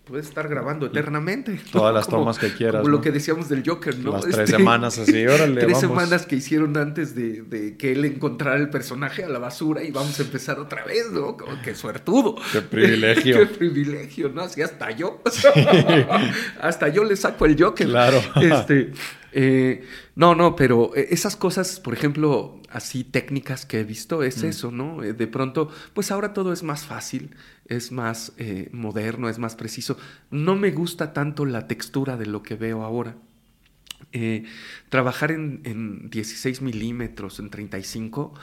puedes 0.06 0.28
estar 0.28 0.48
grabando 0.48 0.86
eternamente. 0.86 1.60
Todas 1.72 1.92
las 1.92 2.06
tomas 2.06 2.38
que 2.38 2.52
quieras. 2.52 2.82
Como 2.82 2.90
lo 2.90 3.00
que 3.00 3.10
decíamos 3.10 3.48
del 3.48 3.68
Joker, 3.68 3.98
¿no? 3.98 4.12
Las 4.12 4.22
tres 4.22 4.38
este, 4.38 4.56
semanas 4.56 4.98
así, 4.98 5.26
órale. 5.26 5.60
Tres 5.66 5.80
semanas 5.80 6.26
que 6.26 6.36
hicieron 6.36 6.76
antes 6.76 7.14
de, 7.14 7.76
que 7.76 7.92
él 7.92 8.04
encontrara 8.04 8.56
el 8.56 8.70
personaje 8.70 9.24
a 9.24 9.28
la 9.28 9.40
basura 9.40 9.82
y 9.82 9.90
vamos 9.90 10.18
a 10.20 10.22
empezar 10.22 10.60
otra 10.60 10.84
vez, 10.84 11.10
¿no? 11.10 11.36
Como 11.36 11.60
que 11.60 11.74
suertudo. 11.74 12.36
Qué 12.52 12.60
privilegio. 12.60 13.38
Qué 13.38 13.46
privilegio, 13.46 14.28
¿no? 14.28 14.42
Así 14.42 14.62
hasta 14.62 14.92
yo. 14.92 15.20
hasta 16.60 16.88
yo 16.88 17.02
le 17.02 17.16
saco 17.16 17.44
el 17.46 17.60
Joker. 17.60 17.88
Claro. 17.88 18.22
Este. 18.40 18.92
Eh, 19.32 19.84
no, 20.14 20.34
no, 20.34 20.56
pero 20.56 20.92
eh, 20.94 21.08
esas 21.10 21.36
cosas, 21.36 21.80
por 21.80 21.92
ejemplo, 21.92 22.60
así 22.76 23.04
técnicas 23.04 23.66
que 23.66 23.80
he 23.80 23.84
visto, 23.84 24.22
es 24.22 24.42
mm. 24.42 24.46
eso, 24.46 24.70
¿no? 24.70 25.02
Eh, 25.02 25.12
de 25.12 25.26
pronto, 25.26 25.70
pues 25.94 26.10
ahora 26.10 26.32
todo 26.32 26.52
es 26.52 26.62
más 26.62 26.84
fácil, 26.84 27.34
es 27.66 27.90
más 27.90 28.32
moderno, 28.72 29.28
es 29.28 29.38
más 29.38 29.56
preciso. 29.56 29.96
No 30.30 30.54
me 30.56 30.70
gusta 30.70 31.12
tanto 31.12 31.44
la 31.44 31.66
textura 31.66 32.16
de 32.16 32.26
lo 32.26 32.42
que 32.42 32.54
veo 32.54 32.82
ahora. 32.84 33.16
trabajar 34.88 35.32
en, 35.32 36.08
16 36.10 36.62
milímetros, 36.62 37.40
en 37.40 37.50
35, 37.50 38.34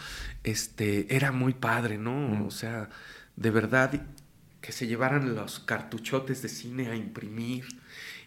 este, 0.43 1.15
era 1.15 1.31
muy 1.31 1.53
padre, 1.53 1.97
¿no? 1.97 2.13
Mm. 2.13 2.45
O 2.45 2.51
sea, 2.51 2.89
de 3.35 3.51
verdad, 3.51 4.01
que 4.63 4.71
se 4.71 4.87
llevaran 4.87 5.35
los 5.35 5.59
cartuchotes 5.59 6.41
de 6.41 6.47
cine 6.47 6.87
a 6.87 6.95
imprimir 6.95 7.65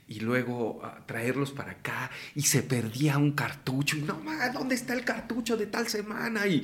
y 0.06 0.20
luego 0.20 0.82
traerlos 1.06 1.50
para 1.50 1.72
acá 1.72 2.10
y 2.34 2.42
se 2.42 2.62
perdía 2.62 3.16
un 3.16 3.32
cartucho 3.32 3.96
y 3.96 4.02
no, 4.02 4.20
¿dónde 4.52 4.74
está 4.74 4.92
el 4.92 5.02
cartucho 5.02 5.56
de 5.56 5.66
tal 5.66 5.88
semana? 5.88 6.46
Y 6.46 6.62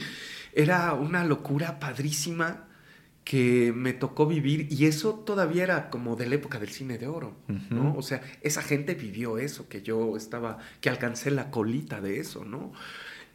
era 0.52 0.92
una 0.92 1.24
locura 1.24 1.80
padrísima 1.80 2.68
que 3.24 3.72
me 3.74 3.94
tocó 3.94 4.26
vivir 4.26 4.68
y 4.70 4.84
eso 4.84 5.14
todavía 5.14 5.62
era 5.62 5.88
como 5.88 6.16
de 6.16 6.26
la 6.26 6.34
época 6.34 6.58
del 6.58 6.68
cine 6.68 6.98
de 6.98 7.06
oro, 7.06 7.34
¿no? 7.70 7.94
O 7.94 8.02
sea, 8.02 8.20
esa 8.42 8.60
gente 8.62 8.94
vivió 8.94 9.38
eso, 9.38 9.70
que 9.70 9.80
yo 9.80 10.18
estaba, 10.18 10.58
que 10.82 10.90
alcancé 10.90 11.30
la 11.30 11.50
colita 11.50 12.02
de 12.02 12.20
eso, 12.20 12.44
¿no? 12.44 12.72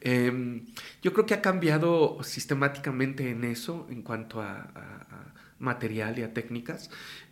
Em, 0.02 0.68
yo 1.02 1.14
creo 1.14 1.26
que 1.26 1.34
ha 1.34 1.42
cambiado 1.42 2.20
sistemáticamente 2.22 3.32
en 3.32 3.44
eso 3.44 3.88
en 3.90 4.04
cuanto 4.04 4.42
a 4.42 5.34
material 5.60 6.20
y 6.20 6.24
a 6.24 6.34
técnicas. 6.34 6.90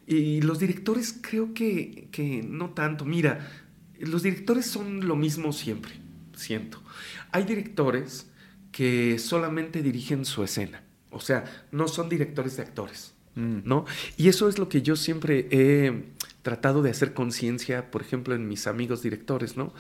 Y 0.08 0.42
los 0.42 0.60
directores 0.60 1.18
creo 1.22 1.54
que, 1.54 2.10
que 2.12 2.44
no 2.44 2.72
tanto. 2.72 3.06
Mira, 3.06 3.48
los 4.00 4.24
directores 4.24 4.66
son 4.66 5.08
lo 5.08 5.16
mismo 5.16 5.54
siempre, 5.54 5.94
siento. 6.36 6.82
Hay 7.32 7.44
directores 7.44 8.28
que 8.72 9.18
solamente 9.20 9.82
dirigen 9.82 10.26
su 10.26 10.44
escena, 10.44 10.84
o 11.10 11.22
sea, 11.22 11.46
no 11.72 11.88
son 11.88 12.10
directores 12.10 12.58
de 12.58 12.64
actores, 12.64 13.14
mm. 13.36 13.60
¿no? 13.64 13.86
Y 14.18 14.28
eso 14.28 14.50
es 14.50 14.60
lo 14.60 14.68
que 14.68 14.82
yo 14.82 14.96
siempre 14.96 15.48
he 15.50 16.04
tratado 16.42 16.82
de 16.82 16.90
hacer 16.90 17.14
conciencia, 17.14 17.90
por 17.90 18.02
ejemplo, 18.02 18.36
en 18.36 18.48
mis 18.48 18.68
amigos 18.68 19.02
directores, 19.02 19.56
¿no? 19.56 19.74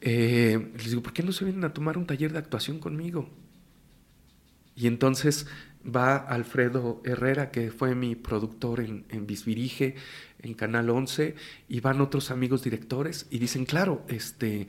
Eh, 0.00 0.70
les 0.76 0.90
digo, 0.90 1.02
¿por 1.02 1.12
qué 1.12 1.22
no 1.22 1.32
se 1.32 1.44
vienen 1.44 1.64
a 1.64 1.72
tomar 1.72 1.98
un 1.98 2.06
taller 2.06 2.32
de 2.32 2.38
actuación 2.38 2.78
conmigo? 2.78 3.28
Y 4.76 4.86
entonces 4.86 5.46
va 5.94 6.16
Alfredo 6.16 7.00
Herrera, 7.04 7.50
que 7.50 7.70
fue 7.70 7.94
mi 7.94 8.14
productor 8.14 8.80
en, 8.80 9.06
en 9.08 9.26
Bisbirige, 9.26 9.94
en 10.40 10.54
Canal 10.54 10.90
11, 10.90 11.34
y 11.68 11.80
van 11.80 12.00
otros 12.00 12.30
amigos 12.30 12.62
directores 12.62 13.26
y 13.30 13.38
dicen, 13.38 13.64
claro, 13.64 14.04
este, 14.08 14.68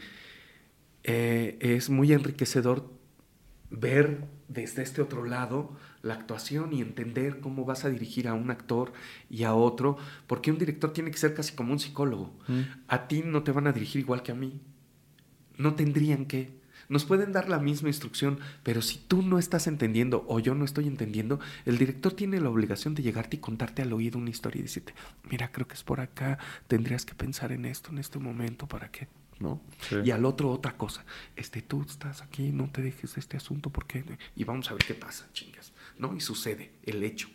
eh, 1.03 1.57
es 1.59 1.89
muy 1.89 2.13
enriquecedor 2.13 2.91
ver 3.69 4.25
desde 4.47 4.81
este 4.81 5.01
otro 5.01 5.25
lado 5.25 5.75
la 6.01 6.15
actuación 6.15 6.73
y 6.73 6.81
entender 6.81 7.39
cómo 7.39 7.65
vas 7.65 7.85
a 7.85 7.89
dirigir 7.89 8.27
a 8.27 8.33
un 8.33 8.51
actor 8.51 8.93
y 9.29 9.43
a 9.43 9.53
otro, 9.53 9.97
porque 10.27 10.51
un 10.51 10.57
director 10.57 10.91
tiene 10.93 11.11
que 11.11 11.17
ser 11.17 11.33
casi 11.33 11.55
como 11.55 11.73
un 11.73 11.79
psicólogo. 11.79 12.33
Mm. 12.47 12.61
A 12.87 13.07
ti 13.07 13.21
no 13.23 13.43
te 13.43 13.51
van 13.51 13.67
a 13.67 13.73
dirigir 13.73 14.01
igual 14.01 14.23
que 14.23 14.31
a 14.31 14.35
mí. 14.35 14.59
No 15.57 15.75
tendrían 15.75 16.25
que. 16.25 16.58
Nos 16.89 17.05
pueden 17.05 17.31
dar 17.31 17.49
la 17.49 17.59
misma 17.59 17.89
instrucción, 17.89 18.39
pero 18.63 18.81
si 18.81 18.97
tú 18.97 19.21
no 19.21 19.37
estás 19.37 19.67
entendiendo 19.67 20.25
o 20.27 20.39
yo 20.39 20.55
no 20.55 20.65
estoy 20.65 20.87
entendiendo, 20.87 21.39
el 21.65 21.77
director 21.77 22.13
tiene 22.13 22.41
la 22.41 22.49
obligación 22.49 22.95
de 22.95 23.03
llegarte 23.03 23.37
y 23.37 23.39
contarte 23.39 23.83
al 23.83 23.93
oído 23.93 24.17
una 24.17 24.31
historia 24.31 24.59
y 24.59 24.63
decirte, 24.63 24.95
mira, 25.29 25.51
creo 25.51 25.67
que 25.67 25.75
es 25.75 25.83
por 25.83 26.01
acá, 26.01 26.39
tendrías 26.67 27.05
que 27.05 27.13
pensar 27.13 27.51
en 27.51 27.65
esto 27.65 27.91
en 27.91 27.99
este 27.99 28.17
momento 28.17 28.67
para 28.67 28.91
que 28.91 29.07
¿no? 29.39 29.61
Y 30.03 30.11
al 30.11 30.25
otro 30.25 30.51
otra 30.51 30.75
cosa, 30.75 31.05
este, 31.35 31.61
tú 31.61 31.83
estás 31.83 32.21
aquí, 32.21 32.51
no 32.51 32.69
te 32.69 32.81
dejes 32.81 33.15
de 33.15 33.21
este 33.21 33.37
asunto 33.37 33.69
porque 33.69 34.03
y 34.35 34.43
vamos 34.43 34.69
a 34.69 34.73
ver 34.73 34.83
qué 34.85 34.93
pasa, 34.93 35.29
chingas, 35.31 35.71
¿no? 35.97 36.13
Y 36.15 36.19
sucede 36.19 36.73
el 36.83 37.03
hecho. 37.03 37.29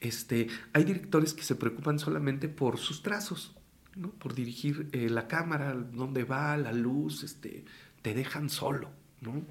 Este, 0.00 0.48
hay 0.72 0.84
directores 0.84 1.34
que 1.34 1.42
se 1.42 1.56
preocupan 1.56 1.98
solamente 1.98 2.48
por 2.48 2.78
sus 2.78 3.02
trazos, 3.02 3.56
¿no? 3.96 4.10
Por 4.10 4.34
dirigir 4.34 4.88
eh, 4.92 5.08
la 5.10 5.26
cámara, 5.26 5.74
dónde 5.74 6.22
va, 6.22 6.56
la 6.56 6.72
luz, 6.72 7.24
este, 7.24 7.64
te 8.02 8.14
dejan 8.14 8.50
solo, 8.50 8.90
¿no? 9.20 9.42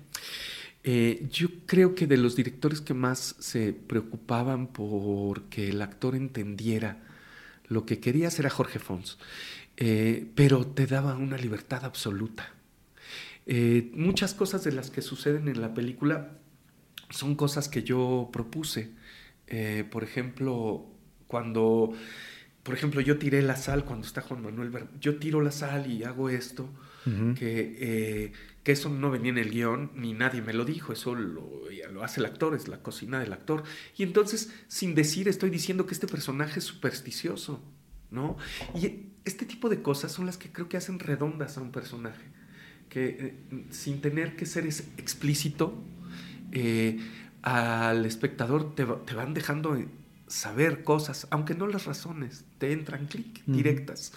Eh, 0.89 1.27
yo 1.29 1.49
creo 1.65 1.95
que 1.95 2.07
de 2.07 2.15
los 2.15 2.37
directores 2.37 2.79
que 2.79 2.93
más 2.93 3.35
se 3.39 3.73
preocupaban 3.73 4.67
por 4.67 5.43
que 5.49 5.69
el 5.69 5.81
actor 5.81 6.15
entendiera 6.15 7.03
lo 7.67 7.85
que 7.85 7.99
quería 7.99 8.29
hacer 8.29 8.47
a 8.47 8.49
Jorge 8.49 8.79
Fons, 8.79 9.17
eh, 9.75 10.31
pero 10.35 10.65
te 10.65 10.87
daba 10.87 11.15
una 11.15 11.37
libertad 11.37 11.83
absoluta. 11.83 12.53
Eh, 13.45 13.91
muchas 13.93 14.33
cosas 14.33 14.63
de 14.63 14.71
las 14.71 14.89
que 14.89 15.01
suceden 15.01 15.49
en 15.49 15.59
la 15.59 15.73
película 15.73 16.37
son 17.09 17.35
cosas 17.35 17.67
que 17.67 17.83
yo 17.83 18.29
propuse. 18.31 18.91
por 19.91 20.03
ejemplo, 20.03 20.85
cuando, 21.27 21.93
por 22.67 22.75
ejemplo, 22.75 22.99
yo 22.99 23.17
tiré 23.17 23.41
la 23.41 23.55
sal 23.55 23.85
cuando 23.85 24.05
está 24.05 24.19
Juan 24.19 24.43
Manuel, 24.43 24.73
yo 24.99 25.19
tiro 25.19 25.39
la 25.39 25.51
sal 25.51 25.89
y 25.89 26.03
hago 26.03 26.27
esto 26.29 26.69
que, 27.39 27.77
eh, 27.79 28.33
que, 28.61 28.73
eso 28.73 28.89
no 28.89 29.09
venía 29.09 29.31
en 29.31 29.37
el 29.37 29.51
guion, 29.51 29.91
ni 29.95 30.11
nadie 30.11 30.41
me 30.41 30.51
lo 30.51 30.65
dijo, 30.65 30.91
eso 30.91 31.15
lo, 31.15 31.61
lo, 31.93 32.03
hace 32.03 32.19
el 32.19 32.25
actor, 32.25 32.53
es 32.55 32.67
la 32.67 32.83
cocina 32.83 33.21
del 33.21 33.31
actor. 33.31 33.63
Y 33.95 34.03
entonces, 34.03 34.51
sin 34.67 34.95
decir, 34.95 35.29
estoy 35.29 35.49
diciendo 35.49 35.85
que 35.85 35.93
este 35.93 36.07
personaje 36.07 36.59
es 36.59 36.65
supersticioso, 36.65 37.63
¿no? 38.11 38.35
Y 38.75 39.13
este 39.23 39.45
tipo 39.45 39.69
de 39.69 39.81
cosas 39.81 40.11
son 40.11 40.25
las 40.25 40.37
que 40.37 40.51
creo 40.51 40.67
que 40.67 40.75
hacen 40.75 40.99
redondas 40.99 41.57
a 41.57 41.61
un 41.61 41.71
personaje, 41.71 42.25
que 42.89 43.07
eh, 43.07 43.65
sin 43.69 44.01
tener 44.01 44.35
que 44.35 44.45
ser 44.45 44.65
explícito, 44.65 45.81
eh, 46.51 46.99
al 47.43 48.05
espectador 48.05 48.75
te, 48.75 48.85
te, 48.85 49.15
van 49.15 49.33
dejando 49.33 49.77
saber 50.27 50.83
cosas, 50.83 51.27
aunque 51.31 51.55
no 51.55 51.67
las 51.67 51.85
razones, 51.85 52.45
te 52.57 52.71
entran 52.71 53.07
clic, 53.07 53.43
directas 53.45 54.11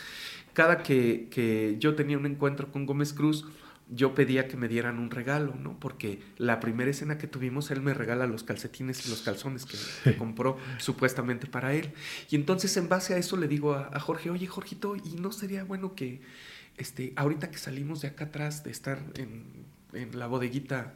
cada 0.52 0.82
que, 0.82 1.76
yo 1.78 1.94
tenía 1.94 2.18
un 2.18 2.26
encuentro 2.26 2.70
con 2.70 2.86
Gómez 2.86 3.12
Cruz, 3.12 3.46
yo 3.92 4.14
pedía 4.14 4.46
que 4.46 4.56
me 4.56 4.68
dieran 4.68 4.98
un 4.98 5.10
regalo, 5.10 5.54
¿no? 5.56 5.78
Porque 5.80 6.22
la 6.36 6.60
primera 6.60 6.90
escena 6.90 7.18
que 7.18 7.26
tuvimos, 7.26 7.70
él 7.72 7.80
me 7.80 7.92
regala 7.92 8.26
los 8.26 8.44
calcetines 8.44 9.06
y 9.06 9.10
los 9.10 9.22
calzones 9.22 9.66
que, 9.66 10.16
compró 10.16 10.58
supuestamente 10.78 11.46
para 11.46 11.74
él. 11.74 11.92
Y 12.30 12.36
entonces, 12.36 12.76
en 12.76 12.88
base 12.88 13.14
a 13.14 13.16
eso, 13.16 13.36
le 13.36 13.48
digo 13.48 13.74
a, 13.74 13.98
Jorge, 13.98 14.30
oye, 14.30 14.46
Jorgito, 14.46 14.96
¿y 14.96 15.16
no 15.20 15.32
sería 15.32 15.64
bueno 15.64 15.94
que, 15.94 16.20
este, 16.76 17.12
ahorita 17.16 17.50
que 17.50 17.58
salimos 17.58 18.00
de 18.02 18.08
acá 18.08 18.26
atrás, 18.26 18.62
de 18.62 18.70
estar 18.70 19.02
en, 19.16 19.64
en 19.92 20.18
la 20.18 20.28
bodeguita 20.28 20.94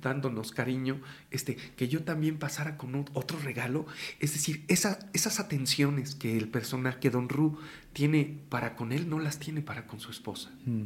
dándonos 0.00 0.52
cariño, 0.52 1.00
este, 1.30 1.56
que 1.56 1.88
yo 1.88 2.02
también 2.02 2.38
pasara 2.38 2.76
con 2.76 3.06
otro 3.12 3.38
regalo. 3.38 3.86
Es 4.18 4.32
decir, 4.32 4.64
esas 4.68 5.40
atenciones 5.40 6.14
que 6.14 6.36
el 6.36 6.48
personaje, 6.48 7.00
que 7.00 7.10
Don 7.10 7.28
Ru 7.28 7.58
tiene 7.92 8.42
para 8.48 8.76
con 8.76 8.92
él, 8.92 9.08
no 9.08 9.18
las 9.18 9.38
tiene 9.38 9.62
para 9.62 9.86
con 9.86 10.00
su 10.00 10.10
esposa. 10.10 10.50
Mm. 10.64 10.84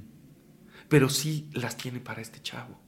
Pero 0.89 1.09
sí 1.09 1.49
las 1.53 1.77
tiene 1.77 2.01
para 2.01 2.21
este 2.21 2.41
chavo. 2.43 2.79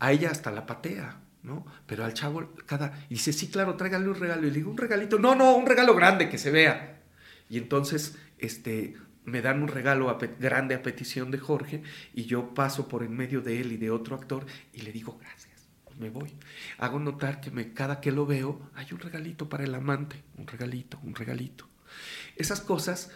A 0.00 0.12
ella 0.12 0.30
hasta 0.30 0.50
la 0.50 0.66
patea, 0.66 1.20
¿no? 1.42 1.66
Pero 1.86 2.04
al 2.04 2.14
chavo 2.14 2.52
cada... 2.66 3.06
Y 3.08 3.14
dice, 3.14 3.32
sí, 3.32 3.48
claro, 3.48 3.76
tráigale 3.76 4.08
un 4.08 4.14
regalo. 4.14 4.46
Y 4.46 4.50
le 4.50 4.56
digo, 4.56 4.70
un 4.70 4.76
regalito. 4.76 5.18
No, 5.18 5.34
no, 5.34 5.56
un 5.56 5.66
regalo 5.66 5.94
grande 5.94 6.28
que 6.28 6.38
se 6.38 6.50
vea. 6.50 7.00
Y 7.48 7.58
entonces, 7.58 8.16
este, 8.38 8.96
me 9.28 9.42
dan 9.42 9.62
un 9.62 9.68
regalo 9.68 10.16
grande 10.38 10.74
a 10.74 10.82
petición 10.82 11.30
de 11.30 11.38
Jorge 11.38 11.82
y 12.14 12.24
yo 12.24 12.54
paso 12.54 12.88
por 12.88 13.02
en 13.02 13.16
medio 13.16 13.40
de 13.40 13.60
él 13.60 13.72
y 13.72 13.76
de 13.76 13.90
otro 13.90 14.16
actor 14.16 14.46
y 14.72 14.80
le 14.80 14.92
digo 14.92 15.18
gracias, 15.20 15.68
me 15.98 16.10
voy. 16.10 16.34
Hago 16.78 16.98
notar 16.98 17.40
que 17.40 17.50
me, 17.50 17.72
cada 17.72 18.00
que 18.00 18.12
lo 18.12 18.26
veo 18.26 18.70
hay 18.74 18.86
un 18.92 19.00
regalito 19.00 19.48
para 19.48 19.64
el 19.64 19.74
amante, 19.74 20.22
un 20.36 20.46
regalito, 20.46 20.98
un 21.02 21.14
regalito. 21.14 21.68
Esas 22.36 22.60
cosas 22.60 23.10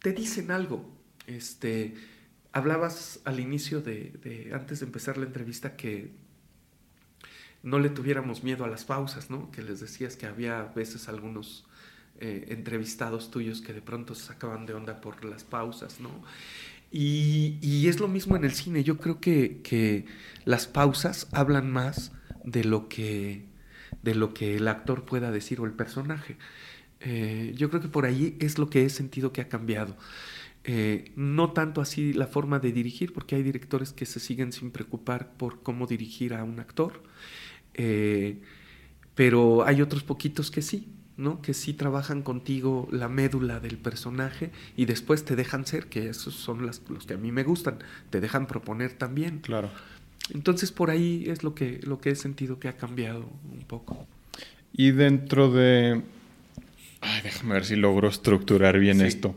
te 0.00 0.12
dicen 0.12 0.50
algo. 0.50 0.90
Este, 1.26 1.94
hablabas 2.52 3.20
al 3.24 3.40
inicio 3.40 3.80
de, 3.80 4.50
antes 4.52 4.80
de 4.80 4.86
empezar 4.86 5.18
la 5.18 5.26
entrevista 5.26 5.76
que 5.76 6.10
no 7.62 7.78
le 7.78 7.90
tuviéramos 7.90 8.42
miedo 8.42 8.64
a 8.64 8.68
las 8.68 8.84
pausas, 8.84 9.30
¿no? 9.30 9.50
Que 9.50 9.62
les 9.62 9.80
decías 9.80 10.16
que 10.16 10.26
había 10.26 10.62
veces 10.62 11.08
algunos 11.08 11.67
eh, 12.20 12.46
entrevistados 12.48 13.30
tuyos 13.30 13.60
que 13.60 13.72
de 13.72 13.80
pronto 13.80 14.12
se 14.16 14.24
sacaban 14.24 14.66
de 14.66 14.74
onda 14.74 15.00
por 15.00 15.24
las 15.24 15.44
pausas, 15.44 16.00
¿no? 16.00 16.10
Y, 16.90 17.86
es 17.86 18.00
lo 18.00 18.08
mismo 18.08 18.34
en 18.34 18.44
el 18.44 18.52
cine. 18.52 18.82
Yo 18.82 18.98
creo 18.98 19.20
que, 19.20 20.04
las 20.44 20.66
pausas 20.66 21.28
hablan 21.30 21.70
más 21.70 22.10
de 22.42 22.64
lo 22.64 22.88
que, 22.88 23.44
de 24.02 24.16
lo 24.16 24.34
que 24.34 24.56
el 24.56 24.66
actor 24.66 25.04
pueda 25.04 25.30
decir 25.30 25.60
o 25.60 25.64
el 25.64 25.72
personaje. 25.72 26.36
Eh, 27.00 27.52
yo 27.56 27.70
creo 27.70 27.80
que 27.82 27.88
por 27.88 28.04
ahí 28.04 28.36
es 28.40 28.58
lo 28.58 28.68
que 28.68 28.84
he 28.84 28.90
sentido 28.90 29.32
que 29.32 29.40
ha 29.40 29.48
cambiado. 29.48 29.96
Eh, 30.64 31.12
no 31.14 31.52
tanto 31.52 31.80
así 31.80 32.12
la 32.12 32.26
forma 32.26 32.58
de 32.58 32.72
dirigir, 32.72 33.12
porque 33.12 33.36
hay 33.36 33.44
directores 33.44 33.92
que 33.92 34.06
se 34.06 34.18
siguen 34.18 34.52
sin 34.52 34.72
preocupar 34.72 35.34
por 35.36 35.62
cómo 35.62 35.86
dirigir 35.86 36.34
a 36.34 36.42
un 36.42 36.58
actor, 36.58 37.00
pero 39.14 39.64
hay 39.64 39.82
otros 39.82 40.02
poquitos 40.02 40.50
que 40.50 40.62
sí, 40.62 40.88
¿no? 41.18 41.42
Que 41.42 41.52
sí 41.52 41.74
trabajan 41.74 42.22
contigo 42.22 42.88
la 42.90 43.08
médula 43.08 43.60
del 43.60 43.76
personaje 43.76 44.50
y 44.76 44.86
después 44.86 45.24
te 45.24 45.36
dejan 45.36 45.66
ser, 45.66 45.86
que 45.88 46.08
esos 46.08 46.32
son 46.34 46.64
las, 46.64 46.80
los 46.88 47.04
que 47.04 47.14
a 47.14 47.18
mí 47.18 47.30
me 47.32 47.42
gustan, 47.42 47.78
te 48.08 48.20
dejan 48.20 48.46
proponer 48.46 48.92
también. 48.92 49.40
Claro. 49.40 49.68
Entonces 50.32 50.72
por 50.72 50.90
ahí 50.90 51.24
es 51.26 51.42
lo 51.42 51.54
que, 51.54 51.80
lo 51.82 52.00
que 52.00 52.10
he 52.10 52.16
sentido 52.16 52.58
que 52.58 52.68
ha 52.68 52.76
cambiado 52.76 53.28
un 53.52 53.64
poco. 53.66 54.06
Y 54.72 54.92
dentro 54.92 55.50
de... 55.50 56.02
Ay, 57.00 57.20
déjame 57.22 57.54
ver 57.54 57.64
si 57.64 57.76
logro 57.76 58.08
estructurar 58.08 58.78
bien 58.78 58.98
Sí. 59.00 59.04
esto. 59.06 59.34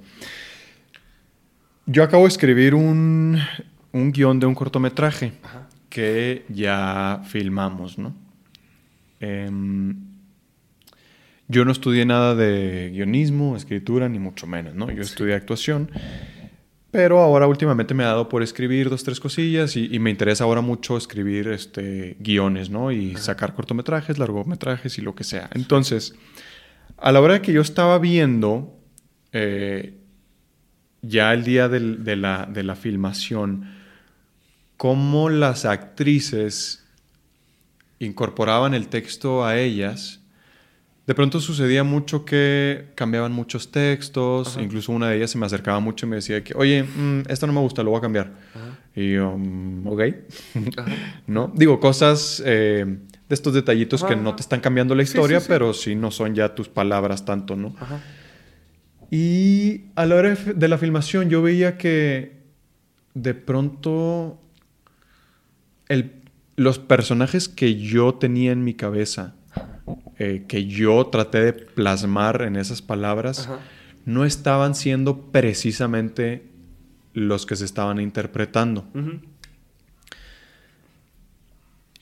Yo 1.85 2.03
acabo 2.03 2.23
de 2.23 2.29
escribir 2.29 2.75
un, 2.75 3.39
un 3.91 4.11
guion 4.11 4.39
de 4.39 4.45
un 4.45 4.55
cortometraje 4.55 5.33
Ajá. 5.43 5.67
que 5.89 6.45
ya 6.49 7.21
filmamos, 7.25 7.97
¿no? 7.97 8.15
Em, 9.19 9.95
yo 11.51 11.65
no 11.65 11.71
estudié 11.71 12.05
nada 12.05 12.33
de 12.35 12.89
guionismo, 12.93 13.55
escritura, 13.57 14.07
ni 14.09 14.19
mucho 14.19 14.47
menos, 14.47 14.73
¿no? 14.73 14.89
Yo 14.89 15.01
estudié 15.01 15.35
actuación, 15.35 15.91
pero 16.91 17.19
ahora 17.19 17.47
últimamente 17.47 17.93
me 17.93 18.03
ha 18.03 18.07
dado 18.07 18.27
por 18.29 18.41
escribir 18.43 18.89
dos, 18.89 19.03
tres 19.03 19.19
cosillas 19.19 19.75
y, 19.75 19.87
y 19.93 19.99
me 19.99 20.09
interesa 20.09 20.43
ahora 20.45 20.61
mucho 20.61 20.97
escribir 20.97 21.47
este, 21.49 22.15
guiones, 22.19 22.69
¿no? 22.69 22.91
Y 22.91 23.15
sacar 23.15 23.53
cortometrajes, 23.53 24.17
largometrajes 24.17 24.97
y 24.97 25.01
lo 25.01 25.13
que 25.15 25.23
sea. 25.23 25.49
Entonces, 25.53 26.15
a 26.97 27.11
la 27.11 27.21
hora 27.21 27.41
que 27.41 27.53
yo 27.53 27.61
estaba 27.61 27.97
viendo, 27.99 28.77
eh, 29.33 29.93
ya 31.01 31.33
el 31.33 31.43
día 31.43 31.67
del- 31.69 32.03
de, 32.03 32.15
la, 32.15 32.45
de 32.45 32.63
la 32.63 32.75
filmación, 32.75 33.65
cómo 34.77 35.29
las 35.29 35.65
actrices 35.65 36.85
incorporaban 37.99 38.73
el 38.73 38.87
texto 38.87 39.45
a 39.45 39.57
ellas, 39.59 40.20
de 41.07 41.15
pronto 41.15 41.39
sucedía 41.39 41.83
mucho 41.83 42.23
que 42.25 42.91
cambiaban 42.95 43.31
muchos 43.31 43.71
textos, 43.71 44.49
Ajá. 44.55 44.61
incluso 44.61 44.91
una 44.91 45.09
de 45.09 45.17
ellas 45.17 45.31
se 45.31 45.37
me 45.37 45.45
acercaba 45.45 45.79
mucho 45.79 46.05
y 46.05 46.09
me 46.09 46.15
decía 46.17 46.43
que, 46.43 46.53
oye, 46.55 46.83
mm, 46.83 47.23
esto 47.27 47.47
no 47.47 47.53
me 47.53 47.59
gusta, 47.59 47.83
lo 47.83 47.89
voy 47.91 47.97
a 47.97 48.01
cambiar. 48.01 48.31
Ajá. 48.53 48.77
Y 48.95 49.13
yo, 49.13 49.35
mm, 49.37 49.87
ok. 49.87 50.01
¿no? 51.27 51.51
Digo, 51.55 51.79
cosas 51.79 52.41
eh, 52.45 52.85
de 53.27 53.33
estos 53.35 53.53
detallitos 53.53 54.03
que 54.03 54.15
no 54.15 54.35
te 54.35 54.41
están 54.41 54.59
cambiando 54.59 54.93
la 54.95 55.03
historia, 55.03 55.39
sí, 55.39 55.45
sí. 55.45 55.49
pero 55.49 55.73
sí 55.73 55.95
no 55.95 56.11
son 56.11 56.35
ya 56.35 56.53
tus 56.55 56.69
palabras 56.69 57.25
tanto, 57.25 57.55
¿no? 57.55 57.75
Ajá. 57.79 57.99
Y 59.09 59.85
a 59.95 60.05
la 60.05 60.15
hora 60.15 60.35
de 60.35 60.67
la 60.67 60.77
filmación 60.77 61.29
yo 61.29 61.41
veía 61.41 61.77
que 61.77 62.39
de 63.13 63.33
pronto 63.33 64.39
el- 65.89 66.13
los 66.55 66.79
personajes 66.79 67.49
que 67.49 67.75
yo 67.75 68.13
tenía 68.15 68.51
en 68.51 68.63
mi 68.63 68.73
cabeza, 68.73 69.35
eh, 70.23 70.45
que 70.47 70.67
yo 70.67 71.07
traté 71.07 71.41
de 71.41 71.51
plasmar 71.53 72.43
en 72.43 72.55
esas 72.55 72.83
palabras, 72.83 73.47
Ajá. 73.47 73.57
no 74.05 74.23
estaban 74.23 74.75
siendo 74.75 75.31
precisamente 75.31 76.43
los 77.15 77.47
que 77.47 77.55
se 77.55 77.65
estaban 77.65 77.99
interpretando. 77.99 78.85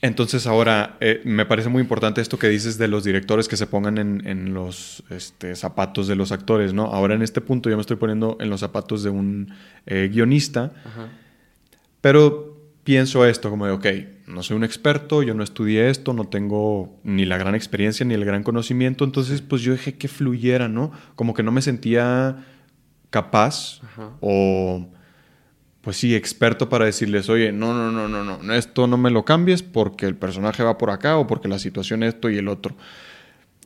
Entonces 0.02 0.46
ahora 0.46 0.98
eh, 1.00 1.22
me 1.24 1.46
parece 1.46 1.70
muy 1.70 1.80
importante 1.80 2.20
esto 2.20 2.38
que 2.38 2.50
dices 2.50 2.76
de 2.76 2.88
los 2.88 3.04
directores 3.04 3.48
que 3.48 3.56
se 3.56 3.66
pongan 3.66 3.96
en, 3.96 4.26
en 4.26 4.52
los 4.52 5.02
este, 5.08 5.56
zapatos 5.56 6.06
de 6.06 6.14
los 6.14 6.30
actores, 6.30 6.74
¿no? 6.74 6.92
Ahora 6.92 7.14
en 7.14 7.22
este 7.22 7.40
punto 7.40 7.70
yo 7.70 7.76
me 7.76 7.80
estoy 7.80 7.96
poniendo 7.96 8.36
en 8.38 8.50
los 8.50 8.60
zapatos 8.60 9.02
de 9.02 9.08
un 9.08 9.54
eh, 9.86 10.10
guionista, 10.12 10.74
Ajá. 10.84 11.08
pero 12.02 12.54
pienso 12.84 13.24
esto 13.24 13.48
como 13.48 13.64
de, 13.64 13.72
ok, 13.72 13.86
no 14.30 14.42
soy 14.42 14.56
un 14.56 14.64
experto, 14.64 15.22
yo 15.22 15.34
no 15.34 15.42
estudié 15.42 15.90
esto, 15.90 16.12
no 16.12 16.24
tengo 16.24 16.98
ni 17.04 17.24
la 17.24 17.36
gran 17.36 17.54
experiencia 17.54 18.06
ni 18.06 18.14
el 18.14 18.24
gran 18.24 18.42
conocimiento, 18.42 19.04
entonces 19.04 19.42
pues 19.42 19.62
yo 19.62 19.72
dejé 19.72 19.96
que 19.96 20.08
fluyera, 20.08 20.68
¿no? 20.68 20.92
Como 21.16 21.34
que 21.34 21.42
no 21.42 21.52
me 21.52 21.62
sentía 21.62 22.44
capaz 23.10 23.80
Ajá. 23.82 24.10
o 24.20 24.86
pues 25.80 25.96
sí, 25.96 26.14
experto 26.14 26.68
para 26.68 26.84
decirles, 26.84 27.28
oye, 27.28 27.52
no, 27.52 27.72
no, 27.72 27.90
no, 27.90 28.08
no, 28.08 28.42
no, 28.42 28.54
esto 28.54 28.86
no 28.86 28.98
me 28.98 29.10
lo 29.10 29.24
cambies 29.24 29.62
porque 29.62 30.06
el 30.06 30.14
personaje 30.14 30.62
va 30.62 30.76
por 30.76 30.90
acá 30.90 31.16
o 31.16 31.26
porque 31.26 31.48
la 31.48 31.58
situación 31.58 32.02
esto 32.02 32.28
y 32.28 32.36
el 32.36 32.48
otro. 32.48 32.76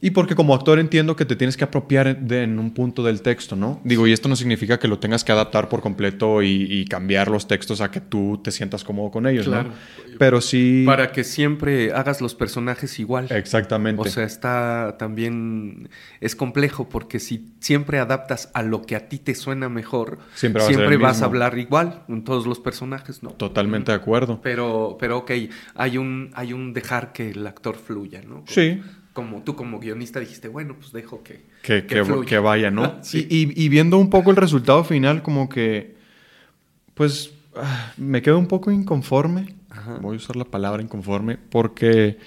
Y 0.04 0.10
porque 0.10 0.34
como 0.34 0.54
actor 0.54 0.78
entiendo 0.78 1.16
que 1.16 1.24
te 1.24 1.34
tienes 1.34 1.56
que 1.56 1.64
apropiar 1.64 2.18
de, 2.20 2.42
en 2.42 2.58
un 2.58 2.72
punto 2.74 3.02
del 3.02 3.22
texto, 3.22 3.56
¿no? 3.56 3.80
Digo, 3.84 4.06
y 4.06 4.12
esto 4.12 4.28
no 4.28 4.36
significa 4.36 4.78
que 4.78 4.86
lo 4.86 4.98
tengas 4.98 5.24
que 5.24 5.32
adaptar 5.32 5.70
por 5.70 5.80
completo 5.80 6.42
y, 6.42 6.66
y 6.70 6.84
cambiar 6.84 7.28
los 7.28 7.48
textos 7.48 7.80
a 7.80 7.90
que 7.90 8.02
tú 8.02 8.38
te 8.44 8.50
sientas 8.50 8.84
cómodo 8.84 9.10
con 9.10 9.26
ellos, 9.26 9.46
Claro. 9.46 9.70
¿no? 9.70 9.74
Pero 10.18 10.42
sí... 10.42 10.84
Para 10.86 11.10
que 11.10 11.24
siempre 11.24 11.92
hagas 11.94 12.20
los 12.20 12.34
personajes 12.34 13.00
igual. 13.00 13.28
Exactamente. 13.30 14.02
O 14.02 14.04
sea, 14.04 14.24
está 14.24 14.96
también 14.98 15.88
es 16.20 16.36
complejo 16.36 16.86
porque 16.88 17.18
si 17.18 17.54
siempre 17.60 17.98
adaptas 17.98 18.50
a 18.52 18.62
lo 18.62 18.82
que 18.82 18.96
a 18.96 19.08
ti 19.08 19.18
te 19.18 19.34
suena 19.34 19.70
mejor, 19.70 20.18
Siempre 20.34 20.60
va 20.62 20.68
a 20.68 20.70
ser 20.70 20.80
el 20.92 20.98
vas 20.98 21.14
mismo. 21.16 21.24
a 21.24 21.28
hablar 21.28 21.58
igual 21.58 22.02
en 22.08 22.24
todos 22.24 22.46
los 22.46 22.60
personajes, 22.60 23.22
¿no? 23.22 23.30
Totalmente 23.30 23.90
de 23.90 23.96
acuerdo. 23.96 24.40
Pero, 24.42 24.98
pero 25.00 25.16
ok, 25.18 25.30
hay 25.74 25.96
un, 25.96 26.30
hay 26.34 26.52
un 26.52 26.74
dejar 26.74 27.12
que 27.12 27.30
el 27.30 27.46
actor 27.46 27.76
fluya, 27.76 28.20
¿no? 28.20 28.34
Como, 28.34 28.46
Sí. 28.48 28.82
Como 29.14 29.42
tú 29.42 29.56
como 29.56 29.78
guionista 29.80 30.20
dijiste, 30.20 30.48
bueno, 30.48 30.76
pues 30.78 30.92
dejo 30.92 31.22
que, 31.22 31.40
que, 31.62 31.86
que, 31.86 32.38
vaya, 32.38 32.70
¿no? 32.70 32.96
Sí. 33.02 33.26
Y, 33.30 33.44
y- 33.44 33.64
y 33.64 33.68
viendo 33.70 33.96
un 33.96 34.10
poco 34.10 34.30
el 34.30 34.36
resultado 34.36 34.84
final, 34.84 35.22
como 35.22 35.48
que, 35.48 35.94
pues, 36.94 37.32
ah, 37.56 37.92
me 37.96 38.20
quedo 38.20 38.38
un 38.38 38.48
poco 38.48 38.70
inconforme. 38.70 39.54
Ajá. 39.70 39.98
Voy 40.02 40.14
a 40.14 40.18
usar 40.18 40.36
la 40.36 40.44
palabra 40.44 40.82
inconforme, 40.82 41.38
porque, 41.38 42.18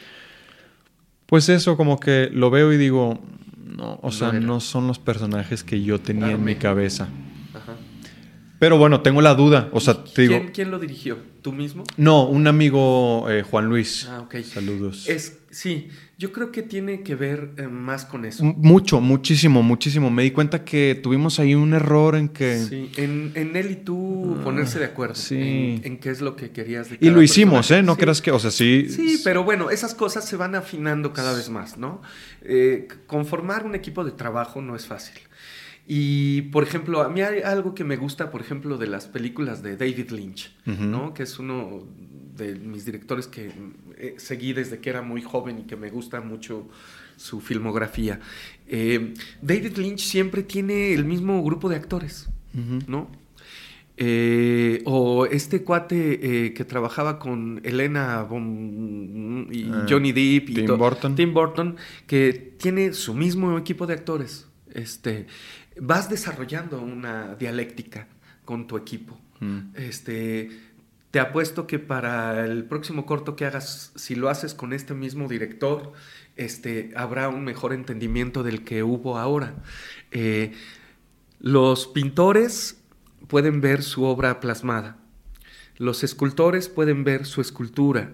pues 1.26 1.50
eso, 1.50 1.78
como 1.78 2.00
que 2.00 2.30
lo 2.32 2.50
veo 2.50 2.72
y 2.74 2.78
digo, 2.78 3.20
no, 3.66 3.94
o 3.96 4.08
No 4.08 4.12
sea, 4.12 4.30
era. 4.30 4.40
no 4.40 4.60
son 4.62 4.88
los 4.88 4.98
personajes 4.98 5.64
que 5.64 5.84
yo 5.84 6.00
tenía 6.00 6.28
Claro, 6.28 6.38
en 6.40 6.44
mi 6.46 6.56
cabeza. 6.56 7.10
Pero 8.60 8.78
bueno, 8.80 9.02
tengo 9.02 9.22
la 9.22 9.36
duda, 9.36 9.70
o 9.72 9.80
sea, 9.80 10.04
te 10.04 10.24
digo, 10.24 10.34
¿Quién, 10.40 10.52
quién 10.52 10.72
lo 10.72 10.80
dirigió? 10.80 11.18
¿Tú 11.44 11.54
mismo? 11.54 11.84
no, 11.96 12.28
un 12.28 12.48
amigo, 12.48 13.30
eh, 13.30 13.44
Juan 13.44 13.68
Luis. 13.68 14.08
Ah, 14.10 14.22
ok. 14.22 14.38
Saludos. 14.44 15.08
Es, 15.08 15.38
sí, 15.52 15.90
yo 16.18 16.32
creo 16.34 16.52
que 16.52 16.64
tiene 16.64 17.04
que 17.04 17.16
ver 17.16 17.52
eh, 17.58 17.68
más 17.68 18.04
con 18.06 18.26
eso. 18.26 18.44
Mucho, 18.44 19.00
muchísimo, 19.00 19.62
muchísimo. 19.62 20.10
Me 20.10 20.24
di 20.24 20.32
cuenta 20.32 20.66
que 20.66 21.00
tuvimos 21.02 21.40
ahí 21.40 21.54
un 21.56 21.74
error 21.76 22.16
en 22.16 22.30
que... 22.30 22.58
Sí, 22.58 22.92
en, 22.98 23.32
en 23.36 23.56
él 23.56 23.70
y 23.72 23.76
tú 23.76 24.36
Ah, 24.40 24.44
ponerse 24.44 24.80
de 24.80 24.86
acuerdo 24.86 25.16
sí. 25.16 25.36
en, 25.36 25.82
en 25.84 25.98
qué 26.00 26.10
es 26.10 26.20
lo 26.22 26.36
que 26.36 26.50
querías 26.50 26.90
de 26.90 26.98
Y 27.00 27.12
lo 27.12 27.22
hicimos. 27.22 27.70
¿eh? 27.72 27.84
No 27.84 27.94
Sí. 27.94 28.02
creas 28.02 28.22
que, 28.22 28.32
o 28.32 28.40
sea, 28.40 28.50
sí. 28.52 28.88
Sí, 28.90 29.22
pero 29.24 29.44
bueno, 29.44 29.70
esas 29.70 29.94
cosas 29.94 30.26
se 30.28 30.36
van 30.36 30.56
afinando 30.56 31.14
cada 31.14 31.34
vez 31.34 31.50
más, 31.50 31.78
¿no? 31.78 32.02
Eh, 32.42 32.88
conformar 33.06 33.66
un 33.66 33.76
equipo 33.76 34.04
de 34.04 34.12
trabajo 34.12 34.62
no 34.64 34.76
es 34.76 34.88
fácil. 34.88 35.14
Y, 35.90 36.42
por 36.44 36.64
ejemplo, 36.64 37.02
a 37.02 37.10
mí 37.10 37.22
hay 37.22 37.42
algo 37.42 37.74
que 37.74 37.84
me 37.86 37.96
gusta, 37.96 38.30
por 38.30 38.42
ejemplo, 38.42 38.78
de 38.78 38.88
las 38.88 39.08
películas 39.08 39.64
de 39.64 39.78
David 39.78 40.10
Lynch. 40.12 40.54
¿no? 40.66 41.14
Que 41.14 41.24
es 41.24 41.40
uno 41.40 41.84
de 42.36 42.56
mis 42.56 42.84
directores 42.86 43.26
que 43.28 43.52
eh, 43.98 44.16
seguí 44.18 44.52
desde 44.54 44.80
que 44.80 44.90
era 44.90 45.02
muy 45.02 45.22
joven 45.22 45.60
y 45.60 45.64
que 45.64 45.76
me 45.78 45.90
gusta 45.90 46.20
mucho 46.22 46.68
su 47.16 47.40
filmografía. 47.40 48.20
Eh, 48.68 49.14
David 49.42 49.78
Lynch 49.78 50.02
siempre 50.02 50.44
tiene 50.44 50.94
el 50.94 51.06
mismo 51.06 51.42
grupo 51.44 51.70
de 51.70 51.78
actores. 51.78 52.30
¿no? 52.88 53.10
Eh, 54.00 54.82
o 54.86 55.26
este 55.26 55.64
cuate 55.64 56.46
eh, 56.48 56.54
que 56.54 56.64
trabajaba 56.66 57.18
con 57.18 57.62
Elena 57.64 58.28
y 59.52 59.70
Ah, 59.72 59.86
Johnny 59.90 60.12
Depp 60.12 60.50
y 60.50 60.54
Tim 60.54 60.66
to- 60.68 60.78
Burton. 60.78 61.16
Tim 61.16 61.34
Burton, 61.34 61.78
que 62.06 62.54
tiene 62.58 62.94
su 62.94 63.14
mismo 63.16 63.58
equipo 63.58 63.88
de 63.88 63.94
actores. 63.94 64.48
Este, 64.74 65.26
vas 65.82 66.10
desarrollando 66.10 66.82
una 66.82 67.36
dialéctica 67.36 68.08
con 68.46 68.68
tu 68.68 68.78
equipo. 68.78 69.20
Mm. 69.40 69.60
Este, 69.76 70.50
te 71.12 71.20
apuesto 71.20 71.68
que 71.68 71.80
para 71.80 72.46
el 72.46 72.66
próximo 72.66 73.06
corto 73.06 73.36
que 73.36 73.46
hagas, 73.46 73.92
si 73.96 74.16
lo 74.16 74.30
haces 74.30 74.54
con 74.54 74.74
este 74.74 74.94
mismo 74.94 75.28
director, 75.28 75.94
este, 76.36 76.92
habrá 76.96 77.30
un 77.30 77.44
mejor 77.44 77.74
entendimiento 77.74 78.44
del 78.44 78.64
que 78.64 78.84
hubo 78.84 79.18
ahora. 79.18 79.56
Eh, 80.12 80.54
los 81.40 81.88
pintores 81.88 82.82
pueden 83.28 83.62
ver 83.62 83.84
su 83.84 84.04
obra 84.04 84.40
plasmada. 84.40 84.98
Los 85.78 86.04
escultores 86.04 86.70
pueden 86.70 87.04
ver 87.04 87.26
su 87.26 87.42
escultura. 87.42 88.14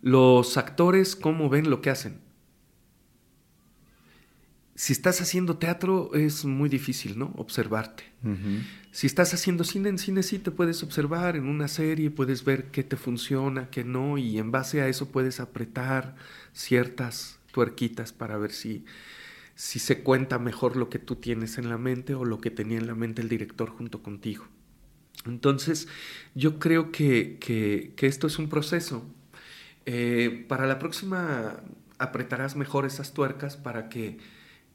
Los 0.00 0.56
actores, 0.56 1.16
cómo 1.16 1.48
ven 1.48 1.70
lo 1.70 1.80
que 1.80 1.90
hacen. 1.90 2.21
Si 4.74 4.92
estás 4.94 5.20
haciendo 5.20 5.58
teatro 5.58 6.14
es 6.14 6.44
muy 6.46 6.68
difícil, 6.70 7.18
¿no? 7.18 7.32
Observarte. 7.36 8.04
Si 8.90 9.06
estás 9.06 9.34
haciendo 9.34 9.64
cine, 9.64 9.88
en 9.90 9.98
cine 9.98 10.22
sí 10.22 10.38
te 10.38 10.50
puedes 10.50 10.82
observar, 10.82 11.36
en 11.36 11.46
una 11.46 11.68
serie 11.68 12.10
puedes 12.10 12.44
ver 12.44 12.70
qué 12.70 12.82
te 12.82 12.96
funciona, 12.96 13.68
qué 13.70 13.84
no, 13.84 14.16
y 14.18 14.38
en 14.38 14.50
base 14.50 14.80
a 14.80 14.88
eso 14.88 15.08
puedes 15.10 15.40
apretar 15.40 16.14
ciertas 16.52 17.38
tuerquitas 17.52 18.12
para 18.12 18.38
ver 18.38 18.52
si, 18.52 18.84
si 19.54 19.78
se 19.78 20.02
cuenta 20.02 20.38
mejor 20.38 20.76
lo 20.76 20.88
que 20.88 20.98
tú 20.98 21.16
tienes 21.16 21.58
en 21.58 21.68
la 21.68 21.76
mente 21.78 22.14
o 22.14 22.24
lo 22.24 22.40
que 22.40 22.50
tenía 22.50 22.78
en 22.78 22.86
la 22.86 22.94
mente 22.94 23.20
el 23.22 23.28
director 23.28 23.68
junto 23.70 24.02
contigo. 24.02 24.46
Entonces, 25.26 25.86
yo 26.34 26.58
creo 26.58 26.90
que, 26.92 27.38
que- 27.40 27.92
que 27.96 28.06
esto 28.06 28.26
es 28.26 28.38
un 28.38 28.48
proceso. 28.48 29.04
Eh, 29.84 30.46
para 30.48 30.66
la 30.66 30.78
próxima 30.78 31.60
apretarás 31.98 32.56
mejor 32.56 32.86
esas 32.86 33.12
tuercas 33.14 33.56
para 33.56 33.88
que 33.88 34.18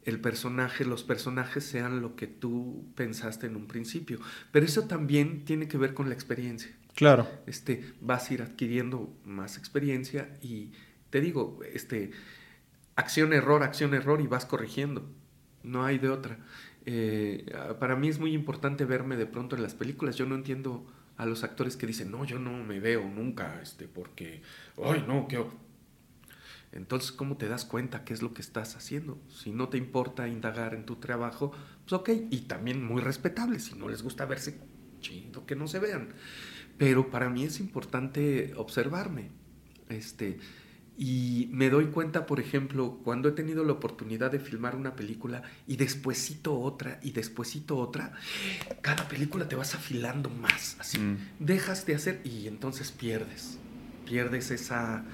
el 0.08 0.22
personaje, 0.22 0.86
los 0.86 1.03
personajes 1.03 1.66
sean 1.66 2.01
lo 2.01 2.16
que 2.16 2.28
tú 2.28 2.86
pensaste 2.95 3.45
en 3.45 3.58
un 3.58 3.68
principio. 3.68 4.20
Pero 4.53 4.66
eso 4.66 4.84
también 4.84 5.43
tiene 5.43 5.68
que 5.68 5.78
ver 5.78 5.93
con 5.93 6.08
la 6.08 6.16
experiencia. 6.16 6.72
Claro. 6.95 7.28
Este, 7.45 7.93
vas 7.99 8.32
a 8.32 8.34
ir 8.34 8.41
adquiriendo 8.41 9.14
más 9.26 9.58
experiencia 9.58 10.30
y 10.41 10.72
te 11.10 11.20
digo, 11.20 11.60
este, 11.74 12.12
acción, 12.95 13.34
error, 13.34 13.64
acción, 13.64 13.93
error 13.93 14.22
y 14.22 14.28
vas 14.28 14.45
corrigiendo. 14.45 15.10
No 15.62 15.84
hay 15.84 15.99
de 15.99 16.08
otra. 16.08 16.39
Eh, 16.86 17.45
para 17.78 17.97
mí 17.97 18.08
es 18.08 18.18
muy 18.18 18.34
importante 18.34 18.86
verme 18.86 19.18
de 19.18 19.26
pronto 19.26 19.58
en 19.58 19.62
las 19.62 19.76
películas. 19.76 20.16
Yo 20.16 20.26
no 20.26 20.36
entiendo 20.36 20.88
a 21.18 21.26
los 21.26 21.43
actores 21.43 21.76
que 21.76 21.86
dicen, 21.86 22.12
no, 22.12 22.24
yo 22.24 22.39
no 22.39 22.64
me 22.64 22.80
veo 22.80 23.03
nunca, 23.03 23.60
este, 23.62 23.89
porque, 23.89 24.41
ay, 24.82 25.03
no, 25.05 25.28
qué 25.28 25.43
entonces, 26.72 27.11
¿cómo 27.11 27.38
te 27.38 27.47
das 27.47 27.65
cuenta 27.65 28.03
qué 28.03 28.13
es 28.13 28.22
lo 28.22 28.34
que 28.34 28.41
estás 28.41 28.76
haciendo? 28.76 29.20
Si 29.30 29.51
no 29.51 29.70
te 29.70 29.78
importa 29.78 30.28
indagar 30.28 30.74
en 30.74 30.86
tu 30.86 30.97
trabajo, 30.97 31.51
pues 31.82 31.93
ok, 31.93 32.09
y 32.30 32.41
también 32.41 32.84
muy 32.84 33.01
respetable. 33.01 33.59
Si 33.59 33.76
no 33.76 33.88
les 33.88 34.03
gusta 34.03 34.26
verse, 34.26 34.59
chido 34.99 35.45
que 35.45 35.55
no 35.55 35.68
se 35.68 35.80
vean. 35.80 36.09
Pero 36.78 37.09
para 37.09 37.30
mí 37.30 37.43
es 37.43 37.59
importante 37.59 38.53
observarme. 38.55 39.32
Este, 39.89 40.39
y 40.97 41.49
me 41.51 41.70
doy 41.70 41.86
cuenta, 41.86 42.26
por 42.26 42.39
ejemplo, 42.39 42.99
cuando 43.03 43.30
he 43.30 43.32
tenido 43.32 43.63
la 43.63 43.74
oportunidad 43.74 44.32
de 44.32 44.39
filmar 44.39 44.76
una 44.76 44.95
película 44.95 45.43
y 45.68 45.78
despuesito 45.78 46.59
otra 46.59 46.99
y 47.01 47.11
despuesito 47.11 47.78
otra, 47.78 48.13
cada 48.82 49.07
película 49.07 49.47
te 49.47 49.55
vas 49.55 49.74
afilando 49.74 50.30
más. 50.30 50.76
Así, 50.80 50.99
mm. 50.99 51.18
dejas 51.39 51.86
de 51.86 51.95
hacer 51.95 52.22
y 52.24 52.47
entonces 52.47 52.91
pierdes. 52.91 53.57
Pierdes 54.05 54.51
esa 54.51 55.05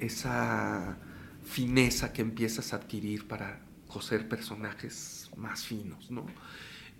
esa 0.00 0.98
fineza 1.44 2.12
que 2.12 2.22
empiezas 2.22 2.72
a 2.72 2.76
adquirir 2.76 3.26
para 3.26 3.60
coser 3.86 4.28
personajes 4.28 5.30
más 5.36 5.64
finos, 5.64 6.10
¿no? 6.10 6.26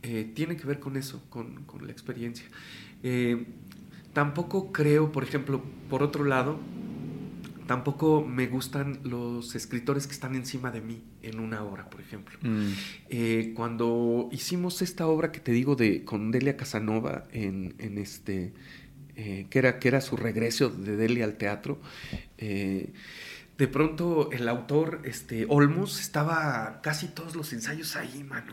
Eh, 0.02 0.30
tiene 0.34 0.56
que 0.56 0.66
ver 0.66 0.78
con 0.78 0.96
eso, 0.96 1.22
con, 1.28 1.66
la 1.84 1.92
experiencia. 1.92 2.46
Eh, 3.02 3.46
tampoco 4.12 4.72
creo, 4.72 5.10
por 5.10 5.24
ejemplo, 5.24 5.62
por 5.90 6.02
otro 6.02 6.24
lado, 6.24 6.58
tampoco 7.66 8.24
me 8.24 8.46
gustan 8.46 9.00
los 9.02 9.54
escritores 9.54 10.06
que 10.06 10.12
están 10.12 10.36
encima 10.36 10.70
de 10.70 10.80
mí 10.80 11.02
en 11.22 11.40
una 11.40 11.62
obra, 11.64 11.90
por 11.90 12.00
ejemplo. 12.00 12.38
Mm. 12.42 12.72
Eh, 13.08 13.52
cuando 13.56 14.28
hicimos 14.30 14.80
esta 14.80 15.06
obra 15.06 15.32
que 15.32 15.40
te 15.40 15.52
digo 15.52 15.74
de 15.74 16.04
con 16.04 16.30
Delia 16.30 16.56
Casanova 16.56 17.24
en, 17.32 17.74
en 17.78 17.98
este 17.98 18.52
eh, 19.18 19.46
que, 19.48 19.58
era, 19.58 19.78
que 19.78 19.88
era 19.88 20.02
su 20.02 20.14
regreso 20.14 20.68
de 20.68 20.94
Delhi 20.94 21.22
al 21.22 21.38
teatro, 21.38 21.80
eh, 22.36 22.92
de 23.56 23.66
pronto 23.66 24.30
el 24.30 24.46
autor, 24.46 25.00
este, 25.04 25.46
Olmos, 25.48 25.98
estaba 26.00 26.80
casi 26.82 27.08
todos 27.08 27.34
los 27.34 27.50
ensayos 27.54 27.96
ahí, 27.96 28.22
mano. 28.24 28.52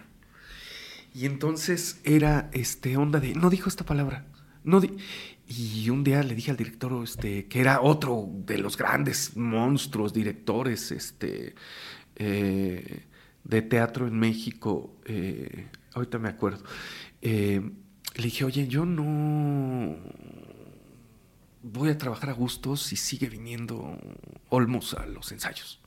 Y 1.14 1.26
entonces 1.26 2.00
era 2.06 2.50
este, 2.54 2.96
onda 2.96 3.20
de, 3.20 3.36
no 3.36 3.50
dijo 3.50 3.68
esta 3.68 3.86
palabra, 3.86 4.26
no 4.64 4.82
y 5.46 5.90
un 5.90 6.06
día 6.06 6.24
le 6.24 6.34
dije 6.34 6.52
al 6.52 6.58
director 6.58 7.04
este, 7.04 7.46
que 7.48 7.60
era 7.60 7.82
otro 7.82 8.30
de 8.46 8.58
los 8.58 8.78
grandes 8.78 9.36
monstruos, 9.36 10.14
directores 10.14 10.94
este, 10.94 11.56
eh, 12.16 13.04
de 13.44 13.62
teatro 13.64 14.08
en 14.08 14.18
México, 14.18 14.96
ahorita 15.94 16.20
me 16.20 16.30
acuerdo, 16.30 16.64
le 18.16 18.24
dije, 18.24 18.46
oye, 18.46 18.68
yo 18.68 18.86
no, 18.86 19.98
voy 21.64 21.90
a 21.90 21.98
trabajar 21.98 22.30
a 22.30 22.34
gusto 22.34 22.76
si 22.76 22.96
sigue 22.96 23.30
viniendo 23.30 23.98
Olmos 24.50 24.94
a 24.94 25.06
los 25.06 25.32
ensayos. 25.32 25.80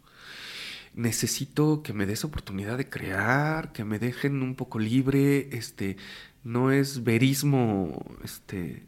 Necesito 0.94 1.82
que 1.82 1.92
me 1.92 2.06
des 2.06 2.24
oportunidad 2.24 2.78
de 2.78 2.88
crear, 2.88 3.72
que 3.72 3.84
me 3.84 3.98
dejen 3.98 4.42
un 4.42 4.54
poco 4.54 4.78
libre, 4.78 5.50
este, 5.52 5.98
no 6.42 6.70
es 6.70 7.04
verismo, 7.04 8.02
este, 8.24 8.86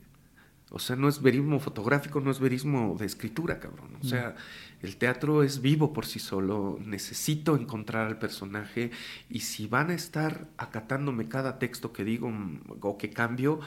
o 0.70 0.78
sea, 0.78 0.96
no 0.96 1.06
es 1.06 1.20
verismo 1.20 1.60
fotográfico, 1.60 2.22
no 2.22 2.30
es 2.30 2.40
verismo 2.40 2.96
de 2.98 3.04
escritura, 3.04 3.60
cabrón. 3.60 3.90
O 4.00 4.06
sea, 4.06 4.36
el 4.80 4.96
teatro 4.96 5.42
es 5.42 5.60
vivo 5.60 5.92
por 5.92 6.06
sí 6.06 6.18
solo, 6.18 6.78
necesito 6.82 7.56
encontrar 7.56 8.06
al 8.06 8.18
personaje 8.18 8.90
y 9.28 9.40
si 9.40 9.66
van 9.66 9.90
a 9.90 9.94
estar 9.94 10.48
acatándome 10.56 11.28
cada 11.28 11.58
texto 11.58 11.92
que 11.92 12.04
digo 12.04 12.32
o 12.80 12.96
que 12.96 13.10
cambio, 13.10 13.60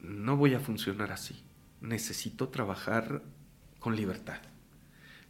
no 0.00 0.36
voy 0.36 0.54
a 0.54 0.60
funcionar 0.60 1.10
así 1.10 1.47
necesito 1.80 2.48
trabajar 2.48 3.22
con 3.78 3.96
libertad. 3.96 4.40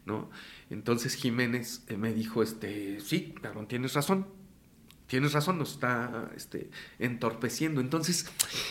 ¿no? 0.08 0.30
Entonces 0.70 1.14
Jiménez 1.14 1.82
eh, 1.88 1.96
me 1.96 2.12
dijo, 2.12 2.42
este, 2.42 3.00
sí, 3.00 3.34
cabrón, 3.40 3.68
tienes 3.68 3.92
razón, 3.94 4.26
tienes 5.06 5.32
razón, 5.32 5.58
nos 5.58 5.72
está 5.72 6.30
este, 6.34 6.70
entorpeciendo. 6.98 7.80
Entonces, 7.80 8.26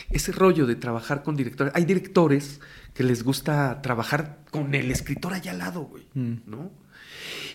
ese 0.10 0.32
rollo 0.32 0.66
de 0.66 0.76
trabajar 0.76 1.24
con 1.24 1.36
directores, 1.36 1.74
hay 1.76 1.86
directores 1.86 2.60
que 2.94 3.04
les 3.04 3.24
gusta 3.24 3.82
trabajar 3.82 4.40
con 4.52 4.74
el 4.74 4.92
escritor 4.92 5.34
allá 5.34 5.52
al 5.52 5.60
lado, 5.60 5.82
güey, 5.84 6.08
mm. 6.14 6.42
¿no? 6.46 6.72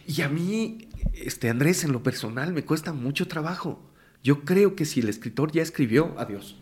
Y 0.06 0.22
a 0.22 0.28
mí, 0.28 0.88
este, 1.14 1.48
Andrés, 1.48 1.84
en 1.84 1.92
lo 1.92 2.02
personal, 2.02 2.52
me 2.52 2.64
cuesta 2.64 2.92
mucho 2.92 3.28
trabajo. 3.28 3.82
Yo 4.22 4.44
creo 4.44 4.76
que 4.76 4.84
si 4.84 5.00
el 5.00 5.08
escritor 5.08 5.52
ya 5.52 5.62
escribió, 5.62 6.14
adiós. 6.18 6.56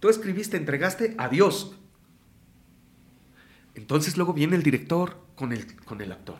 Tú 0.00 0.08
escribiste, 0.08 0.56
entregaste, 0.56 1.14
adiós. 1.18 1.76
Entonces 3.80 4.16
luego 4.16 4.32
viene 4.32 4.56
el 4.56 4.62
director 4.62 5.18
con 5.34 5.52
el, 5.52 5.74
con 5.76 6.00
el 6.00 6.12
actor. 6.12 6.38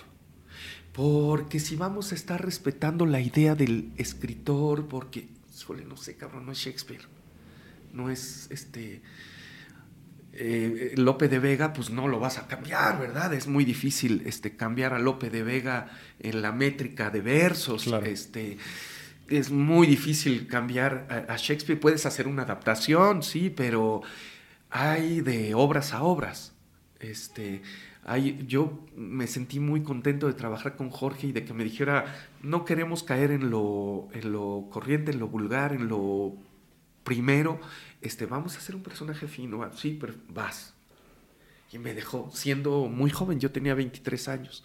Porque 0.92 1.60
si 1.60 1.76
vamos 1.76 2.12
a 2.12 2.14
estar 2.14 2.44
respetando 2.44 3.06
la 3.06 3.20
idea 3.20 3.54
del 3.54 3.92
escritor, 3.96 4.88
porque, 4.88 5.28
híjole, 5.58 5.84
no 5.84 5.96
sé, 5.96 6.16
cabrón, 6.16 6.46
no 6.46 6.52
es 6.52 6.58
Shakespeare. 6.58 7.02
No 7.92 8.10
es 8.10 8.48
este. 8.50 9.02
Eh, 10.32 10.94
Lope 10.96 11.28
de 11.28 11.40
Vega, 11.40 11.72
pues 11.72 11.90
no 11.90 12.06
lo 12.06 12.20
vas 12.20 12.38
a 12.38 12.46
cambiar, 12.46 13.00
¿verdad? 13.00 13.34
Es 13.34 13.48
muy 13.48 13.64
difícil 13.64 14.22
este, 14.26 14.56
cambiar 14.56 14.94
a 14.94 15.00
Lope 15.00 15.28
de 15.28 15.42
Vega 15.42 15.90
en 16.20 16.40
la 16.40 16.52
métrica 16.52 17.10
de 17.10 17.20
versos. 17.20 17.88
Este, 18.04 18.58
es 19.28 19.50
muy 19.50 19.86
difícil 19.86 20.46
cambiar 20.46 21.26
a, 21.28 21.36
Shakespeare. 21.36 21.80
Puedes 21.80 22.06
hacer 22.06 22.28
una 22.28 22.42
adaptación, 22.42 23.22
sí, 23.22 23.50
pero 23.50 24.02
hay 24.70 25.20
de 25.20 25.54
obras 25.54 25.92
a 25.92 26.02
obras. 26.02 26.52
Este, 27.00 27.62
yo 28.46 28.86
me 28.94 29.26
sentí 29.26 29.58
muy 29.58 29.82
contento 29.82 30.26
de 30.26 30.34
trabajar 30.34 30.76
con 30.76 30.90
Jorge 30.90 31.28
y 31.28 31.32
de 31.32 31.44
que 31.44 31.54
me 31.54 31.64
dijera, 31.64 32.28
no 32.42 32.64
queremos 32.64 33.02
caer 33.02 33.30
en 33.30 33.50
lo, 33.50 34.08
en 34.12 34.32
lo 34.32 34.68
corriente, 34.70 35.12
en 35.12 35.18
lo 35.18 35.28
vulgar, 35.28 35.72
en 35.72 35.88
lo 35.88 36.34
primero, 37.04 37.58
este, 38.02 38.26
vamos 38.26 38.54
a 38.54 38.58
hacer 38.58 38.76
un 38.76 38.82
personaje 38.82 39.26
fino, 39.26 39.68
sí, 39.74 39.96
pero 39.98 40.14
vas. 40.28 40.74
Y 41.72 41.78
me 41.78 41.94
dejó, 41.94 42.30
siendo 42.34 42.86
muy 42.86 43.10
joven, 43.10 43.40
yo 43.40 43.50
tenía 43.50 43.74
23 43.74 44.28
años, 44.28 44.64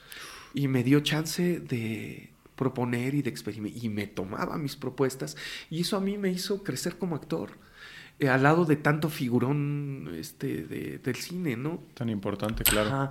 y 0.54 0.68
me 0.68 0.84
dio 0.84 1.00
chance 1.02 1.60
de 1.60 2.32
proponer 2.56 3.16
y 3.16 3.22
de 3.22 3.30
experimentar, 3.30 3.84
y 3.84 3.90
me 3.90 4.08
tomaba 4.08 4.58
mis 4.58 4.76
propuestas, 4.76 5.38
y 5.70 5.82
eso 5.82 5.96
a 5.98 6.02
mí 6.02 6.18
me 6.18 6.32
hizo 6.32 6.64
crecer 6.64 6.98
como 6.98 7.16
actor 7.16 7.65
eh, 8.18 8.30
al 8.30 8.44
lado 8.44 8.64
de 8.64 8.78
tanto 8.78 9.10
figurón 9.10 10.16
este, 10.16 10.64
del 10.64 11.16
cine, 11.16 11.58
¿no? 11.58 11.84
Tan 11.94 12.10
importante, 12.10 12.64
claro. 12.64 13.10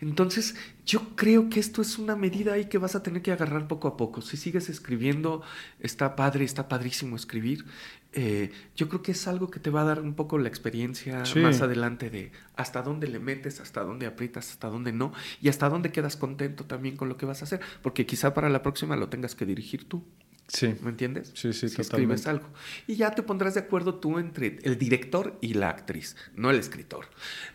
Entonces, 0.00 0.56
yo 0.84 1.16
creo 1.16 1.48
que 1.48 1.58
esto 1.58 1.80
es 1.80 1.98
una 1.98 2.16
medida 2.16 2.52
ahí 2.52 2.66
que 2.66 2.76
vas 2.76 2.94
a 2.94 3.02
tener 3.02 3.22
que 3.22 3.32
agarrar 3.32 3.66
poco 3.66 3.88
a 3.88 3.96
poco. 3.96 4.20
Si 4.20 4.36
sigues 4.36 4.68
escribiendo, 4.68 5.40
está 5.80 6.16
padre, 6.16 6.44
está 6.44 6.68
padrísimo 6.68 7.16
escribir. 7.16 7.64
Eh, 8.12 8.52
yo 8.76 8.90
creo 8.90 9.00
que 9.00 9.12
es 9.12 9.26
algo 9.26 9.50
que 9.50 9.58
te 9.58 9.70
va 9.70 9.82
a 9.82 9.84
dar 9.84 10.02
un 10.02 10.12
poco 10.12 10.36
la 10.36 10.48
experiencia 10.48 11.22
más 11.36 11.62
adelante 11.62 12.10
de 12.10 12.30
hasta 12.54 12.82
dónde 12.82 13.08
le 13.08 13.20
metes, 13.20 13.58
hasta 13.58 13.82
dónde 13.84 14.04
aprietas, 14.04 14.50
hasta 14.50 14.68
dónde 14.68 14.92
no, 14.92 15.14
y 15.40 15.48
hasta 15.48 15.70
dónde 15.70 15.92
quedas 15.92 16.18
contento 16.18 16.66
también 16.66 16.98
con 16.98 17.08
lo 17.08 17.16
que 17.16 17.24
vas 17.24 17.40
a 17.40 17.46
hacer, 17.46 17.60
porque 17.80 18.04
quizá 18.04 18.34
para 18.34 18.50
la 18.50 18.62
próxima 18.62 18.96
lo 18.96 19.08
tengas 19.08 19.34
que 19.34 19.46
dirigir 19.46 19.88
tú. 19.88 20.04
Sí. 20.52 20.74
¿Me 20.82 20.90
entiendes? 20.90 21.32
Sí, 21.34 21.54
sí, 21.54 21.70
si 21.70 21.80
escribes 21.80 22.26
algo. 22.26 22.46
Y 22.86 22.96
ya 22.96 23.12
te 23.12 23.22
pondrás 23.22 23.54
de 23.54 23.60
acuerdo 23.60 23.94
tú 23.94 24.18
entre 24.18 24.58
el 24.64 24.76
director 24.76 25.38
y 25.40 25.54
la 25.54 25.70
actriz, 25.70 26.14
no 26.34 26.50
el 26.50 26.58
escritor. 26.58 27.06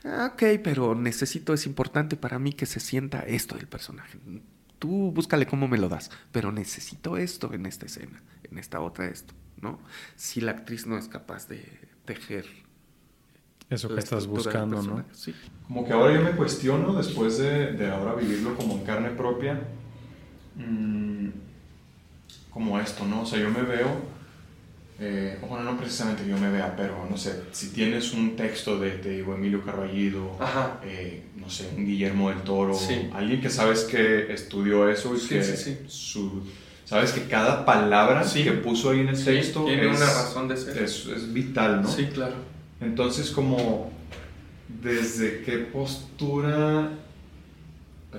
Ah, 0.04 0.32
ok, 0.34 0.60
pero 0.64 0.96
necesito, 0.96 1.54
es 1.54 1.68
importante 1.68 2.16
para 2.16 2.40
mí 2.40 2.54
que 2.54 2.66
se 2.66 2.80
sienta 2.80 3.20
esto 3.20 3.56
del 3.56 3.68
personaje. 3.68 4.18
Tú 4.80 5.12
búscale 5.12 5.46
cómo 5.46 5.68
me 5.68 5.78
lo 5.78 5.90
das, 5.90 6.10
pero 6.32 6.52
necesito 6.52 7.18
esto 7.18 7.54
en 7.54 7.68
esta 7.68 7.86
escena, 7.86 8.24
en 8.50 8.58
esta 8.58 8.80
otra 8.80 9.08
esto, 9.08 9.36
¿no? 9.62 9.80
Si 10.16 10.42
la 10.42 10.52
actriz 10.54 10.88
no 10.88 10.98
es 10.98 11.08
capaz 11.08 11.48
de 11.48 11.64
tejer 12.06 12.48
eso 13.70 13.94
que 13.94 14.00
estás 14.00 14.26
buscando, 14.26 14.82
¿no? 14.82 15.06
Sí. 15.12 15.36
Como 15.68 15.86
que 15.86 15.94
ahora 15.94 16.16
yo 16.16 16.24
me 16.24 16.32
cuestiono, 16.32 16.94
después 16.94 17.38
de, 17.38 17.74
de 17.74 17.92
ahora 17.92 18.16
vivirlo 18.16 18.56
como 18.56 18.78
en 18.78 18.84
carne 18.86 19.10
propia, 19.12 19.62
mmm, 20.56 21.30
como 22.58 22.80
esto, 22.80 23.06
¿no? 23.06 23.22
O 23.22 23.26
sea, 23.26 23.40
yo 23.40 23.50
me 23.50 23.62
veo 23.62 24.18
eh, 25.00 25.38
bueno, 25.48 25.64
no 25.64 25.78
precisamente 25.78 26.28
yo 26.28 26.38
me 26.38 26.50
vea, 26.50 26.76
pero 26.76 27.06
no 27.08 27.18
sé, 27.18 27.44
si 27.52 27.70
tienes 27.70 28.14
un 28.14 28.36
texto 28.36 28.80
de, 28.80 28.98
de 28.98 29.20
Emilio 29.20 29.64
Carballido, 29.64 30.36
eh, 30.84 31.24
no 31.36 31.48
sé, 31.52 31.70
un 31.78 31.86
Guillermo 31.86 32.30
del 32.30 32.42
Toro, 32.42 32.76
alguien 33.14 33.40
que 33.40 33.52
sabes 33.52 33.82
que 33.84 34.34
estudió 34.34 34.90
eso 34.90 35.16
y 35.16 35.20
que 35.20 35.44
su, 35.88 36.42
sabes 36.84 37.12
que 37.12 37.28
cada 37.28 37.64
palabra 37.64 38.26
que 38.34 38.52
puso 38.54 38.90
ahí 38.90 39.02
en 39.02 39.10
el 39.10 39.24
texto 39.24 39.66
tiene 39.66 39.92
es, 39.92 39.98
una 39.98 40.06
razón 40.08 40.48
de 40.48 40.58
ser. 40.58 40.82
Es, 40.82 41.06
es 41.06 41.32
vital, 41.32 41.84
¿no? 41.84 41.92
Sí, 41.92 42.08
claro. 42.08 42.36
Entonces, 42.82 43.30
como, 43.30 43.92
¿desde 44.82 45.44
qué 45.44 45.60
postura 45.60 46.90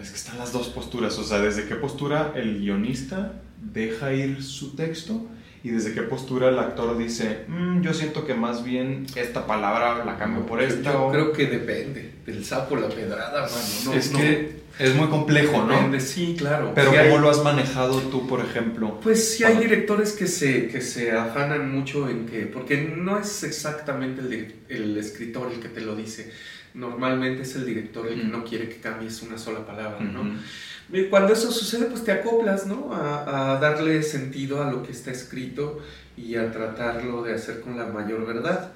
es 0.01 0.11
que 0.11 0.17
están 0.17 0.39
las 0.39 0.53
dos 0.53 0.69
posturas, 0.69 1.19
o 1.19 1.25
sea, 1.25 1.41
desde 1.41 1.67
qué 1.67 1.75
postura 1.75 2.35
el 2.37 2.61
guionista 2.61 3.43
deja 3.61 4.13
ir 4.13 4.43
su 4.43 4.75
texto 4.75 5.27
y 5.65 5.71
desde 5.71 5.93
qué 5.93 6.03
postura 6.03 6.49
el 6.49 6.59
actor 6.59 6.97
dice, 6.97 7.45
mm, 7.49 7.81
yo 7.81 7.93
siento 7.93 8.25
que 8.25 8.35
más 8.35 8.65
bien 8.65 9.07
esta 9.17 9.47
palabra 9.47 10.05
la 10.05 10.17
cambio 10.17 10.47
por 10.47 10.63
esta. 10.63 10.93
Yo 10.93 11.11
creo 11.11 11.33
que 11.33 11.47
depende 11.47 12.13
del 12.25 12.45
sapo 12.45 12.77
la 12.77 12.89
pedrada, 12.89 13.43
mano. 13.43 13.53
No, 13.87 13.93
es 13.95 14.09
que 14.09 14.59
es 14.79 14.95
muy 14.95 15.09
complejo, 15.09 15.67
depende, 15.67 16.01
Sí, 16.01 16.37
claro. 16.39 16.73
Pero 16.75 16.93
¿cómo 16.93 17.19
lo 17.19 17.31
has 17.31 17.43
manejado 17.43 18.01
tú, 18.03 18.29
por 18.29 18.41
ejemplo? 18.41 19.01
Pues 19.01 19.37
sí 19.37 19.43
hay 19.43 19.57
directores 19.57 20.13
que 20.13 20.29
se, 20.29 20.69
que 20.69 20.81
se 20.81 21.11
afanan 21.11 21.73
mucho 21.73 22.09
en 22.09 22.27
que, 22.27 22.47
porque 22.47 22.95
no 22.97 23.19
es 23.19 23.43
exactamente 23.43 24.21
el, 24.21 24.55
el 24.69 24.97
escritor 24.97 25.51
el 25.53 25.59
que 25.59 25.69
te 25.69 25.81
lo 25.81 25.97
dice 25.97 26.31
normalmente 26.75 27.43
es 27.43 27.57
el 27.57 27.67
director 27.67 28.07
el 28.07 28.21
que 28.21 28.27
no 28.27 28.45
quiere 28.45 28.69
que 28.69 28.77
cambies 28.77 29.23
una 29.23 29.37
sola 29.37 29.67
palabra, 29.67 30.01
¿no? 30.01 30.23
Cuando 31.11 31.35
eso 31.35 31.53
sucede, 31.53 31.87
pues 31.87 32.03
te 32.05 32.13
acoplas, 32.13 32.67
¿no? 32.67 32.95
A, 32.95 33.59
darle 33.61 34.03
sentido 34.03 34.63
a 34.63 34.71
lo 34.71 34.83
que 34.83 34.93
está 34.93 35.11
escrito 35.11 35.81
y 36.17 36.37
a 36.37 36.51
tratarlo 36.51 37.23
de 37.23 37.35
hacer 37.35 37.61
con 37.61 37.77
la 37.77 37.87
mayor 37.87 38.27
verdad. 38.27 38.73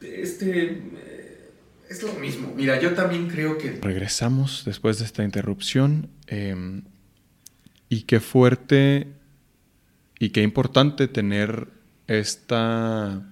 Este 0.00 0.80
eh, 0.96 1.50
es 1.90 2.02
lo 2.02 2.12
mismo. 2.14 2.52
Mira, 2.54 2.80
yo 2.80 2.94
también 2.94 3.28
creo 3.28 3.58
que... 3.58 3.78
Regresamos 3.82 4.62
después 4.64 5.00
de 5.00 5.06
esta 5.06 5.24
interrupción. 5.24 6.08
Em, 6.28 6.82
y 7.88 8.02
qué 8.02 8.20
fuerte 8.20 9.08
y 10.18 10.30
qué 10.30 10.42
importante 10.42 11.08
tener 11.08 11.68
esta 12.06 13.27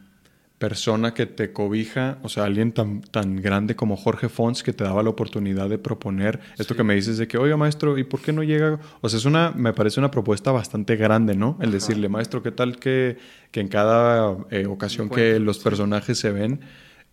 persona 0.59 1.13
que 1.13 1.27
te 1.27 1.53
cobija, 1.53 2.19
o 2.23 2.29
sea, 2.29 2.45
alguien 2.45 2.73
tan, 2.73 3.03
tan 3.03 3.37
grande 3.37 3.77
como 3.77 3.97
Jorge 3.97 4.29
Fons 4.29 4.63
que 4.63 4.73
te 4.73 4.85
daba 4.85 5.03
la 5.03 5.11
oportunidad 5.11 5.69
de 5.69 5.77
proponer 5.77 6.41
esto 6.59 6.75
que 6.75 6.83
me 6.83 6.95
dices 6.95 7.19
de 7.19 7.29
que, 7.29 7.37
oiga, 7.37 7.57
maestro, 7.59 7.99
¿y 7.99 8.05
por 8.05 8.21
qué 8.21 8.33
no 8.33 8.43
llega? 8.43 8.81
O 9.03 9.09
sea, 9.09 9.19
es 9.19 9.27
una, 9.27 9.51
me 9.51 9.75
parece 9.75 10.01
una 10.01 10.11
propuesta 10.11 10.53
bastante 10.53 10.97
grande, 10.97 11.37
¿no? 11.37 11.59
El 11.61 11.73
decirle, 11.73 12.09
maestro, 12.09 12.43
¿qué 12.43 12.53
tal 12.53 12.79
que, 12.79 13.19
que 13.51 13.61
en 13.61 13.69
cada 13.69 14.37
eh, 14.51 14.67
ocasión 14.67 15.11
que 15.11 15.39
los 15.39 15.59
personajes 15.59 16.19
se 16.19 16.33
ven, 16.33 16.61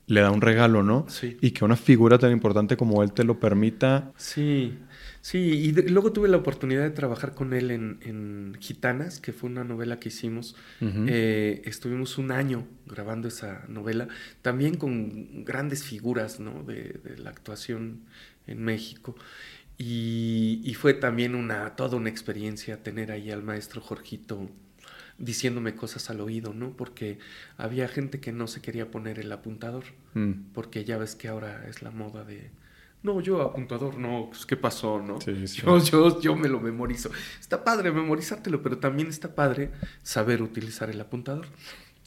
le 0.07 0.21
da 0.21 0.31
un 0.31 0.41
regalo, 0.41 0.81
¿no? 0.81 1.05
Sí. 1.09 1.37
Y 1.41 1.51
que 1.51 1.65
una 1.65 1.75
figura 1.75 2.17
tan 2.17 2.31
importante 2.31 2.77
como 2.77 3.03
él 3.03 3.11
te 3.11 3.23
lo 3.23 3.39
permita. 3.39 4.11
Sí. 4.15 4.77
Sí, 5.23 5.37
y 5.37 5.71
luego 5.71 6.11
tuve 6.11 6.27
la 6.27 6.35
oportunidad 6.35 6.81
de 6.81 6.89
trabajar 6.89 7.33
con 7.33 7.53
él 7.53 7.71
en, 7.71 8.57
Gitanas, 8.59 9.21
que 9.21 9.31
fue 9.31 9.49
una 9.49 9.63
novela 9.63 9.97
que 9.97 10.09
hicimos. 10.09 10.53
Eh, 10.81 11.61
estuvimos 11.63 12.17
un 12.17 12.33
año 12.33 12.67
grabando 12.85 13.29
esa 13.29 13.63
novela, 13.69 14.09
también 14.41 14.75
con 14.75 15.45
grandes 15.45 15.85
figuras 15.85 16.41
¿no? 16.41 16.63
de, 16.63 16.99
la 17.17 17.29
actuación 17.29 18.01
en 18.47 18.65
México. 18.65 19.15
Y, 19.77 20.75
fue 20.77 20.93
también 20.93 21.35
una, 21.35 21.77
toda 21.77 21.95
una 21.95 22.09
experiencia 22.09 22.83
tener 22.83 23.09
ahí 23.09 23.31
al 23.31 23.43
maestro 23.43 23.79
Jorgito 23.79 24.49
diciéndome 25.17 25.73
cosas 25.73 26.09
al 26.09 26.19
oído, 26.19 26.53
¿no? 26.53 26.75
Porque 26.75 27.17
había 27.55 27.87
gente 27.87 28.19
que 28.19 28.33
no 28.33 28.47
se 28.47 28.59
quería 28.59 28.91
poner 28.91 29.19
el 29.19 29.31
apuntador, 29.31 29.85
mm. 30.15 30.51
porque 30.53 30.83
ya 30.83 30.97
ves 30.97 31.15
que 31.15 31.29
ahora 31.29 31.65
es 31.69 31.81
la 31.81 31.91
moda 31.91 32.25
de 32.25 32.51
no, 33.03 33.19
yo 33.19 33.41
apuntador, 33.41 33.97
no, 33.97 34.27
pues, 34.29 34.45
¿qué 34.45 34.55
pasó, 34.55 34.99
no? 34.99 35.19
Yo, 35.19 36.21
yo, 36.21 36.35
me 36.37 36.47
lo 36.47 36.61
memorizo. 36.61 37.11
Está 37.39 37.63
padre 37.63 37.91
memorizártelo, 37.91 38.63
pero 38.63 38.77
también 38.77 39.09
está 39.09 39.35
padre 39.35 39.71
saber 40.01 40.41
utilizar 40.41 40.89
el 40.89 41.01
apuntador. 41.01 41.45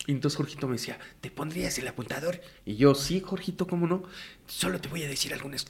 Y 0.06 0.12
entonces 0.12 0.38
Jorgito 0.38 0.66
me 0.66 0.74
decía, 0.74 0.98
¿te 1.20 1.30
pondrías 1.30 1.78
el 1.78 1.88
apuntador? 1.88 2.40
Y 2.64 2.76
yo, 2.76 2.94
sí, 2.94 3.20
Jorgito, 3.20 3.66
¿cómo 3.66 3.86
no? 3.86 4.04
Solo 4.46 4.80
te 4.80 4.88
voy 4.88 5.02
a 5.02 5.08
decir 5.08 5.34
algunas. 5.34 5.66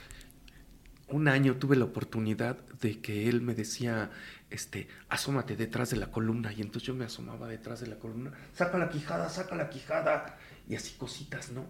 Un 1.08 1.26
año 1.26 1.56
tuve 1.56 1.74
la 1.74 1.86
oportunidad 1.86 2.58
de 2.80 3.00
que 3.00 3.28
él 3.28 3.40
me 3.40 3.54
decía, 3.54 4.10
este, 4.50 4.86
asómate 5.08 5.56
detrás 5.56 5.90
de 5.90 5.96
la 5.96 6.12
columna. 6.12 6.52
Y 6.52 6.60
entonces 6.60 6.84
yo 6.84 6.94
me 6.94 7.04
asomaba 7.04 7.48
detrás 7.48 7.80
de 7.80 7.88
la 7.88 7.96
columna, 7.96 8.32
saca 8.52 8.78
la 8.78 8.90
quijada, 8.90 9.28
saca 9.28 9.56
la 9.56 9.70
quijada. 9.70 10.38
Y 10.68 10.76
así 10.76 10.94
cositas, 10.94 11.50
¿no? 11.50 11.64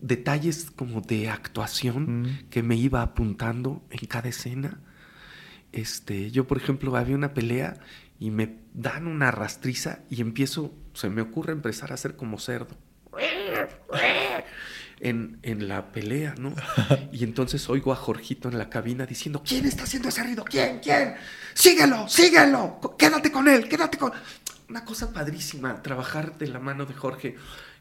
Detalles 0.00 0.70
como 0.70 1.00
de 1.00 1.28
actuación 1.28 2.22
mm. 2.22 2.48
que 2.50 2.62
me 2.62 2.76
iba 2.76 3.02
apuntando 3.02 3.82
en 3.90 4.06
cada 4.06 4.28
escena. 4.28 4.80
Este, 5.72 6.30
yo, 6.30 6.46
por 6.46 6.58
ejemplo, 6.58 6.96
había 6.96 7.14
una 7.14 7.34
pelea 7.34 7.78
y 8.18 8.30
me 8.30 8.56
dan 8.74 9.06
una 9.06 9.30
rastriza 9.30 10.00
y 10.10 10.20
empiezo, 10.20 10.74
se 10.94 11.08
me 11.08 11.22
ocurre 11.22 11.52
empezar 11.52 11.90
a 11.90 11.94
hacer 11.94 12.16
como 12.16 12.38
cerdo. 12.38 12.76
En, 15.02 15.38
en, 15.42 15.66
la 15.66 15.92
pelea, 15.92 16.34
¿no? 16.38 16.54
Y 17.12 17.24
entonces 17.24 17.70
oigo 17.70 17.90
a 17.90 17.96
Jorgito 17.96 18.50
en 18.50 18.58
la 18.58 18.68
cabina 18.68 19.06
diciendo, 19.06 19.42
¿quién 19.42 19.64
está 19.64 19.84
haciendo 19.84 20.10
ese 20.10 20.22
ruido? 20.22 20.44
¿Quién? 20.44 20.80
¿Quién? 20.80 21.14
Síguelo, 21.54 22.06
síguelo, 22.06 22.78
quédate 22.98 23.32
con 23.32 23.48
él, 23.48 23.66
quédate 23.66 23.96
con... 23.96 24.12
Una 24.68 24.84
cosa 24.84 25.10
padrísima, 25.10 25.82
trabajar 25.82 26.36
de 26.36 26.48
la 26.48 26.60
mano 26.60 26.84
de 26.84 26.94
Jorge. 26.94 27.36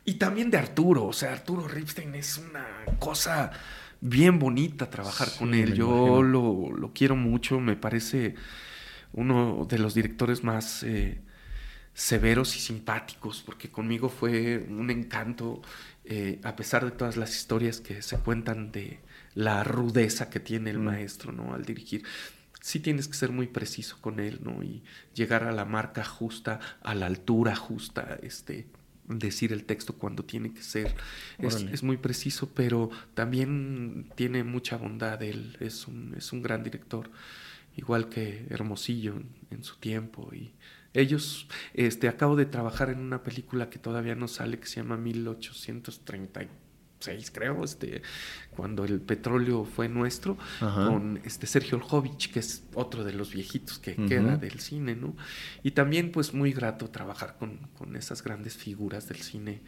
Y 0.05 0.15
también 0.15 0.49
de 0.49 0.57
Arturo, 0.57 1.05
o 1.05 1.13
sea, 1.13 1.33
Arturo 1.33 1.67
Ripstein 1.67 2.15
es 2.15 2.37
una 2.37 2.65
cosa 2.97 3.51
bien 4.01 4.39
bonita 4.39 4.89
trabajar 4.89 5.29
con 5.37 5.53
él. 5.53 5.73
Yo 5.73 6.23
lo, 6.23 6.91
quiero 6.93 7.15
mucho, 7.15 7.59
me 7.59 7.75
parece 7.75 8.35
uno 9.13 9.65
de 9.69 9.79
los 9.79 9.93
directores 9.93 10.43
más 10.43 10.83
eh, 10.83 11.21
severos 11.93 12.55
y 12.55 12.59
simpáticos, 12.59 13.43
porque 13.45 13.69
conmigo 13.69 14.09
fue 14.09 14.65
un 14.69 14.89
encanto, 14.89 15.61
eh, 16.05 16.39
a 16.43 16.55
pesar 16.55 16.85
de 16.85 16.91
todas 16.91 17.17
las 17.17 17.35
historias 17.35 17.81
que 17.81 18.01
se 18.01 18.17
cuentan 18.17 18.71
de 18.71 18.99
la 19.35 19.63
rudeza 19.63 20.29
que 20.29 20.39
tiene 20.39 20.69
el 20.69 20.79
mm. 20.79 20.83
maestro 20.83 21.31
¿no? 21.31 21.53
al 21.53 21.65
dirigir. 21.65 22.03
Sí 22.61 22.79
tienes 22.79 23.07
que 23.07 23.13
ser 23.13 23.31
muy 23.31 23.47
preciso 23.47 23.97
con 24.01 24.19
él, 24.19 24.39
¿no? 24.43 24.63
Y 24.63 24.83
llegar 25.13 25.45
a 25.45 25.53
la 25.53 25.63
marca 25.63 26.03
justa, 26.03 26.59
a 26.81 26.93
la 26.93 27.05
altura 27.05 27.55
justa, 27.55 28.19
este, 28.21 28.67
decir 29.17 29.51
el 29.51 29.65
texto 29.65 29.93
cuando 29.93 30.23
tiene 30.23 30.53
que 30.53 30.61
ser. 30.61 30.95
Es, 31.39 31.83
muy 31.83 31.97
preciso, 31.97 32.49
pero 32.53 32.89
también 33.13 34.11
tiene 34.15 34.43
mucha 34.43 34.77
bondad. 34.77 35.21
Él 35.23 35.57
es 35.59 35.87
un, 35.87 36.13
es 36.15 36.31
un 36.31 36.43
gran 36.43 36.63
director, 36.63 37.09
igual 37.75 38.09
que 38.09 38.45
Hermosillo 38.49 39.15
en, 39.49 39.63
su 39.63 39.77
tiempo. 39.77 40.29
Y 40.33 40.53
ellos, 40.93 41.47
este, 41.73 42.07
acabo 42.07 42.35
de 42.35 42.45
trabajar 42.45 42.89
en 42.89 42.99
una 42.99 43.23
película 43.23 43.69
que 43.69 43.79
todavía 43.79 44.15
no 44.15 44.27
sale, 44.27 44.59
que 44.59 44.67
se 44.67 44.77
llama 44.77 44.97
1830 44.97 46.41
seis, 46.99 47.31
creo, 47.31 47.63
este, 47.63 48.01
cuando 48.51 48.83
el 48.83 48.99
petróleo 49.01 49.65
fue 49.65 49.87
nuestro, 49.89 50.37
con 50.59 51.19
este 51.23 51.47
Sergio 51.47 51.77
Oljovich, 51.77 52.31
que 52.31 52.39
es 52.39 52.63
otro 52.73 53.03
de 53.03 53.13
los 53.13 53.33
viejitos 53.33 53.79
que 53.79 53.95
queda 53.95 54.37
del 54.37 54.59
cine, 54.59 54.95
¿no? 54.95 55.15
Y 55.63 55.71
también, 55.71 56.11
pues, 56.11 56.33
muy 56.33 56.51
grato 56.51 56.89
trabajar 56.89 57.37
con, 57.37 57.95
esas 57.95 58.23
grandes 58.23 58.55
figuras 58.55 59.07
del 59.07 59.17
cine 59.17 59.61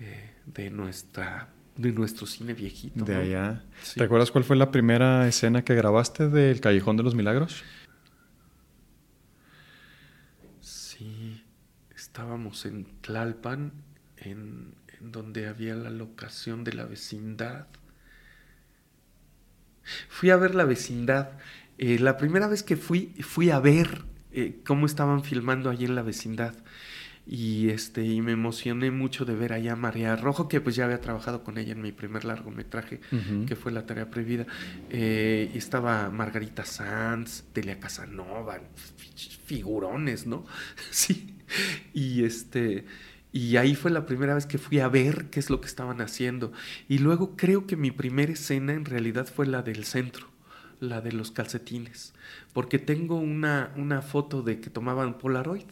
eh, 0.00 0.32
de 0.46 0.70
nuestra 0.70 1.48
de 1.76 1.92
nuestro 1.92 2.26
cine 2.26 2.54
viejito. 2.54 3.04
De 3.04 3.16
allá. 3.16 3.64
¿Te 3.94 4.04
acuerdas 4.04 4.30
cuál 4.30 4.44
fue 4.44 4.56
la 4.56 4.70
primera 4.70 5.26
escena 5.26 5.64
que 5.64 5.74
grabaste 5.74 6.28
del 6.28 6.60
Callejón 6.60 6.96
de 6.96 7.02
los 7.02 7.14
Milagros? 7.14 7.64
Sí, 10.60 11.42
estábamos 11.94 12.64
en 12.64 12.86
Tlalpan, 13.00 13.72
en 14.18 14.74
donde 15.12 15.46
había 15.46 15.74
la 15.74 15.90
locación 15.90 16.64
de 16.64 16.72
la 16.72 16.84
vecindad. 16.84 17.66
Fui 20.08 20.30
a 20.30 20.36
ver 20.36 20.54
la 20.54 20.64
vecindad. 20.64 21.30
Eh, 21.78 21.98
la 21.98 22.16
primera 22.16 22.46
vez 22.46 22.62
que 22.62 22.76
fui, 22.76 23.14
fui 23.20 23.50
a 23.50 23.58
ver 23.58 24.02
eh, 24.32 24.60
cómo 24.64 24.86
estaban 24.86 25.24
filmando 25.24 25.70
allí 25.70 25.84
en 25.84 25.94
la 25.94 26.02
vecindad. 26.02 26.54
Y, 27.26 27.70
este, 27.70 28.04
y 28.04 28.20
me 28.20 28.32
emocioné 28.32 28.90
mucho 28.90 29.24
de 29.24 29.34
ver 29.34 29.54
allá 29.54 29.72
a 29.72 29.76
María 29.76 30.14
Rojo, 30.14 30.46
que 30.46 30.60
pues 30.60 30.76
ya 30.76 30.84
había 30.84 31.00
trabajado 31.00 31.42
con 31.42 31.56
ella 31.56 31.72
en 31.72 31.80
mi 31.80 31.90
primer 31.90 32.26
largometraje, 32.26 33.00
que 33.46 33.56
fue 33.56 33.72
La 33.72 33.86
Tarea 33.86 34.10
Prohibida. 34.10 34.46
Eh, 34.90 35.50
y 35.54 35.56
estaba 35.56 36.10
Margarita 36.10 36.66
Sanz, 36.66 37.44
Delia 37.54 37.80
Casanova, 37.80 38.60
figurones, 39.46 40.26
¿no? 40.26 40.44
sí. 40.90 41.34
Y 41.94 42.24
este 42.24 42.84
y 43.34 43.56
ahí 43.56 43.74
fue 43.74 43.90
la 43.90 44.06
primera 44.06 44.36
vez 44.36 44.46
que 44.46 44.58
fui 44.58 44.78
a 44.78 44.86
ver 44.86 45.28
qué 45.28 45.40
es 45.40 45.50
lo 45.50 45.60
que 45.60 45.66
estaban 45.66 46.00
haciendo. 46.00 46.52
Y 46.88 46.98
luego 46.98 47.34
creo 47.36 47.66
que 47.66 47.74
mi 47.74 47.90
primera 47.90 48.32
escena 48.32 48.74
en 48.74 48.84
realidad 48.84 49.26
fue 49.26 49.44
la 49.44 49.62
del 49.62 49.84
centro, 49.86 50.28
la 50.78 51.00
de 51.00 51.10
los 51.10 51.32
calcetines, 51.32 52.14
porque 52.52 52.78
tengo 52.78 53.16
una, 53.16 53.72
una 53.76 54.02
foto 54.02 54.42
de 54.42 54.60
que 54.60 54.70
tomaban 54.70 55.18
Polaroid, 55.18 55.64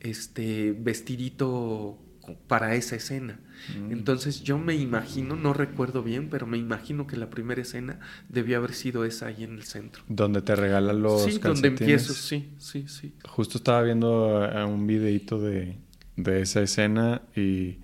este 0.00 0.76
vestidito 0.78 1.98
para 2.46 2.74
esa 2.74 2.96
escena. 2.96 3.40
Mm. 3.74 3.92
Entonces 3.92 4.42
yo 4.42 4.58
me 4.58 4.74
imagino, 4.74 5.34
no 5.34 5.54
recuerdo 5.54 6.02
bien, 6.02 6.28
pero 6.28 6.46
me 6.46 6.58
imagino 6.58 7.06
que 7.06 7.16
la 7.16 7.30
primera 7.30 7.62
escena 7.62 8.00
debió 8.28 8.58
haber 8.58 8.74
sido 8.74 9.06
esa 9.06 9.28
ahí 9.28 9.44
en 9.44 9.54
el 9.54 9.62
centro. 9.62 10.02
Donde 10.08 10.42
te 10.42 10.54
regalan 10.56 11.00
los 11.00 11.24
sí, 11.24 11.38
donde 11.38 11.68
empiezo, 11.68 12.12
sí, 12.12 12.50
sí, 12.58 12.84
sí. 12.86 13.14
Justo 13.26 13.56
estaba 13.56 13.80
viendo 13.80 14.44
eh, 14.44 14.62
un 14.62 14.86
videito 14.86 15.40
de, 15.40 15.78
de 16.16 16.42
esa 16.42 16.60
escena 16.62 17.22
y 17.34 17.78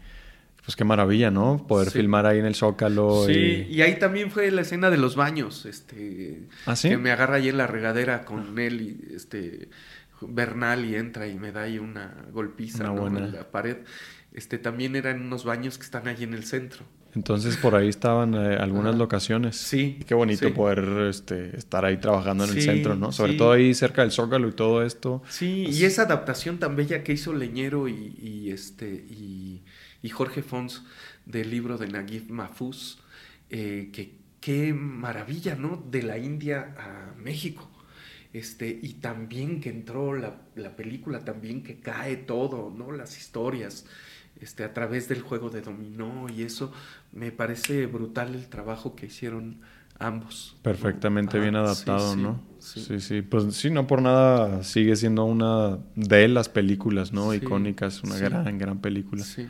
pues 0.64 0.76
qué 0.76 0.85
maravilla, 0.85 1.31
¿no? 1.31 1.66
Poder 1.66 1.91
filmar 1.91 2.26
ahí 2.26 2.39
en 2.39 2.45
el 2.45 2.55
Zócalo. 2.55 3.24
Sí, 3.26 3.66
y... 3.70 3.81
ahí 3.81 3.99
también 3.99 4.31
fue 4.31 4.51
la 4.51 4.61
escena 4.61 4.91
de 4.91 4.99
los 4.99 5.16
baños, 5.16 5.64
este, 5.64 6.43
¿Ah, 6.66 6.76
sí? 6.76 6.91
que 6.91 6.99
me 6.99 7.11
agarra 7.11 7.37
ahí 7.37 7.49
en 7.49 7.57
la 7.57 7.66
regadera 7.66 8.26
con 8.26 8.59
él 8.59 8.83
y 8.83 9.14
este 9.14 9.70
Bernal 10.20 10.85
y 10.85 10.97
entra 10.97 11.26
y 11.26 11.39
me 11.39 11.53
da 11.53 11.62
ahí 11.62 11.79
una 11.79 12.26
golpiza 12.33 12.85
en 12.85 13.33
la 13.33 13.51
pared. 13.51 13.79
Este 14.33 14.59
también 14.59 14.95
eran 14.95 15.22
unos 15.22 15.45
baños 15.45 15.79
que 15.79 15.85
están 15.85 16.07
ahí 16.07 16.22
en 16.22 16.35
el 16.35 16.45
centro. 16.45 16.85
Entonces 17.14 17.56
por 17.56 17.74
ahí 17.74 17.88
estaban 17.88 18.34
eh, 18.34 18.56
algunas 18.56 18.96
locaciones. 18.96 19.56
Sí. 19.56 19.98
Qué 20.06 20.14
bonito 20.14 20.52
poder 20.52 21.09
este, 21.09 21.56
estar 21.56 21.84
ahí 21.84 21.96
trabajando 21.96 22.44
en 22.44 22.50
el 22.50 22.62
centro, 22.62 22.94
¿no? 22.96 23.12
Sobre 23.12 23.34
todo 23.34 23.52
ahí 23.52 23.74
cerca 23.74 24.02
del 24.02 24.12
Zócalo 24.12 24.48
y 24.48 24.52
todo 24.52 24.82
esto. 24.82 25.22
Sí, 25.28 25.66
y 25.68 25.84
esa 25.84 26.02
adaptación 26.02 26.59
tan 26.59 26.76
bella 26.76 27.02
que 27.02 27.12
hizo 27.12 27.32
Leñero 27.32 27.88
y, 27.88 28.50
este 28.50 28.86
y, 28.88 29.62
Jorge 30.11 30.42
Fons 30.42 30.84
del 31.26 31.50
libro 31.50 31.76
de 31.76 31.86
Naguib 31.86 32.30
Mahfouz, 32.30 32.98
eh, 33.50 33.90
que 33.92 34.16
qué 34.40 34.72
maravilla, 34.72 35.54
¿no? 35.54 35.82
De 35.90 36.02
la 36.02 36.18
India 36.18 36.74
a 36.78 37.14
México. 37.18 37.70
Este, 38.32 38.78
y 38.82 38.94
también 38.94 39.61
que 39.61 39.70
entró 39.70 40.14
la, 40.14 40.42
la 40.54 40.76
película, 40.76 41.24
también 41.24 41.62
que 41.62 41.80
cae 41.80 42.16
todo, 42.16 42.72
¿no? 42.76 42.92
Las 42.92 43.16
historias 43.18 43.86
este, 44.41 44.64
a 44.64 44.72
través 44.72 45.09
del 45.09 45.22
juego 45.22 45.51
de 45.51 45.61
dominó 45.61 46.26
y 46.28 46.43
eso, 46.43 46.72
me 47.12 47.32
parece 47.32 47.86
brutal 47.86 48.34
el 48.34 48.49
trabajo 48.49 48.95
que 48.95 49.07
hicieron 49.07 49.61
ambos. 49.99 50.57
Perfectamente 50.62 51.39
bien 51.39 51.57
adaptado, 51.57 52.16
¿no? 52.16 52.41
Sí. 52.59 53.01
sí. 53.01 53.22
Pues 53.22 53.55
sí, 53.55 53.70
no 53.70 53.86
por 53.86 54.03
nada 54.03 54.62
sigue 54.62 54.97
siendo 54.97 55.24
una 55.24 55.78
de 55.97 56.28
las 56.28 56.49
películas, 56.49 57.12
¿no? 57.12 57.34
Icónicas, 57.34 58.03
una 58.03 58.16
gran, 58.16 58.59
gran 58.59 58.78
película. 58.80 59.24
Sí. 59.24 59.47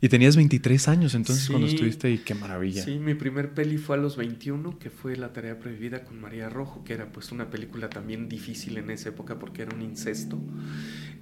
Y 0.00 0.08
tenías 0.08 0.36
23 0.36 0.88
años 0.88 1.14
entonces 1.14 1.48
cuando 1.48 1.66
estuviste 1.66 2.06
ahí, 2.06 2.18
qué 2.18 2.34
maravilla. 2.34 2.84
Sí, 2.84 2.98
mi 3.00 3.14
primer 3.14 3.50
peli 3.50 3.78
fue 3.78 3.96
a 3.96 3.98
los 3.98 4.16
21, 4.16 4.78
que 4.78 4.90
fue 4.90 5.16
La 5.16 5.32
tarea 5.32 5.58
prohibida 5.58 6.04
con 6.04 6.20
María 6.20 6.48
Rojo, 6.48 6.84
que 6.84 6.92
era 6.92 7.10
pues 7.10 7.32
una 7.32 7.50
película 7.50 7.90
también 7.90 8.28
difícil 8.28 8.78
en 8.78 8.90
esa 8.90 9.08
época 9.08 9.40
porque 9.40 9.62
era 9.62 9.74
un 9.74 9.82
incesto. 9.82 10.38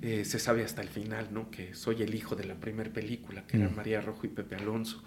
Eh, 0.03 0.27
se 0.27 0.39
sabe 0.39 0.63
hasta 0.63 0.83
el 0.83 0.89
final, 0.89 1.29
¿no? 1.33 1.51
Que 1.51 1.75
soy 1.75 2.03
el 2.03 2.15
hijo 2.15 2.37
de 2.37 2.45
la 2.45 2.55
primera 2.57 2.93
película, 2.93 3.47
que 3.47 3.57
era 3.57 3.71
mm. 3.71 3.77
María 3.77 4.01
Rojo 4.03 4.27
y 4.27 4.29
Pepe 4.29 4.57
Alonso. 4.57 5.03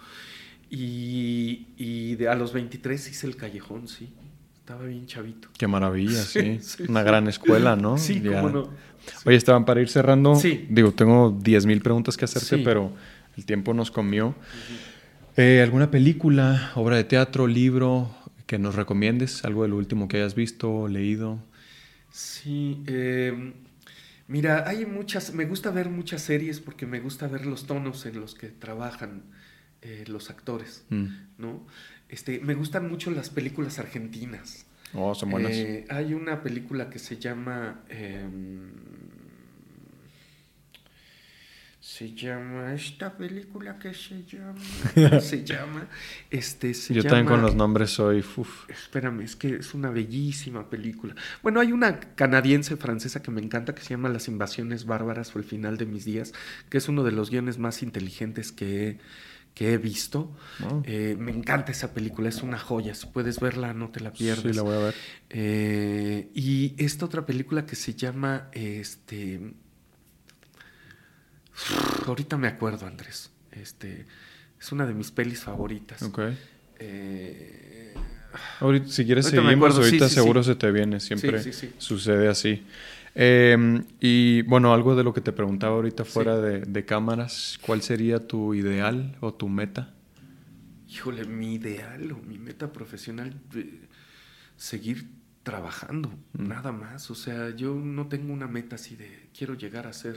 Y, 0.68 1.68
y 1.76 2.16
de, 2.16 2.28
a 2.28 2.34
los 2.34 2.52
23 2.52 3.08
hice 3.08 3.26
El 3.28 3.36
Callejón, 3.36 3.86
sí. 3.86 4.12
Estaba 4.58 4.86
bien 4.86 5.06
chavito. 5.06 5.48
Qué 5.56 5.68
maravilla, 5.68 6.22
sí. 6.22 6.58
Una 6.88 7.04
gran 7.04 7.28
escuela, 7.28 7.76
¿no? 7.76 7.98
Sí, 7.98 8.20
cómo 8.20 8.50
no. 8.50 8.70
Oye, 9.24 9.36
Esteban, 9.36 9.64
para 9.64 9.80
ir 9.80 9.88
cerrando, 9.88 10.40
digo, 10.68 10.92
tengo 10.92 11.32
10.000 11.32 11.82
preguntas 11.82 12.16
que 12.16 12.24
hacerte, 12.24 12.58
pero 12.58 12.92
el 13.40 13.46
tiempo 13.46 13.72
nos 13.72 13.90
comió. 13.90 14.34
Eh, 15.36 15.62
¿Alguna 15.62 15.90
película, 15.90 16.72
obra 16.74 16.96
de 16.96 17.04
teatro, 17.04 17.46
libro 17.46 18.14
que 18.46 18.58
nos 18.58 18.74
recomiendes? 18.74 19.46
¿Algo 19.46 19.62
de 19.62 19.70
lo 19.70 19.76
último 19.76 20.08
que 20.08 20.18
hayas 20.18 20.34
visto, 20.34 20.88
leído? 20.88 21.42
Sí, 22.10 22.82
em, 22.86 23.54
mira, 24.28 24.68
hay 24.68 24.84
muchas, 24.84 25.32
me 25.32 25.46
gusta 25.46 25.70
ver 25.70 25.88
muchas 25.88 26.20
series 26.20 26.60
porque 26.60 26.84
me 26.84 27.00
gusta 27.00 27.28
ver 27.28 27.46
los 27.46 27.66
tonos 27.66 28.04
en 28.04 28.20
los 28.20 28.34
que 28.34 28.48
trabajan 28.48 29.22
eh, 29.80 30.04
los 30.06 30.28
actores, 30.28 30.84
mm. 30.90 31.06
¿no? 31.38 31.66
Este, 32.10 32.40
me 32.40 32.52
gustan 32.54 32.90
mucho 32.90 33.10
las 33.10 33.30
películas 33.30 33.78
argentinas. 33.78 34.66
Oh, 34.92 35.14
son 35.14 35.30
buenas. 35.30 35.52
Eh, 35.52 35.86
hay 35.88 36.12
una 36.12 36.42
película 36.42 36.90
que 36.90 36.98
se 36.98 37.16
llama... 37.16 37.80
Se 42.00 42.14
llama 42.14 42.72
esta 42.72 43.14
película 43.14 43.78
que 43.78 43.92
se 43.92 44.24
llama 44.24 44.58
se 45.20 45.44
llama 45.44 45.86
este 46.30 46.72
yo 46.72 47.02
también 47.02 47.26
con 47.26 47.42
los 47.42 47.54
nombres 47.54 47.90
soy 47.90 48.24
espérame 48.70 49.20
es 49.20 49.36
que 49.36 49.56
es 49.56 49.74
una 49.74 49.90
bellísima 49.90 50.70
película. 50.70 51.14
Bueno 51.42 51.60
hay 51.60 51.72
una 51.72 52.00
canadiense 52.00 52.78
francesa 52.78 53.20
que 53.20 53.30
me 53.30 53.42
encanta 53.42 53.74
que 53.74 53.82
se 53.82 53.90
llama 53.90 54.08
las 54.08 54.28
invasiones 54.28 54.86
bárbaras 54.86 55.36
o 55.36 55.38
el 55.40 55.44
final 55.44 55.76
de 55.76 55.84
mis 55.84 56.06
días 56.06 56.32
que 56.70 56.78
es 56.78 56.88
uno 56.88 57.04
de 57.04 57.12
los 57.12 57.28
guiones 57.28 57.58
más 57.58 57.82
inteligentes 57.82 58.50
que 58.50 58.88
he, 58.88 58.98
que 59.52 59.74
he 59.74 59.76
visto. 59.76 60.34
Eh, 60.84 61.16
me 61.18 61.32
encanta 61.32 61.70
esa 61.70 61.92
película 61.92 62.30
es 62.30 62.42
una 62.42 62.58
joya 62.58 62.94
si 62.94 63.08
puedes 63.08 63.40
verla 63.40 63.74
no 63.74 63.90
te 63.90 64.00
la 64.00 64.10
pierdes 64.10 64.40
sí 64.40 64.52
la 64.54 64.62
voy 64.62 64.76
a 64.76 64.78
ver. 64.78 64.94
Eh, 65.28 66.30
y 66.32 66.82
esta 66.82 67.04
otra 67.04 67.26
película 67.26 67.66
que 67.66 67.76
se 67.76 67.92
llama 67.92 68.48
este 68.52 69.52
Ahorita 72.06 72.36
me 72.36 72.48
acuerdo, 72.48 72.86
Andrés. 72.86 73.30
Este, 73.52 74.06
es 74.60 74.72
una 74.72 74.86
de 74.86 74.94
mis 74.94 75.10
pelis 75.10 75.40
favoritas. 75.40 76.02
Ok. 76.02 76.20
Eh, 76.78 77.94
ahorita, 78.60 78.88
si 78.88 79.04
quieres 79.04 79.26
seguimos, 79.26 79.76
ahorita 79.76 80.08
seguro 80.08 80.42
se 80.42 80.54
te 80.54 80.70
viene, 80.70 81.00
siempre 81.00 81.42
sucede 81.78 82.28
así. 82.28 82.64
Em, 83.14 83.84
y 83.98 84.42
bueno, 84.42 84.72
algo 84.72 84.94
de 84.94 85.02
lo 85.02 85.12
que 85.12 85.20
te 85.20 85.32
preguntaba 85.32 85.74
ahorita 85.74 86.04
fuera 86.04 86.36
de, 86.38 86.84
cámaras, 86.84 87.58
¿cuál 87.60 87.82
sería 87.82 88.26
tu 88.26 88.54
ideal 88.54 89.16
o 89.20 89.34
tu 89.34 89.48
meta? 89.48 89.92
Híjole, 90.88 91.24
mi 91.24 91.54
ideal 91.54 92.12
o 92.12 92.18
mi 92.18 92.38
meta 92.38 92.72
profesional, 92.72 93.34
eh, 93.54 93.80
seguir 94.56 95.08
trabajando, 95.42 96.08
mm. 96.32 96.48
nada 96.48 96.72
más. 96.72 97.10
O 97.10 97.14
sea, 97.14 97.50
yo 97.50 97.74
no 97.74 98.08
tengo 98.08 98.32
una 98.32 98.46
meta 98.46 98.76
así 98.76 98.96
de 98.96 99.28
quiero 99.36 99.54
llegar 99.54 99.86
a 99.86 99.92
ser 99.92 100.16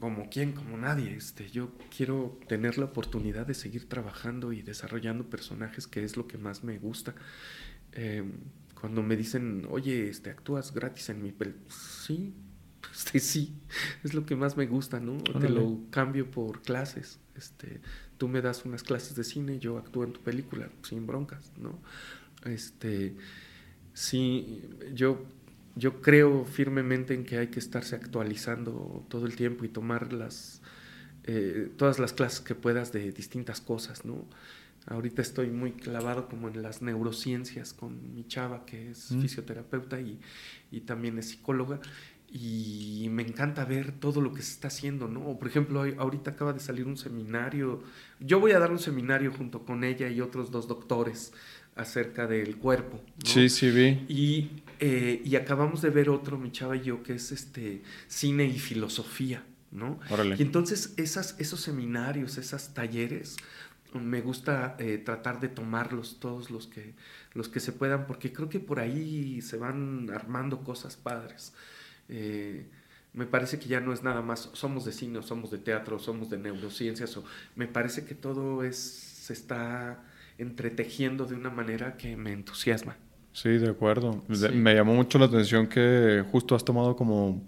como 0.00 0.30
quien, 0.30 0.52
como 0.52 0.76
nadie. 0.78 1.14
Este, 1.14 1.50
yo 1.50 1.72
quiero 1.94 2.38
tener 2.48 2.78
la 2.78 2.86
oportunidad 2.86 3.46
de 3.46 3.54
seguir 3.54 3.88
trabajando 3.88 4.52
y 4.52 4.62
desarrollando 4.62 5.28
personajes, 5.28 5.86
que 5.86 6.02
es 6.02 6.16
lo 6.16 6.26
que 6.26 6.38
más 6.38 6.64
me 6.64 6.78
gusta. 6.78 7.14
Em, 7.92 8.32
cuando 8.80 9.02
me 9.02 9.14
dicen, 9.14 9.66
oye, 9.70 10.08
este, 10.08 10.30
actúas 10.30 10.72
gratis 10.72 11.10
en 11.10 11.22
mi 11.22 11.32
película, 11.32 11.66
sí, 11.68 12.34
este, 12.94 13.20
sí, 13.20 13.54
es 14.02 14.14
lo 14.14 14.24
que 14.24 14.36
más 14.36 14.56
me 14.56 14.66
gusta, 14.66 15.00
¿no? 15.00 15.18
Te 15.18 15.50
lo 15.50 15.80
cambio 15.90 16.30
por 16.30 16.62
clases. 16.62 17.20
Este, 17.36 17.80
tú 18.16 18.26
me 18.26 18.40
das 18.40 18.64
unas 18.64 18.82
clases 18.82 19.14
de 19.14 19.24
cine, 19.24 19.58
yo 19.58 19.78
actúo 19.78 20.04
en 20.04 20.12
tu 20.12 20.20
película, 20.20 20.70
sin 20.82 21.06
broncas, 21.06 21.52
¿no? 21.58 21.78
Este, 22.44 23.16
sí, 23.92 24.62
yo 24.94 25.26
yo 25.76 26.00
creo 26.00 26.44
firmemente 26.44 27.14
en 27.14 27.24
que 27.24 27.38
hay 27.38 27.48
que 27.48 27.58
estarse 27.58 27.96
actualizando 27.96 29.04
todo 29.08 29.26
el 29.26 29.36
tiempo 29.36 29.64
y 29.64 29.68
tomar 29.68 30.12
las, 30.12 30.60
eh, 31.24 31.70
todas 31.76 31.98
las 31.98 32.12
clases 32.12 32.40
que 32.40 32.54
puedas 32.54 32.92
de 32.92 33.12
distintas 33.12 33.60
cosas, 33.60 34.04
¿no? 34.04 34.26
Ahorita 34.86 35.20
estoy 35.20 35.50
muy 35.50 35.72
clavado 35.72 36.28
como 36.28 36.48
en 36.48 36.62
las 36.62 36.80
neurociencias 36.80 37.74
con 37.74 38.14
mi 38.14 38.26
chava, 38.26 38.64
que 38.64 38.90
es 38.90 39.12
mm. 39.12 39.20
fisioterapeuta 39.20 40.00
y, 40.00 40.18
y, 40.70 40.80
también 40.80 41.18
es 41.18 41.28
psicóloga, 41.28 41.80
y 42.32 43.08
me 43.10 43.22
encanta 43.22 43.64
ver 43.64 43.92
todo 43.92 44.20
lo 44.20 44.32
que 44.32 44.42
se 44.42 44.52
está 44.52 44.68
haciendo, 44.68 45.08
¿no? 45.08 45.36
Por 45.38 45.48
ejemplo, 45.48 45.84
ahorita 45.98 46.30
acaba 46.30 46.52
de 46.52 46.60
salir 46.60 46.86
un 46.86 46.96
seminario, 46.96 47.82
yo 48.20 48.38
voy 48.38 48.52
a 48.52 48.58
dar 48.58 48.70
un 48.70 48.78
seminario 48.78 49.32
junto 49.32 49.64
con 49.64 49.84
ella 49.84 50.08
y 50.08 50.20
otros 50.20 50.50
dos 50.50 50.68
doctores 50.68 51.32
acerca 51.76 52.26
del 52.26 52.56
cuerpo. 52.56 53.00
Sí, 53.24 53.48
sí, 53.48 53.70
vi. 53.70 54.04
Y, 54.08 54.50
eh, 54.80 55.22
y, 55.24 55.36
acabamos 55.36 55.82
de 55.82 55.90
ver 55.90 56.10
otro, 56.10 56.38
mi 56.38 56.52
chava 56.52 56.76
y 56.76 56.82
yo, 56.82 57.02
que 57.02 57.14
es 57.14 57.32
este 57.32 57.82
cine 58.06 58.44
y 58.44 58.58
filosofía, 58.58 59.44
¿no? 59.70 60.00
Y 60.38 60.42
entonces 60.42 60.94
esas, 60.96 61.36
esos 61.38 61.60
seminarios, 61.60 62.38
esos 62.38 62.74
talleres, 62.74 63.36
me 63.94 64.20
gusta 64.20 64.76
eh, 64.78 64.98
tratar 64.98 65.40
de 65.40 65.48
tomarlos 65.48 66.20
todos 66.20 66.50
los 66.50 66.66
que, 66.66 66.94
los 67.34 67.48
que 67.48 67.60
se 67.60 67.72
puedan, 67.72 68.06
porque 68.06 68.32
creo 68.32 68.48
que 68.48 68.60
por 68.60 68.78
ahí 68.78 69.42
se 69.42 69.56
van 69.56 70.10
armando 70.10 70.62
cosas 70.62 70.96
padres. 70.96 71.52
Eh, 72.08 72.66
me 73.12 73.26
parece 73.26 73.58
que 73.58 73.66
ya 73.66 73.80
no 73.80 73.92
es 73.92 74.02
nada 74.02 74.22
más, 74.22 74.50
somos 74.52 74.84
de 74.84 74.92
cine, 74.92 75.20
somos 75.22 75.50
de 75.50 75.58
teatro, 75.58 75.98
somos 75.98 76.30
de 76.30 76.38
neurociencias, 76.38 77.16
o 77.16 77.24
me 77.56 77.66
parece 77.66 78.04
que 78.04 78.14
todo 78.14 78.62
es, 78.62 78.76
se 78.76 79.32
está 79.32 80.04
entretejiendo 80.40 81.26
de 81.26 81.34
una 81.34 81.50
manera 81.50 81.96
que 81.96 82.16
me 82.16 82.32
entusiasma. 82.32 82.96
Sí, 83.32 83.50
de 83.50 83.70
acuerdo. 83.70 84.24
Me 84.52 84.74
llamó 84.74 84.94
mucho 84.94 85.18
la 85.18 85.26
atención 85.26 85.68
que 85.68 86.24
justo 86.32 86.54
has 86.56 86.64
tomado 86.64 86.96
como 86.96 87.44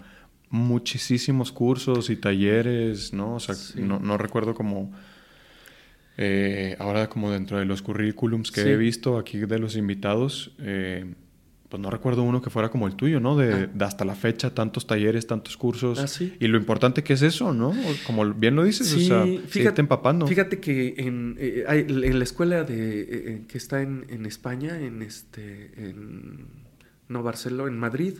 muchísimos 0.49 1.51
cursos 1.51 2.09
y 2.11 2.16
talleres, 2.16 3.12
¿no? 3.12 3.34
O 3.36 3.40
sea, 3.40 3.55
no, 3.76 4.16
recuerdo 4.18 4.55
como 4.55 4.93
Eh, 6.18 6.76
ahora 6.78 7.09
como 7.09 7.30
dentro 7.32 7.59
de 7.59 7.64
los 7.64 7.80
currículums 7.80 8.53
que 8.53 8.61
he 8.61 8.76
visto 8.76 9.16
aquí 9.16 9.38
de 9.38 9.59
los 9.59 9.76
invitados, 9.76 10.53
eh, 10.59 11.14
pues 11.72 11.80
no 11.80 11.88
recuerdo 11.88 12.22
uno 12.22 12.42
que 12.42 12.50
fuera 12.50 12.68
como 12.68 12.86
el 12.86 12.96
tuyo, 12.96 13.18
¿no? 13.18 13.34
De, 13.34 13.70
ah. 13.80 13.84
hasta 13.86 14.04
la 14.04 14.14
fecha, 14.14 14.54
tantos 14.54 14.86
talleres, 14.86 15.26
tantos 15.26 15.56
cursos. 15.56 15.98
Ah, 15.98 16.24
y 16.38 16.46
lo 16.46 16.58
importante 16.58 17.02
que 17.02 17.14
es 17.14 17.22
eso, 17.22 17.54
¿no? 17.54 17.74
Como 18.06 18.30
bien 18.34 18.56
lo 18.56 18.62
dices, 18.62 18.92
o 18.92 19.00
sea, 19.00 19.24
fíjate, 19.46 19.80
empapando. 19.80 20.26
Fíjate 20.26 20.60
que 20.60 20.96
en, 20.98 21.34
eh, 21.38 21.64
en 21.66 22.18
la 22.18 22.24
escuela 22.24 22.64
de, 22.64 23.44
que 23.48 23.56
está 23.56 23.80
en, 23.80 24.04
en, 24.10 24.26
España, 24.26 24.78
en 24.78 25.00
este... 25.00 25.70
En, 25.78 26.62
no 27.08 27.22
Barcelona, 27.22 27.70
en 27.70 27.78
Madrid, 27.78 28.14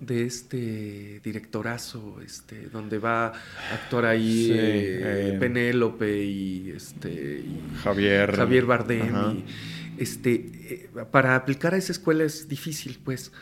de 0.00 0.24
este 0.24 1.20
directorazo, 1.22 2.20
este, 2.24 2.68
donde 2.68 2.98
va 2.98 3.26
a 3.28 3.32
actuar 3.74 4.06
ahí 4.06 4.50
eh, 4.50 5.32
eh, 5.32 5.36
Penélope 5.38 6.24
y 6.24 6.70
este 6.70 7.44
Javier, 7.82 8.34
Javier 8.36 8.66
Bardem. 8.66 9.44
Este, 9.98 10.34
eh, 10.34 10.90
para 11.10 11.36
aplicar 11.36 11.74
a 11.74 11.76
esa 11.76 11.92
escuela 11.92 12.24
es 12.24 12.48
difícil, 12.48 13.00
pues. 13.04 13.32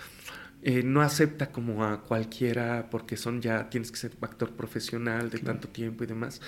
no 0.85 1.03
acepta 1.03 1.51
como 1.51 1.85
a 1.85 2.03
cualquiera 2.03 2.89
porque 2.89 3.17
son 3.17 3.43
ya 3.43 3.69
tienes 3.69 3.91
que 3.91 3.99
ser 3.99 4.13
actor 4.21 4.53
profesional 4.53 5.29
de 5.29 5.41
tanto 5.41 5.67
tiempo 5.67 6.05
y 6.05 6.07
demás 6.07 6.41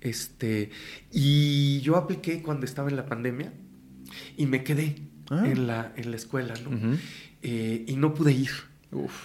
este 0.00 0.70
y 1.12 1.78
yo 1.82 1.96
apliqué 1.96 2.40
cuando 2.40 2.64
estaba 2.64 2.88
en 2.88 2.96
la 2.96 3.04
pandemia 3.04 3.52
y 4.38 4.46
me 4.46 4.64
quedé 4.64 4.96
ah. 5.28 5.42
en 5.44 5.66
la 5.66 5.92
en 5.96 6.10
la 6.10 6.16
escuela 6.16 6.54
no 6.64 6.96
eh, 7.42 7.84
y 7.86 7.96
no 7.96 8.14
pude 8.14 8.32
ir 8.32 8.50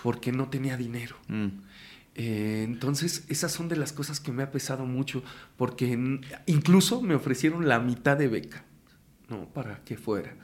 porque 0.03 0.31
no 0.31 0.49
tenía 0.49 0.77
dinero. 0.77 1.15
Mm. 1.27 1.47
Eh, 2.15 2.63
entonces, 2.63 3.25
esas 3.27 3.51
son 3.51 3.69
de 3.69 3.75
las 3.75 3.91
cosas 3.91 4.19
que 4.19 4.31
me 4.31 4.43
ha 4.43 4.51
pesado 4.51 4.85
mucho, 4.85 5.23
porque 5.57 5.97
incluso 6.45 7.01
me 7.01 7.15
ofrecieron 7.15 7.67
la 7.67 7.79
mitad 7.79 8.17
de 8.17 8.27
beca, 8.27 8.65
¿no? 9.29 9.45
Para 9.49 9.83
que 9.83 9.97
fuera. 9.97 10.35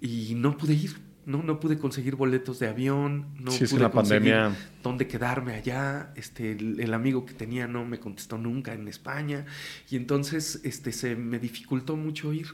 Y 0.00 0.34
no 0.34 0.56
pude 0.56 0.74
ir, 0.74 0.96
¿no? 1.26 1.42
No 1.42 1.60
pude 1.60 1.78
conseguir 1.78 2.16
boletos 2.16 2.58
de 2.58 2.68
avión, 2.68 3.28
no 3.38 3.50
pude 3.52 3.78
la 3.78 3.90
conseguir 3.90 4.32
pandemia... 4.32 4.56
dónde 4.82 5.06
quedarme 5.06 5.54
allá. 5.54 6.12
Este, 6.16 6.52
el, 6.52 6.94
amigo 6.94 7.24
que 7.24 7.34
tenía 7.34 7.66
no 7.66 7.84
me 7.84 8.00
contestó 8.00 8.38
nunca 8.38 8.72
en 8.74 8.88
España. 8.88 9.46
Y 9.90 9.96
entonces, 9.96 10.60
este, 10.64 10.92
se 10.92 11.16
me 11.16 11.38
dificultó 11.38 11.96
mucho 11.96 12.32
ir. 12.32 12.48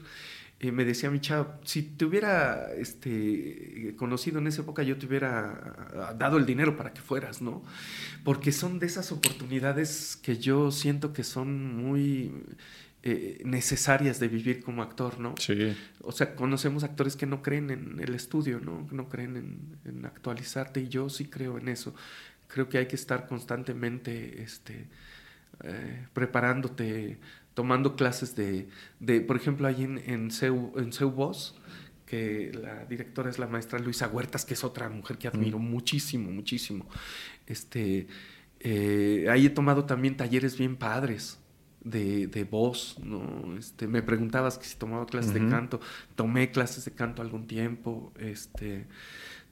Eh, 0.61 0.73
me 0.73 0.83
decía 0.83 1.09
mi 1.09 1.21
chavo, 1.21 1.53
si 1.63 1.83
te 1.83 2.03
hubiera 2.03 2.73
este, 2.73 3.95
conocido 3.97 4.39
en 4.39 4.47
esa 4.47 4.63
época, 4.63 4.83
yo 4.83 4.97
te 4.97 5.05
hubiera 5.05 6.13
dado 6.17 6.35
el 6.35 6.45
dinero 6.45 6.75
para 6.75 6.93
que 6.93 6.99
fueras, 6.99 7.41
¿no? 7.41 7.63
Porque 8.25 8.51
son 8.51 8.77
de 8.77 8.87
esas 8.87 9.13
oportunidades 9.13 10.19
que 10.21 10.37
yo 10.37 10.71
siento 10.71 11.13
que 11.13 11.23
son 11.23 11.77
muy 11.77 12.33
eh, 13.01 13.41
necesarias 13.45 14.19
de 14.19 14.27
vivir 14.27 14.61
como 14.61 14.81
actor, 14.83 15.19
¿no? 15.21 15.33
Sí. 15.37 15.73
O 16.01 16.11
sea, 16.11 16.35
conocemos 16.35 16.83
actores 16.83 17.15
que 17.15 17.25
no 17.25 17.41
creen 17.41 17.69
en 17.69 17.99
el 18.01 18.13
estudio, 18.13 18.59
¿no? 18.59 18.87
No 18.91 19.07
creen 19.07 19.77
en, 19.85 20.05
actualizarte 20.05 20.81
y 20.81 20.89
yo 20.89 21.09
sí 21.09 21.25
creo 21.25 21.57
en 21.57 21.69
eso. 21.69 21.95
Creo 22.47 22.67
que 22.67 22.77
hay 22.77 22.87
que 22.87 22.97
estar 22.97 23.25
constantemente 23.25 24.41
este, 24.41 24.89
eh, 25.63 26.07
preparándote 26.11 27.19
tomando 27.53 27.95
clases 27.95 28.35
de, 28.35 28.67
de 28.99 29.21
por 29.21 29.37
ejemplo, 29.37 29.67
ahí 29.67 29.83
en, 29.83 29.97
en, 30.05 30.31
Seu, 30.31 30.73
en 30.77 30.91
que 32.05 32.51
la 32.53 32.85
directora 32.85 33.29
es 33.29 33.39
la 33.39 33.47
maestra 33.47 33.79
Luisa 33.79 34.07
Huertas, 34.07 34.43
que 34.43 34.55
es 34.55 34.63
otra 34.63 34.89
mujer 34.89 35.17
que 35.17 35.27
admiro 35.29 35.59
mm. 35.59 35.69
muchísimo, 35.69 36.31
muchísimo. 36.31 36.85
Este, 37.45 38.07
eh, 38.59 39.27
ahí 39.29 39.45
he 39.45 39.49
tomado 39.49 39.85
también 39.85 40.17
talleres 40.17 40.57
bien 40.57 40.75
padres 40.75 41.39
de, 41.81 42.27
de 42.27 42.43
voz, 42.43 42.97
¿no? 43.03 43.57
Este, 43.57 43.87
me 43.87 44.01
preguntabas 44.01 44.57
que 44.57 44.65
si 44.65 44.77
tomaba 44.77 45.05
clases 45.05 45.33
de 45.33 45.47
canto, 45.47 45.79
tomé 46.15 46.51
clases 46.51 46.85
de 46.85 46.91
canto 46.91 47.21
algún 47.21 47.47
tiempo, 47.47 48.11
este, 48.19 48.87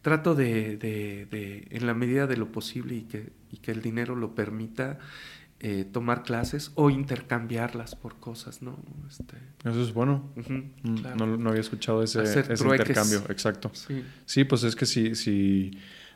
trato 0.01 0.35
de, 0.35 0.77
de, 0.77 1.27
de, 1.29 1.67
en 1.71 1.87
la 1.87 1.93
medida 1.93 2.27
de 2.27 2.37
lo 2.37 2.51
posible 2.51 2.95
y 2.95 3.01
que, 3.01 3.31
y 3.51 3.57
que 3.57 3.71
el 3.71 3.81
dinero 3.81 4.15
lo 4.15 4.35
permita, 4.35 4.99
eh, 5.59 5.85
tomar 5.91 6.21
clases 6.21 6.71
o 6.75 6.91
intercambiarlas 6.91 7.95
por 7.95 8.19
cosas, 8.19 8.61
¿no? 8.61 8.77
Este... 9.09 9.37
Eso 9.67 9.81
es 9.81 9.91
bueno. 9.91 10.31
Mm, 10.35 11.17
no, 11.17 11.49
había 11.49 11.61
escuchado 11.61 12.03
ese, 12.03 12.19
intercambio, 12.19 13.23
exacto. 13.29 13.71
Sí. 14.25 14.43
pues 14.43 14.63
es 14.63 14.75
que 14.75 14.85
si, 14.85 15.15
si 15.15 15.71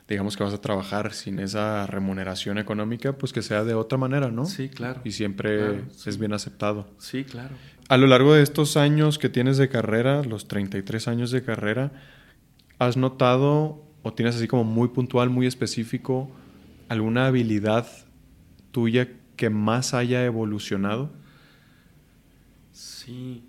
digamos 0.08 0.36
que 0.36 0.44
vas 0.44 0.54
a 0.54 0.60
trabajar 0.60 1.12
sin 1.12 1.38
esa 1.38 1.86
remuneración 1.86 2.58
económica, 2.58 3.16
pues 3.16 3.32
que 3.32 3.42
sea 3.42 3.64
de 3.64 3.74
otra 3.74 3.98
manera, 3.98 4.30
¿no? 4.30 4.44
Sí, 4.44 4.68
claro. 4.68 5.00
Y 5.04 5.12
siempre 5.12 5.82
es 6.06 6.18
bien 6.18 6.32
aceptado. 6.32 6.88
Sí, 6.98 7.24
claro. 7.24 7.54
A 7.88 7.96
lo 7.96 8.06
largo 8.06 8.34
de 8.34 8.42
estos 8.42 8.76
años 8.76 9.18
que 9.18 9.28
tienes 9.28 9.58
de 9.58 9.68
carrera, 9.68 10.22
los 10.22 10.48
33 10.48 11.08
años 11.08 11.30
de 11.30 11.42
carrera, 11.42 11.92
¿has 12.78 12.96
notado 12.96 13.84
o 14.02 14.12
tienes 14.12 14.36
así 14.36 14.48
como 14.48 14.64
muy 14.64 14.88
puntual, 14.88 15.30
muy 15.30 15.46
específico, 15.46 16.30
alguna 16.88 17.26
habilidad 17.26 17.86
tuya 18.70 19.08
que 19.36 19.50
más 19.50 19.94
haya 19.94 20.24
evolucionado? 20.24 21.10
Sí, 22.72 23.44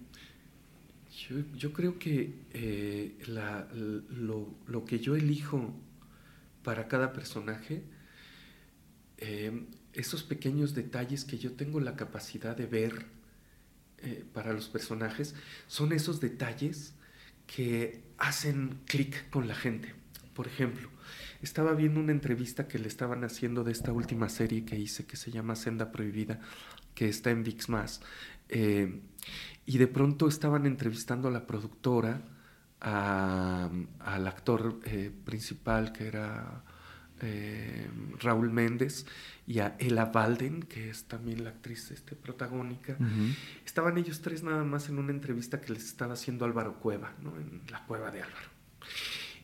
yo, 1.58 1.74
creo 1.74 1.98
que 1.98 2.34
eh, 2.54 3.16
lo, 3.28 4.86
que 4.86 5.00
yo 5.00 5.16
elijo 5.16 5.74
para 6.64 6.88
cada 6.88 7.14
personaje, 7.14 7.84
eh, 9.18 9.66
esos 9.94 10.24
pequeños 10.24 10.74
detalles 10.74 11.26
que 11.26 11.38
yo 11.38 11.54
tengo 11.54 11.80
la 11.80 11.96
capacidad 11.96 12.58
de 12.58 12.66
ver 12.66 13.06
eh, 14.00 14.26
para 14.34 14.54
los 14.54 14.68
personajes, 14.70 15.36
son 15.68 15.94
esos 15.94 16.20
detalles 16.20 16.94
que 17.48 18.04
hacen 18.18 18.80
clic 18.86 19.30
con 19.30 19.48
la 19.48 19.56
gente. 19.56 19.94
Por 20.34 20.48
ejemplo, 20.48 20.90
estaba 21.42 21.74
viendo 21.74 22.00
una 22.00 22.12
entrevista 22.12 22.68
que 22.68 22.80
le 22.80 22.88
estaban 22.88 23.24
haciendo 23.24 23.64
de 23.64 23.72
esta 23.72 23.94
última 23.94 24.30
serie 24.30 24.66
que 24.66 24.80
hice 24.80 25.06
que 25.06 25.18
se 25.18 25.32
llama 25.32 25.56
Senda 25.56 25.92
Prohibida, 25.92 26.40
que 26.96 27.08
está 27.08 27.32
en 27.32 27.44
VIX 27.44 27.70
Más. 27.70 28.02
Eh, 28.50 29.02
y 29.66 29.78
de 29.78 29.88
pronto 29.88 30.28
estaban 30.28 30.66
entrevistando 30.66 31.28
a 31.28 31.32
la 31.32 31.46
productora, 31.48 32.22
al 32.84 34.28
actor 34.28 34.80
eh, 34.86 35.12
principal 35.24 35.94
que 35.94 36.08
era 36.08 36.64
eh, 37.22 37.88
Raúl 38.20 38.52
Méndez 38.52 39.06
y 39.48 39.60
a 39.60 39.76
Ella 39.80 40.06
Valden, 40.06 40.64
que 40.64 40.90
es 40.90 41.06
también 41.06 41.44
la 41.44 41.52
actriz 41.52 41.92
este, 41.92 42.16
protagónica. 42.16 42.98
Estaban 43.66 43.98
ellos 43.98 44.22
tres 44.22 44.44
nada 44.44 44.64
más 44.64 44.90
en 44.90 45.00
una 45.00 45.12
entrevista 45.12 45.62
que 45.62 45.72
les 45.74 45.86
estaba 45.86 46.14
haciendo 46.14 46.44
Álvaro 46.44 46.80
Cueva, 46.80 47.14
¿no? 47.22 47.36
en 47.38 47.62
la 47.70 47.86
cueva 47.86 48.12
de 48.12 48.22
Álvaro. 48.22 48.48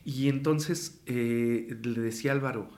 Y 0.04 0.28
entonces 0.28 1.00
eh, 1.06 1.78
le 1.82 2.00
decía 2.00 2.32
Álvaro, 2.32 2.70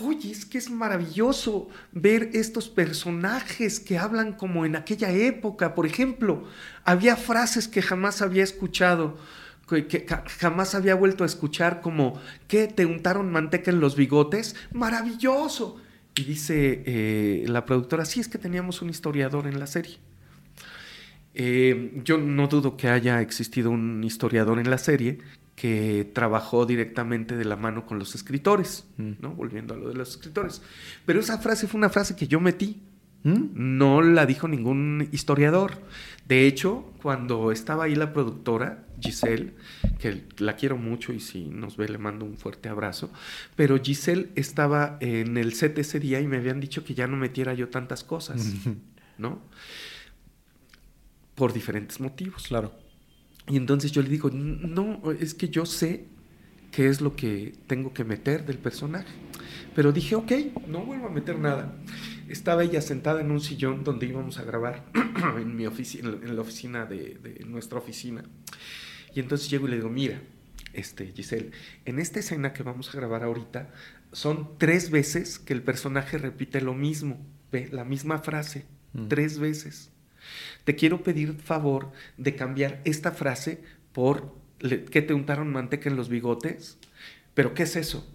oye, 0.00 0.30
es 0.30 0.44
que 0.44 0.58
es 0.58 0.70
maravilloso 0.70 1.68
ver 1.92 2.30
estos 2.32 2.68
personajes 2.68 3.80
que 3.80 3.98
hablan 3.98 4.32
como 4.32 4.64
en 4.64 4.76
aquella 4.76 5.10
época. 5.10 5.74
Por 5.74 5.86
ejemplo, 5.86 6.44
había 6.84 7.16
frases 7.16 7.66
que 7.66 7.82
jamás 7.82 8.22
había 8.22 8.44
escuchado, 8.44 9.18
que, 9.70 10.06
jamás 10.38 10.74
había 10.74 10.94
vuelto 10.94 11.24
a 11.24 11.26
escuchar, 11.26 11.80
como, 11.80 12.20
¿qué? 12.48 12.66
¿Te 12.66 12.86
untaron 12.86 13.30
manteca 13.30 13.70
en 13.70 13.80
los 13.80 13.96
bigotes? 13.96 14.56
Maravilloso. 14.72 15.80
Y 16.16 16.24
dice 16.24 16.82
eh, 16.86 17.44
la 17.46 17.64
productora, 17.64 18.04
sí, 18.04 18.20
es 18.20 18.28
que 18.28 18.38
teníamos 18.38 18.82
un 18.82 18.90
historiador 18.90 19.46
en 19.46 19.58
la 19.58 19.66
serie. 19.66 19.98
Eh, 21.34 22.00
yo 22.04 22.18
no 22.18 22.48
dudo 22.48 22.76
que 22.76 22.88
haya 22.88 23.20
existido 23.20 23.70
un 23.70 24.02
historiador 24.02 24.58
en 24.58 24.68
la 24.68 24.78
serie 24.78 25.18
que 25.54 26.10
trabajó 26.12 26.66
directamente 26.66 27.36
de 27.36 27.44
la 27.44 27.54
mano 27.54 27.86
con 27.86 27.98
los 27.98 28.14
escritores, 28.14 28.86
mm. 28.96 29.12
¿no? 29.20 29.34
Volviendo 29.34 29.74
a 29.74 29.76
lo 29.76 29.88
de 29.88 29.94
los 29.94 30.10
escritores. 30.10 30.62
Pero 31.06 31.20
esa 31.20 31.38
frase 31.38 31.66
fue 31.68 31.78
una 31.78 31.90
frase 31.90 32.16
que 32.16 32.26
yo 32.26 32.40
metí. 32.40 32.82
¿Mm? 33.22 33.48
No 33.52 34.00
la 34.00 34.24
dijo 34.24 34.48
ningún 34.48 35.08
historiador. 35.12 35.82
De 36.26 36.46
hecho, 36.46 36.90
cuando 37.02 37.52
estaba 37.52 37.84
ahí 37.84 37.94
la 37.94 38.12
productora, 38.12 38.86
Giselle, 39.00 39.54
que 39.98 40.24
la 40.38 40.56
quiero 40.56 40.76
mucho 40.76 41.12
y 41.12 41.20
si 41.20 41.44
nos 41.46 41.76
ve 41.76 41.88
le 41.88 41.98
mando 41.98 42.24
un 42.24 42.36
fuerte 42.36 42.68
abrazo, 42.68 43.10
pero 43.56 43.82
Giselle 43.82 44.30
estaba 44.34 44.98
en 45.00 45.36
el 45.36 45.54
set 45.54 45.78
ese 45.78 46.00
día 46.00 46.20
y 46.20 46.26
me 46.26 46.36
habían 46.36 46.60
dicho 46.60 46.84
que 46.84 46.94
ya 46.94 47.06
no 47.06 47.16
metiera 47.16 47.54
yo 47.54 47.68
tantas 47.68 48.04
cosas, 48.04 48.54
¿no? 49.18 49.40
Por 51.34 51.52
diferentes 51.52 52.00
motivos. 52.00 52.48
Claro. 52.48 52.72
Y 53.48 53.56
entonces 53.56 53.92
yo 53.92 54.02
le 54.02 54.08
digo, 54.08 54.30
no, 54.30 55.00
es 55.18 55.34
que 55.34 55.48
yo 55.48 55.66
sé 55.66 56.06
qué 56.70 56.86
es 56.86 57.00
lo 57.00 57.16
que 57.16 57.54
tengo 57.66 57.92
que 57.92 58.04
meter 58.04 58.44
del 58.46 58.58
personaje. 58.58 59.12
Pero 59.74 59.92
dije, 59.92 60.14
ok, 60.14 60.32
no 60.68 60.84
vuelvo 60.84 61.06
a 61.06 61.10
meter 61.10 61.38
nada. 61.38 61.74
Estaba 62.28 62.62
ella 62.62 62.80
sentada 62.80 63.20
en 63.20 63.30
un 63.30 63.40
sillón 63.40 63.84
donde 63.84 64.06
íbamos 64.06 64.38
a 64.38 64.44
grabar, 64.44 64.84
en, 65.38 65.56
mi 65.56 65.66
oficina, 65.66 66.10
en 66.10 66.36
la 66.36 66.42
oficina 66.42 66.86
de, 66.86 67.44
nuestra 67.46 67.78
oficina. 67.78 68.24
Y 69.14 69.20
entonces 69.20 69.50
llego 69.50 69.66
y 69.66 69.70
le 69.70 69.76
digo, 69.76 69.88
mira, 69.88 70.20
este, 70.72 71.12
Giselle, 71.12 71.50
en 71.84 71.98
esta 71.98 72.20
escena 72.20 72.52
que 72.52 72.62
vamos 72.62 72.88
a 72.88 72.96
grabar 72.96 73.22
ahorita, 73.22 73.70
son 74.12 74.58
tres 74.58 74.90
veces 74.90 75.38
que 75.38 75.52
el 75.52 75.62
personaje 75.62 76.18
repite 76.18 76.60
lo 76.60 76.74
mismo, 76.74 77.24
¿ve? 77.52 77.68
la 77.70 77.84
misma 77.84 78.18
frase, 78.18 78.66
mm. 78.92 79.08
tres 79.08 79.38
veces. 79.38 79.90
te 80.64 80.76
quiero 80.76 81.02
pedir 81.02 81.34
favor 81.34 81.92
de 82.16 82.36
cambiar 82.36 82.80
esta 82.84 83.12
frase 83.12 83.62
por 83.92 84.38
que 84.60 85.02
te 85.02 85.14
untaron 85.14 85.50
manteca 85.50 85.88
en 85.88 85.96
los 85.96 86.08
bigotes. 86.08 86.78
Pero 87.34 87.54
¿qué 87.54 87.62
es 87.62 87.76
eso? 87.76 88.06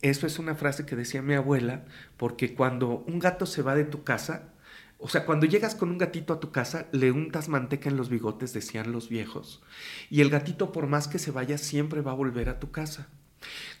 Eso 0.00 0.26
es 0.26 0.38
una 0.38 0.54
frase 0.54 0.86
que 0.86 0.94
decía 0.94 1.22
mi 1.22 1.34
abuela, 1.34 1.84
porque 2.16 2.54
cuando 2.54 3.04
un 3.08 3.18
gato 3.18 3.46
se 3.46 3.62
va 3.62 3.74
de 3.74 3.84
tu 3.84 4.04
casa, 4.04 4.54
o 4.98 5.08
sea, 5.08 5.24
cuando 5.24 5.46
llegas 5.46 5.76
con 5.76 5.90
un 5.90 5.98
gatito 5.98 6.32
a 6.32 6.40
tu 6.40 6.50
casa, 6.50 6.88
le 6.90 7.12
untas 7.12 7.48
manteca 7.48 7.88
en 7.88 7.96
los 7.96 8.08
bigotes, 8.08 8.52
decían 8.52 8.90
los 8.90 9.08
viejos. 9.08 9.62
Y 10.10 10.20
el 10.22 10.30
gatito, 10.30 10.72
por 10.72 10.88
más 10.88 11.06
que 11.06 11.20
se 11.20 11.30
vaya, 11.30 11.56
siempre 11.56 12.00
va 12.00 12.10
a 12.10 12.16
volver 12.16 12.48
a 12.48 12.58
tu 12.58 12.72
casa. 12.72 13.08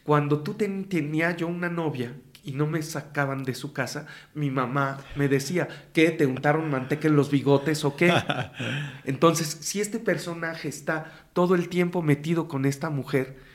Cuando 0.04 0.42
tú 0.42 0.54
tenía 0.54 1.36
yo 1.36 1.48
una 1.48 1.68
novia 1.68 2.14
y 2.44 2.52
no 2.52 2.68
me 2.68 2.82
sacaban 2.82 3.42
de 3.42 3.56
su 3.56 3.72
casa, 3.72 4.06
mi 4.32 4.48
mamá 4.48 4.98
me 5.16 5.26
decía, 5.26 5.68
¿qué? 5.92 6.12
¿Te 6.12 6.24
untaron 6.24 6.70
manteca 6.70 7.08
en 7.08 7.16
los 7.16 7.32
bigotes 7.32 7.84
o 7.84 7.96
qué? 7.96 8.12
Entonces, 9.04 9.58
si 9.60 9.80
este 9.80 9.98
personaje 9.98 10.68
está 10.68 11.12
todo 11.32 11.56
el 11.56 11.68
tiempo 11.68 12.00
metido 12.00 12.46
con 12.46 12.64
esta 12.64 12.90
mujer, 12.90 13.47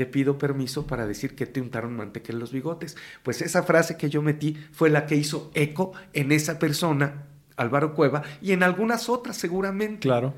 te 0.00 0.06
pido 0.06 0.38
permiso 0.38 0.86
para 0.86 1.06
decir 1.06 1.34
que 1.34 1.44
te 1.44 1.60
untaron 1.60 1.94
manteca 1.94 2.32
en 2.32 2.38
los 2.38 2.52
bigotes. 2.52 2.96
Pues 3.22 3.42
esa 3.42 3.64
frase 3.64 3.98
que 3.98 4.08
yo 4.08 4.22
metí 4.22 4.56
fue 4.72 4.88
la 4.88 5.04
que 5.04 5.14
hizo 5.14 5.50
eco 5.52 5.92
en 6.14 6.32
esa 6.32 6.58
persona, 6.58 7.26
Álvaro 7.58 7.94
Cueva, 7.94 8.22
y 8.40 8.52
en 8.52 8.62
algunas 8.62 9.10
otras 9.10 9.36
seguramente. 9.36 10.08
Claro. 10.08 10.32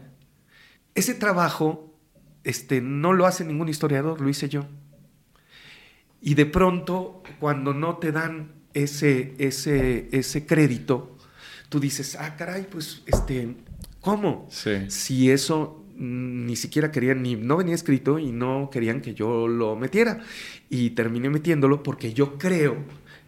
Ese 0.96 1.14
trabajo 1.14 1.94
este, 2.42 2.80
no 2.80 3.12
lo 3.12 3.24
hace 3.24 3.44
ningún 3.44 3.68
historiador, 3.68 4.20
lo 4.20 4.28
hice 4.28 4.48
yo. 4.48 4.66
Y 6.20 6.34
de 6.34 6.46
pronto, 6.46 7.22
cuando 7.38 7.72
no 7.72 7.98
te 7.98 8.10
dan 8.10 8.64
ese, 8.74 9.36
ese, 9.38 10.08
ese 10.10 10.44
crédito, 10.44 11.18
tú 11.68 11.78
dices, 11.78 12.16
ah, 12.18 12.34
caray, 12.34 12.66
pues, 12.68 13.04
este, 13.06 13.54
¿cómo? 14.00 14.48
Sí. 14.50 14.90
Si 14.90 15.30
eso 15.30 15.81
ni 16.02 16.56
siquiera 16.56 16.90
querían, 16.90 17.22
ni 17.22 17.36
no 17.36 17.56
venía 17.56 17.76
escrito 17.76 18.18
y 18.18 18.32
no 18.32 18.70
querían 18.72 19.00
que 19.00 19.14
yo 19.14 19.46
lo 19.46 19.76
metiera. 19.76 20.20
Y 20.68 20.90
terminé 20.90 21.30
metiéndolo 21.30 21.84
porque 21.84 22.12
yo 22.12 22.38
creo 22.38 22.76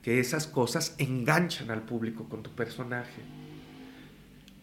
que 0.03 0.19
esas 0.19 0.49
cosas 0.49 0.97
enganchan 0.99 1.71
al 1.71 1.83
público 1.83 2.29
con 2.29 2.43
tu 2.43 2.51
personaje. 2.51 3.23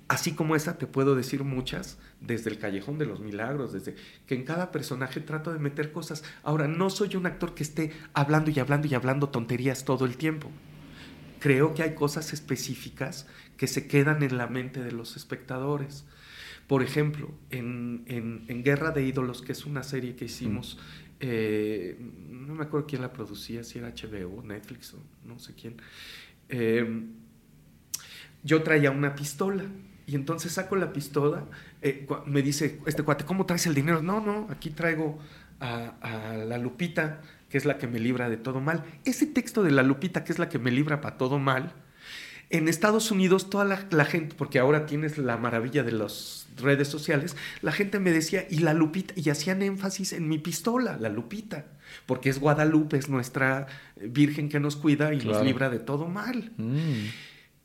Así 0.09 0.33
como 0.33 0.57
esa 0.57 0.77
te 0.77 0.87
puedo 0.87 1.15
decir 1.15 1.45
muchas, 1.45 1.97
desde 2.19 2.49
el 2.49 2.59
Callejón 2.59 2.97
de 2.97 3.05
los 3.05 3.21
Milagros, 3.21 3.71
desde 3.71 3.95
que 4.27 4.35
en 4.35 4.43
cada 4.43 4.69
personaje 4.73 5.21
trato 5.21 5.53
de 5.53 5.59
meter 5.59 5.93
cosas. 5.93 6.25
Ahora, 6.43 6.67
no 6.67 6.89
soy 6.89 7.15
un 7.15 7.25
actor 7.25 7.53
que 7.55 7.63
esté 7.63 7.93
hablando 8.13 8.51
y 8.51 8.59
hablando 8.59 8.87
y 8.87 8.93
hablando 8.93 9.29
tonterías 9.29 9.85
todo 9.85 10.03
el 10.03 10.17
tiempo. 10.17 10.51
Creo 11.39 11.73
que 11.73 11.83
hay 11.83 11.95
cosas 11.95 12.33
específicas 12.33 13.25
que 13.55 13.67
se 13.67 13.87
quedan 13.87 14.21
en 14.21 14.37
la 14.37 14.47
mente 14.47 14.83
de 14.83 14.91
los 14.91 15.15
espectadores. 15.15 16.03
Por 16.71 16.83
ejemplo, 16.83 17.29
en, 17.49 18.05
Guerra 18.63 18.91
de 18.91 19.03
Ídolos, 19.03 19.41
que 19.41 19.51
es 19.51 19.65
una 19.65 19.83
serie 19.83 20.15
que 20.15 20.23
hicimos, 20.23 20.77
mm. 20.77 21.17
eh, 21.19 21.97
no 22.29 22.55
me 22.55 22.63
acuerdo 22.63 22.87
quién 22.87 23.01
la 23.01 23.11
producía, 23.11 23.65
si 23.65 23.79
era 23.79 23.89
HBO, 23.89 24.41
Netflix 24.41 24.93
o 24.93 25.03
no 25.25 25.37
sé 25.37 25.53
quién, 25.53 25.75
eh, 26.47 27.07
yo 28.41 28.63
traía 28.63 28.89
una 28.89 29.15
pistola. 29.15 29.65
Y 30.07 30.15
entonces 30.15 30.53
saco 30.53 30.77
la 30.77 30.93
pistola, 30.93 31.43
eh, 31.81 32.07
me 32.25 32.41
dice 32.41 32.79
este 32.85 33.03
cuate, 33.03 33.25
¿cómo 33.25 33.45
traes 33.45 33.67
el 33.67 33.73
dinero? 33.73 34.01
No, 34.01 34.21
no, 34.21 34.47
aquí 34.49 34.69
traigo 34.69 35.19
a, 35.59 35.95
a, 35.99 36.37
la 36.37 36.57
Lupita, 36.57 37.21
que 37.49 37.57
es 37.57 37.65
la 37.65 37.79
que 37.79 37.87
me 37.87 37.99
libra 37.99 38.29
de 38.29 38.37
todo 38.37 38.61
mal. 38.61 38.85
Ese 39.03 39.25
texto 39.25 39.61
de 39.61 39.71
la 39.71 39.83
Lupita, 39.83 40.23
que 40.23 40.31
es 40.31 40.39
la 40.39 40.47
que 40.47 40.57
me 40.57 40.71
libra 40.71 41.01
para 41.01 41.17
todo 41.17 41.37
mal, 41.37 41.73
en 42.51 42.67
Estados 42.67 43.11
Unidos 43.11 43.49
toda 43.49 43.63
la, 43.63 44.05
gente, 44.05 44.35
porque 44.37 44.59
ahora 44.59 44.85
tienes 44.85 45.17
la 45.17 45.37
maravilla 45.37 45.83
de 45.83 45.93
las 45.93 46.47
redes 46.57 46.87
sociales, 46.87 47.35
la 47.61 47.71
gente 47.71 47.99
me 47.99 48.11
decía, 48.11 48.45
y 48.49 48.59
la 48.59 48.73
Lupita, 48.73 49.13
y 49.15 49.29
hacían 49.29 49.61
énfasis 49.61 50.13
en 50.13 50.27
mi 50.27 50.37
pistola, 50.37 50.97
la 50.99 51.09
Lupita, 51.09 51.67
porque 52.05 52.29
es 52.29 52.39
Guadalupe, 52.39 52.97
es 52.97 53.09
nuestra 53.09 53.67
Virgen 53.95 54.49
que 54.49 54.59
nos 54.59 54.75
cuida 54.75 55.13
y 55.13 55.17
nos 55.17 55.43
libra 55.43 55.69
de 55.69 55.79
todo 55.79 56.07
mal. 56.07 56.51
Mm. 56.57 57.07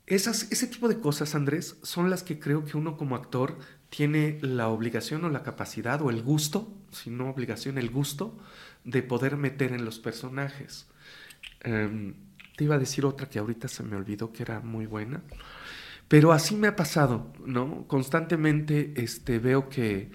Esas, 0.05 0.49
ese 0.51 0.67
tipo 0.67 0.87
de 0.87 0.99
cosas, 0.99 1.35
Andrés, 1.35 1.77
son 1.83 2.09
las 2.09 2.23
que 2.23 2.39
creo 2.39 2.63
que 2.63 2.77
uno 2.77 2.95
como 2.95 3.15
actor 3.15 3.57
tiene 3.89 4.39
la 4.41 4.69
obligación 4.69 5.25
o 5.25 5.29
la 5.29 5.43
capacidad 5.43 6.01
o 6.01 6.09
el 6.09 6.21
gusto, 6.23 6.73
si 6.91 7.09
no 7.09 7.29
obligación, 7.29 7.77
el 7.77 7.89
gusto 7.89 8.37
de 8.83 9.03
poder 9.03 9.35
meter 9.35 9.73
en 9.73 9.83
los 9.83 9.99
personajes. 9.99 10.87
Em, 11.59 12.13
te 12.55 12.63
iba 12.63 12.75
a 12.75 12.79
decir 12.79 13.05
otra 13.05 13.29
que 13.29 13.39
ahorita 13.39 13.67
se 13.67 13.83
me 13.83 13.95
olvidó 13.95 14.31
que 14.31 14.43
era 14.43 14.61
muy 14.61 14.85
buena. 14.85 15.21
Pero 16.07 16.31
así 16.31 16.55
me 16.55 16.67
ha 16.67 16.75
pasado, 16.75 17.33
¿no? 17.45 17.85
Constantemente 17.87 18.93
este, 18.95 19.39
veo 19.39 19.69
que 19.69 20.09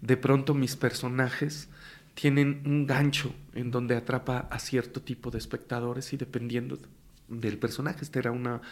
de 0.00 0.16
pronto 0.16 0.54
mis 0.54 0.76
personajes 0.76 1.68
tienen 2.14 2.62
un 2.64 2.86
gancho 2.86 3.34
en 3.54 3.70
donde 3.70 3.96
atrapa 3.96 4.48
a 4.50 4.58
cierto 4.58 5.02
tipo 5.02 5.30
de 5.30 5.38
espectadores 5.38 6.12
y 6.12 6.16
dependiendo 6.16 6.78
del 7.28 7.58
personaje, 7.58 8.04
esta 8.04 8.18
era 8.18 8.30
una, 8.30 8.62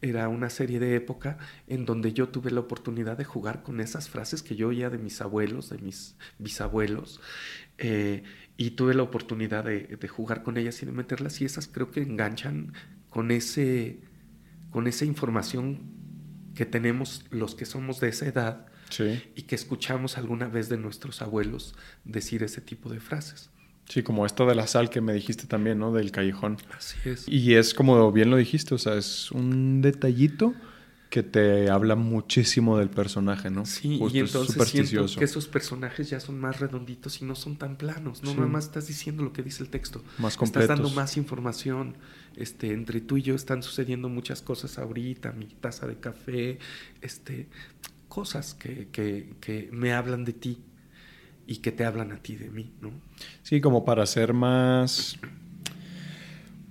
era 0.00 0.28
una 0.28 0.50
serie 0.50 0.78
de 0.78 0.94
época 0.94 1.38
en 1.66 1.84
donde 1.84 2.12
yo 2.12 2.28
tuve 2.28 2.50
la 2.50 2.60
oportunidad 2.60 3.16
de 3.16 3.24
jugar 3.24 3.62
con 3.62 3.80
esas 3.80 4.08
frases 4.08 4.42
que 4.42 4.56
yo 4.56 4.68
oía 4.68 4.90
de 4.90 4.98
mis 4.98 5.20
abuelos, 5.20 5.70
de 5.70 5.78
mis 5.78 6.16
bisabuelos, 6.38 7.20
eh, 7.78 8.22
y 8.56 8.70
tuve 8.72 8.94
la 8.94 9.02
oportunidad 9.02 9.64
de, 9.64 10.08
jugar 10.08 10.42
con 10.42 10.56
ellas 10.56 10.82
y 10.82 10.86
de 10.86 10.92
meterlas 10.92 11.40
y 11.40 11.44
esas 11.44 11.66
creo 11.66 11.90
que 11.90 12.02
enganchan 12.02 12.72
con 13.10 13.30
ese 13.30 13.98
con 14.70 14.86
esa 14.86 15.04
información 15.04 15.93
que 16.54 16.66
tenemos 16.66 17.24
los 17.30 17.54
que 17.54 17.64
somos 17.64 18.00
de 18.00 18.08
esa 18.08 18.26
edad 18.26 18.66
y 19.34 19.42
que 19.42 19.54
escuchamos 19.54 20.18
alguna 20.18 20.46
vez 20.46 20.68
de 20.68 20.76
nuestros 20.76 21.20
abuelos 21.20 21.74
decir 22.04 22.42
ese 22.42 22.60
tipo 22.60 22.90
de 22.90 23.00
frases. 23.00 23.50
Sí, 23.88 24.02
como 24.02 24.24
esto 24.24 24.46
de 24.46 24.54
la 24.54 24.66
sal 24.66 24.88
que 24.88 25.00
me 25.00 25.12
dijiste 25.12 25.46
también, 25.46 25.78
¿no? 25.78 25.92
Del 25.92 26.10
callejón. 26.10 26.56
Así 26.76 26.96
es. 27.04 27.28
Y 27.28 27.54
es 27.54 27.74
como 27.74 28.10
bien 28.12 28.30
lo 28.30 28.36
dijiste, 28.36 28.74
o 28.74 28.78
sea, 28.78 28.94
es 28.94 29.30
un 29.30 29.82
detallito 29.82 30.54
que 31.10 31.22
te 31.22 31.70
habla 31.70 31.94
muchísimo 31.94 32.76
del 32.78 32.90
personaje, 32.90 33.48
¿no? 33.48 33.66
Sí, 33.66 34.00
y 34.12 34.18
entonces 34.18 34.68
siento 34.68 35.06
que 35.16 35.24
esos 35.24 35.46
personajes 35.46 36.10
ya 36.10 36.18
son 36.18 36.40
más 36.40 36.58
redonditos 36.58 37.22
y 37.22 37.24
no 37.24 37.36
son 37.36 37.56
tan 37.56 37.76
planos, 37.76 38.24
no 38.24 38.34
nada 38.34 38.48
más 38.48 38.64
estás 38.64 38.88
diciendo 38.88 39.22
lo 39.22 39.32
que 39.32 39.44
dice 39.44 39.62
el 39.62 39.68
texto. 39.68 40.02
Más 40.18 40.36
completos. 40.36 40.62
Estás 40.62 40.76
dando 40.76 40.90
más 40.92 41.16
información. 41.16 41.96
Este, 42.36 42.72
entre 42.72 43.00
tú 43.00 43.16
y 43.16 43.22
yo 43.22 43.34
están 43.34 43.62
sucediendo 43.62 44.08
muchas 44.08 44.42
cosas 44.42 44.78
ahorita, 44.78 45.32
mi 45.32 45.46
taza 45.46 45.86
de 45.86 45.96
café, 45.96 46.58
este, 47.00 47.48
cosas 48.08 48.54
que, 48.54 48.88
que, 48.90 49.34
que 49.40 49.68
me 49.72 49.92
hablan 49.92 50.24
de 50.24 50.32
ti 50.32 50.58
y 51.46 51.56
que 51.58 51.72
te 51.72 51.84
hablan 51.84 52.12
a 52.12 52.16
ti 52.16 52.36
de 52.36 52.50
mí, 52.50 52.72
¿no? 52.80 52.90
Sí, 53.42 53.60
como 53.60 53.84
para 53.84 54.06
ser 54.06 54.32
más 54.32 55.18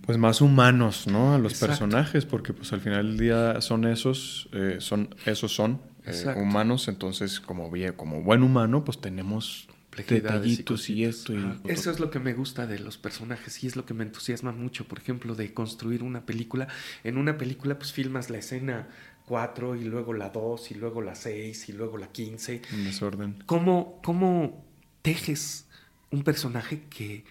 pues 0.05 0.17
más 0.17 0.41
humanos, 0.41 1.07
¿no? 1.07 1.33
A 1.33 1.37
los 1.37 1.53
personajes, 1.53 2.25
porque 2.25 2.53
pues 2.53 2.73
al 2.73 2.81
final 2.81 3.07
del 3.07 3.17
día 3.17 3.61
son 3.61 3.85
esos, 3.85 4.49
eh, 4.51 4.77
son, 4.79 5.15
esos 5.25 5.55
son 5.55 5.81
eh, 6.05 6.25
humanos, 6.35 6.89
entonces 6.89 7.39
como, 7.39 7.71
bien, 7.71 7.93
como 7.93 8.21
buen 8.21 8.43
humano, 8.43 8.83
pues 8.83 8.99
tenemos 8.99 9.69
detallitos 9.95 10.89
y, 10.89 11.03
esto. 11.03 11.33
Y 11.33 11.59
Eso 11.65 11.91
es 11.91 11.99
lo 11.99 12.09
que 12.09 12.19
me 12.19 12.33
gusta 12.33 12.67
de 12.67 12.79
los 12.79 12.97
personajes 12.97 13.63
y 13.63 13.67
es 13.67 13.75
lo 13.75 13.85
que 13.85 13.93
me 13.93 14.03
entusiasma 14.03 14.51
mucho, 14.51 14.87
por 14.87 14.99
ejemplo, 14.99 15.35
de 15.35 15.53
construir 15.53 16.03
una 16.03 16.25
película. 16.25 16.67
En 17.03 17.17
una 17.17 17.37
película 17.37 17.77
pues 17.77 17.93
filmas 17.93 18.29
la 18.29 18.39
escena 18.39 18.87
4 19.27 19.75
y 19.75 19.83
luego 19.83 20.13
la 20.13 20.29
2 20.29 20.71
y 20.71 20.75
luego 20.75 21.01
la 21.01 21.15
6 21.15 21.69
y 21.69 21.73
luego 21.73 21.97
la 21.97 22.11
15. 22.11 22.61
En 22.71 22.83
desorden. 22.83 23.43
¿Cómo, 23.45 24.01
cómo 24.03 24.65
tejes 25.01 25.67
un 26.11 26.23
personaje 26.23 26.83
que 26.89 27.23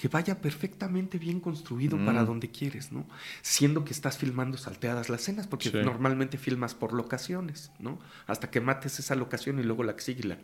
que 0.00 0.08
vaya 0.08 0.40
perfectamente 0.40 1.18
bien 1.18 1.40
construido 1.40 2.02
para 2.06 2.22
mm. 2.22 2.26
donde 2.26 2.50
quieres, 2.50 2.90
¿no? 2.90 3.06
Siendo 3.42 3.84
que 3.84 3.92
estás 3.92 4.16
filmando 4.16 4.56
salteadas 4.56 5.10
las 5.10 5.20
escenas, 5.20 5.46
porque 5.46 5.70
normalmente 5.70 6.38
filmas 6.38 6.74
por 6.74 6.94
locaciones, 6.94 7.70
¿no? 7.78 7.98
Hasta 8.26 8.50
que 8.50 8.62
mates 8.62 8.98
esa 8.98 9.14
locación 9.14 9.58
y 9.58 9.62
luego 9.62 9.84
la 9.84 9.96
que 9.96 10.00
sigue. 10.00 10.38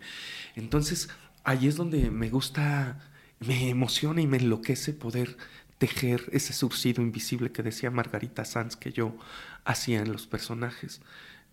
Entonces, 0.56 1.08
ahí 1.46 1.68
es 1.68 1.76
donde 1.76 2.10
me 2.10 2.28
gusta, 2.28 2.98
me 3.40 3.70
emociona 3.70 4.20
y 4.20 4.26
me 4.26 4.36
enloquece 4.36 4.92
poder 4.92 5.36
tejer 5.78 6.24
ese 6.32 6.52
surcido 6.52 7.02
invisible 7.02 7.52
que 7.52 7.62
decía 7.62 7.90
Margarita 7.90 8.44
Sanz 8.44 8.76
que 8.76 8.92
yo 8.92 9.16
hacía 9.64 10.00
en 10.00 10.12
los 10.12 10.26
personajes. 10.26 11.00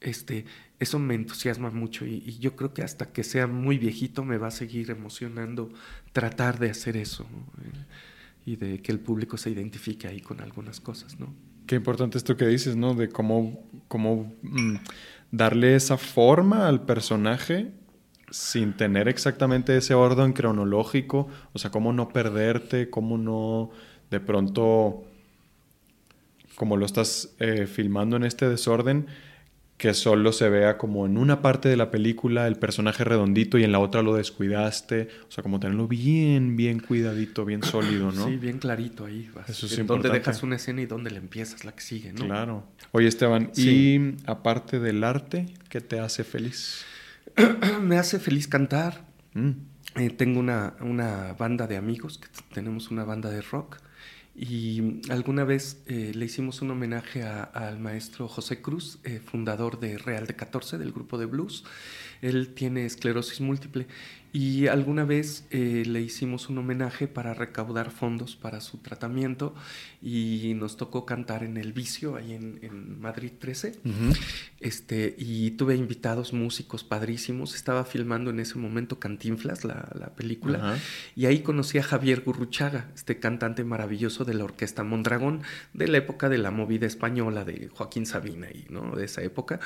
Este, 0.02 0.46
eso 0.80 0.98
me 0.98 1.14
entusiasma 1.14 1.70
mucho 1.70 2.06
y, 2.06 2.38
yo 2.39 2.56
creo 2.56 2.74
que 2.74 2.82
hasta 2.82 3.12
que 3.12 3.24
sea 3.24 3.46
muy 3.46 3.78
viejito 3.78 4.26
me 4.26 4.38
va 4.38 4.48
a 4.48 4.52
seguir 4.52 4.89
emocionando 4.89 5.72
tratar 6.12 6.58
de 6.60 6.72
hacer 6.72 6.98
eso 6.98 7.26
eh, 7.64 7.86
y 8.46 8.56
de 8.56 8.82
que 8.82 8.91
el 8.91 9.00
público 9.00 9.38
se 9.38 9.52
identifique 9.52 10.07
ahí 10.07 10.22
con 10.22 10.41
algunas 10.41 10.80
cosas, 10.80 11.20
¿no? 11.20 11.34
Qué 11.68 11.76
importante 11.76 12.18
esto 12.18 12.36
que 12.36 12.48
dices, 12.48 12.76
¿no? 12.76 12.95
De 12.95 13.10
cómo, 13.10 13.70
cómo 13.88 14.36
mm, 14.41 14.76
darle 15.32 15.76
esa 15.76 15.98
forma 15.98 16.68
al 16.68 16.84
personaje 16.84 17.72
sin 18.34 18.73
tener 18.73 19.07
exactamente 19.07 19.77
ese 19.77 19.93
orden 19.93 20.34
cronológico, 20.34 21.30
o 21.53 21.60
sea, 21.60 21.69
cómo 21.69 21.93
no 21.93 22.10
perderte, 22.10 22.89
cómo 22.89 23.19
no 23.19 23.69
de 24.10 24.19
pronto, 24.19 25.03
como 26.55 26.76
lo 26.76 26.88
estás 26.88 27.35
eh, 27.39 27.68
filmando 27.68 28.15
en 28.15 28.23
este 28.23 28.49
desorden, 28.49 29.05
que 29.77 29.93
solo 29.93 30.31
se 30.31 30.49
vea 30.49 30.80
como 30.80 31.05
en 31.05 31.18
una 31.19 31.43
parte 31.43 31.69
de 31.69 31.77
la 31.77 31.91
película 31.91 32.47
el 32.47 32.55
personaje 32.55 33.03
redondito 33.03 33.60
y 33.60 33.64
en 33.64 33.72
la 33.72 33.77
otra 33.77 34.01
lo 34.01 34.15
descuidaste. 34.15 35.10
O 35.27 35.31
sea, 35.31 35.43
como 35.43 35.60
tenerlo 35.60 35.88
bien, 35.88 36.55
bien 36.55 36.80
cuidadito, 36.80 37.45
bien 37.45 37.61
sólido, 37.64 38.11
¿no? 38.11 38.26
Sí, 38.26 38.38
bien 38.38 38.57
clarito 38.57 39.05
ahí. 39.05 39.30
Vas. 39.35 39.47
Eso 39.47 39.68
es 39.68 39.85
dónde 39.85 40.10
dejas 40.10 40.41
una 40.41 40.55
escena 40.55 40.81
y 40.81 40.88
dónde 40.88 41.11
le 41.11 41.18
empiezas 41.18 41.65
la 41.65 41.72
que 41.73 41.81
sigue, 41.81 42.14
¿no? 42.14 42.26
Claro. 42.26 42.64
Oye, 42.93 43.07
Esteban, 43.07 43.51
Sí. 43.53 43.99
y 43.99 44.15
aparte 44.26 44.80
del 44.80 45.03
arte, 45.03 45.45
¿qué 45.69 45.81
te 45.81 45.99
hace 45.99 46.23
feliz? 46.23 46.84
Me 47.81 47.97
hace 47.97 48.19
feliz 48.19 48.47
cantar. 48.47 49.05
Mm, 49.34 49.51
Eh, 49.95 50.10
tengo 50.10 50.39
una, 50.39 50.73
una 50.81 51.34
banda 51.34 51.68
de 51.68 51.77
amigos, 51.77 52.18
que 52.18 52.27
tenemos 52.51 52.89
una 52.89 53.03
banda 53.03 53.30
de 53.30 53.41
rock, 53.43 53.77
y 54.35 55.01
alguna 55.11 55.43
vez 55.43 55.84
eh, 55.85 56.14
le 56.15 56.26
hicimos 56.26 56.64
un 56.64 56.72
homenaje 56.72 57.22
a- 57.22 57.43
al 57.43 57.77
maestro 57.80 58.27
José 58.27 58.60
Cruz, 58.60 58.97
eh, 59.03 59.19
fundador 59.23 59.80
de 59.80 59.99
Real 59.99 60.26
de 60.26 60.35
14, 60.35 60.80
del 60.80 60.91
grupo 60.93 61.19
de 61.19 61.27
blues. 61.27 61.64
Él 62.23 62.55
tiene 62.55 62.85
esclerosis 62.85 63.39
múltiple 63.39 63.85
y 64.34 64.65
alguna 64.65 65.05
vez 65.05 65.45
eh, 65.51 65.84
le 65.85 66.01
hicimos 66.01 66.49
un 66.49 66.57
homenaje 66.57 67.07
para 67.07 67.35
recaudar 67.35 67.91
fondos 67.91 68.35
para 68.35 68.61
su 68.61 68.80
tratamiento 68.80 69.53
y 70.01 70.53
nos 70.55 70.76
tocó 70.76 71.05
cantar 71.05 71.43
en 71.43 71.55
El 71.55 71.72
Vicio, 71.72 72.15
ahí 72.15 72.34
en, 72.34 72.57
en 72.64 72.99
Madrid 72.99 73.31
13. 73.39 73.80
ujú. 73.85 74.14
Este, 74.60 75.14
y 75.19 75.51
tuve 75.51 75.76
invitados 75.76 76.34
músicos 76.34 76.84
padrísimos. 76.84 77.53
Estaba 77.53 77.85
filmando 77.85 78.31
en 78.31 78.39
ese 78.39 78.57
momento 78.57 78.97
Cantinflas, 78.97 79.65
la, 79.65 79.89
la 79.93 80.15
película. 80.15 80.80
Y 81.15 81.27
ahí 81.27 81.39
conocí 81.39 81.77
a 81.77 81.84
Javier 81.84 82.22
Gurruchaga, 82.22 82.89
este 82.95 83.19
cantante 83.19 83.64
maravilloso 83.64 84.26
de 84.26 84.34
la 84.34 84.45
orquesta 84.45 84.84
Mondragón, 84.84 85.43
de 85.73 85.89
la 85.89 85.97
época 85.99 86.30
de 86.30 86.39
la 86.39 86.49
movida 86.49 86.88
española 86.88 87.43
de 87.45 87.69
Joaquín 87.73 88.05
Sabina 88.05 88.47
y 88.49 88.65
¿no? 88.69 88.95
de 88.95 89.05
esa 89.05 89.22
época. 89.22 89.60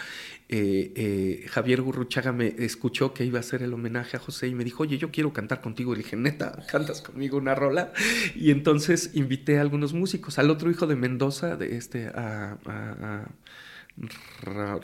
Eh, 0.49 0.91
eh, 0.95 1.45
Javier 1.47 1.81
Gurruchaga 1.81 2.33
me 2.33 2.47
escuchó 2.57 3.13
que 3.13 3.23
iba 3.23 3.37
a 3.37 3.41
hacer 3.41 3.61
el 3.61 3.73
homenaje 3.73 4.17
a 4.17 4.19
José 4.19 4.47
me 4.57 4.63
dijo, 4.65 4.83
oye, 4.83 4.97
yo 4.97 5.11
quiero 5.11 5.31
cantar 5.33 5.61
contigo. 5.61 5.93
Y 5.93 5.97
dije, 5.99 6.15
neta, 6.17 6.65
¿cantas 6.69 7.01
conmigo 7.01 7.37
una 7.37 7.55
rola? 7.55 7.93
Y 8.35 8.51
entonces 8.51 9.11
invité 9.13 9.57
a 9.59 9.61
algunos 9.61 9.93
músicos, 9.93 10.39
al 10.39 10.49
otro 10.49 10.69
hijo 10.71 10.87
de 10.87 10.95
Mendoza, 10.95 11.55
de 11.55 11.77
este, 11.77 12.07
a- 12.07 12.57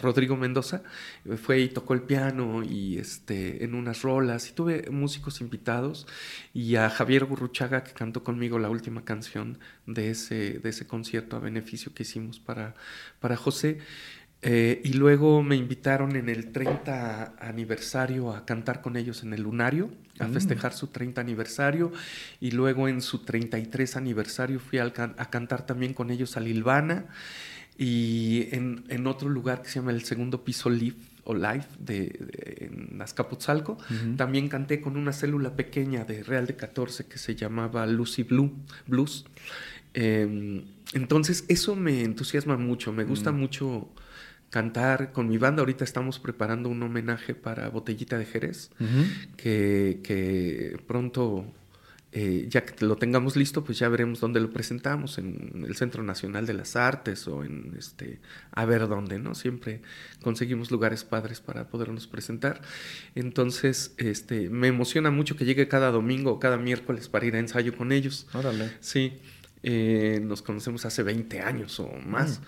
Rodrigo 0.01 0.35
Mendoza 0.35 0.81
eh, 1.25 1.37
fue 1.37 1.59
y 1.59 1.69
tocó 1.69 1.93
el 1.93 2.01
piano 2.01 2.63
y 2.63 2.97
este 2.97 3.63
en 3.63 3.75
unas 3.75 4.01
rolas 4.01 4.49
y 4.49 4.53
tuve 4.53 4.89
músicos 4.89 5.39
invitados 5.41 6.07
y 6.53 6.75
a 6.77 6.89
Javier 6.89 7.25
Gurruchaga 7.25 7.83
que 7.83 7.93
cantó 7.93 8.23
conmigo 8.23 8.57
la 8.57 8.69
última 8.69 9.05
canción 9.05 9.59
de 9.85 10.09
ese, 10.09 10.59
de 10.59 10.69
ese 10.69 10.87
concierto 10.87 11.35
a 11.35 11.39
beneficio 11.39 11.93
que 11.93 12.03
hicimos 12.03 12.39
para, 12.39 12.73
para 13.19 13.35
José. 13.37 13.77
Eh, 14.45 14.81
y 14.83 14.93
luego 14.93 15.41
me 15.41 15.55
invitaron 15.55 16.17
en 16.17 16.27
el 16.27 16.51
30 16.51 17.33
aniversario 17.39 18.33
a 18.33 18.45
cantar 18.45 18.81
con 18.81 18.97
ellos 18.97 19.23
en 19.23 19.33
el 19.33 19.41
Lunario, 19.43 19.89
a 20.19 20.27
Mm. 20.27 20.33
festejar 20.33 20.73
su 20.73 20.87
30 20.87 21.21
aniversario. 21.21 21.93
Y 22.41 22.51
luego 22.51 22.87
en 22.89 23.01
su 23.01 23.19
33 23.19 23.95
aniversario 23.95 24.59
fui 24.59 24.79
can- 24.93 25.15
a 25.17 25.29
cantar 25.29 25.65
también 25.65 25.93
con 25.93 26.11
ellos 26.11 26.35
a 26.35 26.41
Lilvana. 26.41 27.05
Y 27.77 28.49
en, 28.51 28.83
en 28.89 29.07
otro 29.07 29.29
lugar 29.29 29.61
que 29.61 29.69
se 29.69 29.75
llama 29.79 29.91
el 29.91 30.03
segundo 30.03 30.43
piso 30.43 30.69
Live 30.69 30.97
o 31.23 31.33
Live 31.33 31.65
de, 31.79 31.95
de- 32.01 32.69
en 32.69 33.01
Azcapotzalco, 33.01 33.73
Ujú. 33.73 34.15
también 34.17 34.49
canté 34.49 34.81
con 34.81 34.97
una 34.97 35.13
célula 35.13 35.55
pequeña 35.55 36.03
de 36.03 36.21
Real 36.21 36.45
de 36.47 36.55
14 36.57 37.05
que 37.07 37.17
se 37.17 37.33
llamaba 37.35 37.85
Lucy 37.87 38.23
Blue, 38.23 38.51
Blues. 38.87 39.25
Eh, 39.93 40.63
entonces, 40.93 41.45
eso 41.47 41.75
me 41.75 42.03
entusiasma 42.03 42.57
mucho, 42.57 42.91
me 42.91 43.05
gusta 43.05 43.31
Mm. 43.31 43.39
mucho 43.39 43.89
cantar 44.53 45.11
con 45.13 45.27
mi 45.27 45.39
banda. 45.39 45.61
Ahorita 45.61 45.83
estamos 45.83 46.19
preparando 46.19 46.69
un 46.69 46.83
homenaje 46.83 47.33
para 47.33 47.69
Botellita 47.69 48.19
de 48.19 48.25
Jerez, 48.25 48.69
que, 49.35 49.99
que 50.03 50.77
pronto, 50.85 51.51
eh, 52.11 52.45
ya 52.49 52.63
que 52.63 52.85
lo 52.85 52.95
tengamos 52.95 53.35
listo, 53.35 53.63
pues 53.63 53.79
ya 53.79 53.89
veremos 53.89 54.19
dónde 54.19 54.39
lo 54.39 54.51
presentamos, 54.51 55.17
en 55.17 55.65
el 55.67 55.75
Centro 55.75 56.03
Nacional 56.03 56.45
de 56.45 56.53
las 56.53 56.75
Artes 56.75 57.27
o 57.27 57.43
en 57.43 57.73
este, 57.79 58.19
a 58.51 58.63
ver 58.65 58.87
dónde, 58.87 59.17
¿no? 59.17 59.33
Siempre 59.33 59.81
conseguimos 60.21 60.69
lugares 60.69 61.03
padres 61.03 61.41
para 61.41 61.67
podernos 61.69 62.05
presentar. 62.05 62.61
Entonces, 63.15 63.95
este, 63.97 64.51
me 64.51 64.67
emociona 64.67 65.09
mucho 65.09 65.35
que 65.35 65.45
llegue 65.45 65.67
cada 65.67 65.89
domingo 65.89 66.29
o 66.33 66.39
cada 66.39 66.57
miércoles 66.57 67.09
para 67.09 67.25
ir 67.25 67.35
a 67.35 67.39
ensayo 67.39 67.75
con 67.75 67.91
ellos. 67.91 68.27
Órale. 68.35 68.69
Sí, 68.81 69.13
eh, 69.63 70.21
nos 70.21 70.43
conocemos 70.43 70.85
hace 70.85 71.01
20 71.01 71.39
años 71.41 71.79
o 71.79 71.89
más 72.05 72.39
Mm. 72.39 72.43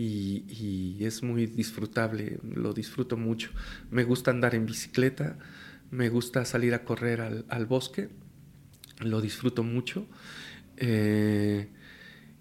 Y, 0.00 0.44
y 0.48 1.04
es 1.04 1.22
muy 1.24 1.46
disfrutable, 1.46 2.38
lo 2.54 2.72
disfruto 2.72 3.16
mucho. 3.16 3.50
Me 3.90 4.04
gusta 4.04 4.30
andar 4.30 4.54
en 4.54 4.64
bicicleta, 4.64 5.38
me 5.90 6.08
gusta 6.08 6.44
salir 6.44 6.72
a 6.74 6.84
correr 6.84 7.20
al, 7.20 7.44
al 7.48 7.66
bosque, 7.66 8.08
lo 9.00 9.20
disfruto 9.20 9.64
mucho. 9.64 10.06
Eh, 10.76 11.68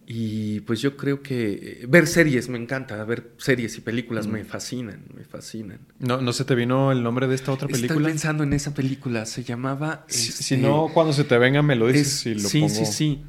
y 0.10 0.62
pues 0.62 0.80
yo 0.82 0.96
creo 0.96 1.22
que 1.22 1.82
eh, 1.82 1.86
ver 1.90 2.08
series 2.08 2.48
me 2.48 2.58
encanta, 2.58 3.04
ver 3.04 3.34
series 3.38 3.78
y 3.78 3.82
películas 3.82 4.28
Mm. 4.28 4.32
me 4.32 4.44
fascinan, 4.46 5.04
me 5.14 5.26
fascinan. 5.26 5.80
¿No, 6.00 6.22
¿No 6.22 6.32
se 6.34 6.46
te 6.46 6.56
vino 6.56 6.92
el 6.94 7.04
nombre 7.04 7.28
de 7.28 7.36
esta 7.36 7.52
otra 7.52 7.68
Estoy 7.68 7.82
película? 7.82 8.08
pensando 8.08 8.44
en 8.44 8.54
esa 8.54 8.74
película, 8.74 9.26
se 9.26 9.44
llamaba... 9.44 10.06
Si, 10.08 10.30
este, 10.30 10.44
si 10.44 10.58
no, 10.58 10.92
cuando 10.94 11.12
se 11.12 11.26
te 11.26 11.38
venga 11.38 11.62
me 11.62 11.76
lo 11.76 11.88
dices 11.88 12.26
es- 12.26 12.26
y 12.28 12.36
lo 12.36 12.48
sí, 12.48 12.60
pongo. 12.62 12.74
sí, 12.74 12.86
sí. 12.86 13.24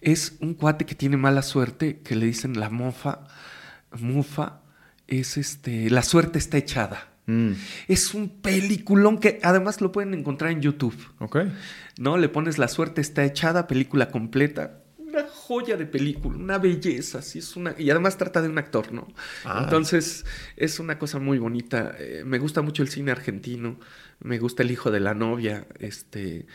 Es 0.00 0.36
un 0.40 0.54
cuate 0.54 0.86
que 0.86 0.94
tiene 0.94 1.16
mala 1.18 1.42
suerte, 1.42 2.00
que 2.00 2.16
le 2.16 2.24
dicen 2.26 2.58
la 2.58 2.70
mofa, 2.70 3.26
mufa, 3.98 4.62
es 5.06 5.36
este, 5.36 5.90
la 5.90 6.02
suerte 6.02 6.38
está 6.38 6.58
echada. 6.58 7.08
Mm, 7.26 7.52
Es 7.86 8.14
un 8.14 8.28
peliculón 8.28 9.18
que 9.18 9.38
además 9.42 9.80
lo 9.80 9.92
pueden 9.92 10.12
encontrar 10.14 10.50
en 10.50 10.60
YouTube, 10.60 10.96
ok. 11.20 11.38
¿no? 11.98 12.16
Le 12.16 12.28
pones 12.28 12.58
la 12.58 12.68
suerte 12.68 13.00
está 13.00 13.24
echada, 13.24 13.66
película 13.68 14.10
completa. 14.10 14.80
Una 14.98 15.24
joya 15.28 15.76
de 15.76 15.86
película, 15.86 16.36
una 16.38 16.58
belleza, 16.58 17.20
sí, 17.22 17.38
es 17.40 17.54
una... 17.54 17.74
Y 17.78 17.90
además 17.90 18.16
trata 18.16 18.40
de 18.40 18.48
un 18.48 18.58
actor, 18.58 18.92
¿no? 18.92 19.06
Ah. 19.44 19.60
Entonces, 19.62 20.24
es 20.56 20.80
una 20.80 20.98
cosa 20.98 21.18
muy 21.18 21.38
bonita. 21.38 21.94
Eh, 21.98 22.22
me 22.24 22.38
gusta 22.38 22.62
mucho 22.62 22.82
el 22.82 22.88
cine 22.88 23.12
argentino, 23.12 23.78
me 24.20 24.38
gusta 24.38 24.62
El 24.62 24.70
hijo 24.70 24.90
de 24.90 25.00
la 25.00 25.12
novia, 25.14 25.66
este, 25.78 26.46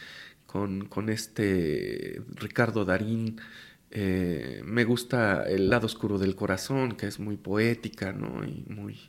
con, 0.47 0.85
con 0.87 1.09
este 1.09 2.21
Ricardo 2.35 2.83
Darín. 2.83 3.39
Eh, 3.91 4.61
me 4.65 4.83
gusta 4.83 5.43
El 5.47 5.69
lado 5.69 5.85
oscuro 5.85 6.17
del 6.17 6.35
corazón, 6.35 6.93
que 6.93 7.07
es 7.07 7.19
muy 7.19 7.37
poética, 7.37 8.11
¿no? 8.13 8.43
Y 8.45 8.65
muy... 8.69 8.99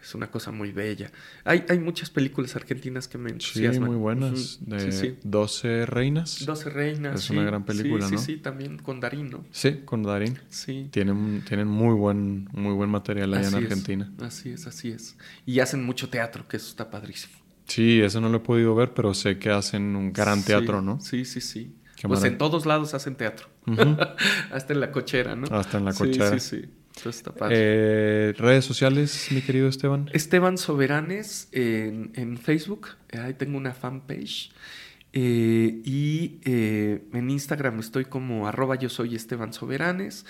Es 0.00 0.14
una 0.14 0.30
cosa 0.30 0.50
muy 0.52 0.70
bella. 0.70 1.10
Hay, 1.44 1.64
hay 1.66 1.78
muchas 1.78 2.10
películas 2.10 2.54
argentinas 2.56 3.08
que 3.08 3.16
me 3.16 3.30
Sí, 3.30 3.34
entusiasman. 3.36 3.88
muy 3.88 3.96
buenas. 3.96 4.58
De 4.60 4.78
sí, 4.78 4.92
sí. 4.92 5.18
12 5.24 5.86
reinas. 5.86 6.44
Doce 6.44 6.68
reinas. 6.68 7.14
Es 7.24 7.30
una 7.30 7.40
sí, 7.40 7.46
gran 7.46 7.64
película, 7.64 8.06
sí, 8.06 8.12
¿no? 8.12 8.18
Sí, 8.18 8.34
sí, 8.34 8.36
también 8.36 8.76
con 8.76 9.00
Darín, 9.00 9.30
¿no? 9.30 9.46
Sí, 9.50 9.80
con 9.86 10.02
Darín. 10.02 10.38
Sí. 10.50 10.88
Tienen, 10.90 11.42
tienen 11.48 11.68
muy 11.68 11.94
buen, 11.94 12.50
muy 12.52 12.74
buen 12.74 12.90
material 12.90 13.32
allá 13.32 13.48
Así 13.48 13.56
en 13.56 13.64
es, 13.64 13.70
Argentina. 13.70 14.12
así 14.20 14.50
es, 14.50 14.66
así 14.66 14.90
es. 14.90 15.16
Y 15.46 15.60
hacen 15.60 15.82
mucho 15.82 16.10
teatro, 16.10 16.46
que 16.48 16.58
eso 16.58 16.68
está 16.68 16.90
padrísimo. 16.90 17.32
Sí, 17.66 18.02
eso 18.02 18.20
no 18.20 18.28
lo 18.28 18.36
he 18.36 18.40
podido 18.40 18.74
ver, 18.74 18.92
pero 18.92 19.14
sé 19.14 19.38
que 19.38 19.48
hacen 19.50 19.96
un 19.96 20.12
gran 20.12 20.40
Sí, 20.40 20.48
teatro, 20.48 20.82
¿no? 20.82 21.00
Sí, 21.00 21.24
sí, 21.24 21.40
sí. 21.40 21.72
Qué 22.04 22.08
pues 22.08 22.20
maravilla. 22.20 22.32
en 22.34 22.38
todos 22.38 22.66
lados 22.66 22.92
hacen 22.94 23.14
teatro. 23.16 23.48
Hasta 24.52 24.72
en 24.74 24.80
la 24.80 24.92
cochera, 24.92 25.34
¿no? 25.34 25.46
Hasta 25.50 25.78
en 25.78 25.84
la 25.86 25.92
Sí, 25.92 25.98
cochera. 26.04 26.38
Sí, 26.38 26.40
sí. 26.40 26.68
Entonces 26.96 27.16
está 27.16 27.32
padre. 27.34 27.54
Eh, 27.58 28.34
redes 28.36 28.64
sociales, 28.64 29.28
mi 29.30 29.40
querido 29.40 29.66
Esteban. 29.68 30.10
Esteban 30.12 30.58
Soberanes 30.58 31.48
en, 31.52 32.12
en 32.14 32.36
Facebook. 32.36 32.88
eh, 33.10 33.18
Ahí 33.18 33.34
tengo 33.34 33.56
una 33.56 33.72
fanpage. 33.72 34.52
Eh, 35.12 35.80
y 35.84 36.40
eh, 36.44 37.04
en 37.12 37.30
Instagram 37.30 37.78
estoy 37.80 38.04
como 38.04 38.46
arroba 38.48 38.74
yo 38.76 38.88
soy 38.88 39.14
Esteban 39.16 39.52
Soberanes. 39.52 40.26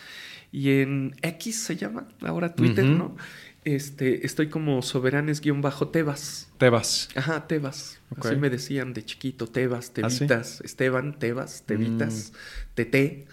Y 0.53 0.71
en 0.81 1.17
X 1.23 1.65
se 1.65 1.77
llama, 1.77 2.07
ahora 2.23 2.55
Twitter. 2.55 2.85
¿no? 2.85 3.17
Este, 3.65 4.27
estoy 4.27 4.49
como 4.49 4.83
Soberanes-Tebas. 4.83 6.49
Tebas. 6.59 7.09
Ajá, 7.15 7.47
Tebas. 7.47 7.99
Ok. 8.11 8.27
Así 8.27 8.37
me 8.37 8.51
decían 8.51 8.93
de 8.93 9.05
chiquito, 9.05 9.47
Tebas, 9.47 9.93
¿Ah, 10.03 10.11
sí? 10.11 10.19
Tevitas, 10.19 10.61
Esteban, 10.61 11.19
Tebas, 11.19 11.63
Tevitas, 11.67 12.33
Tete. 12.75 13.27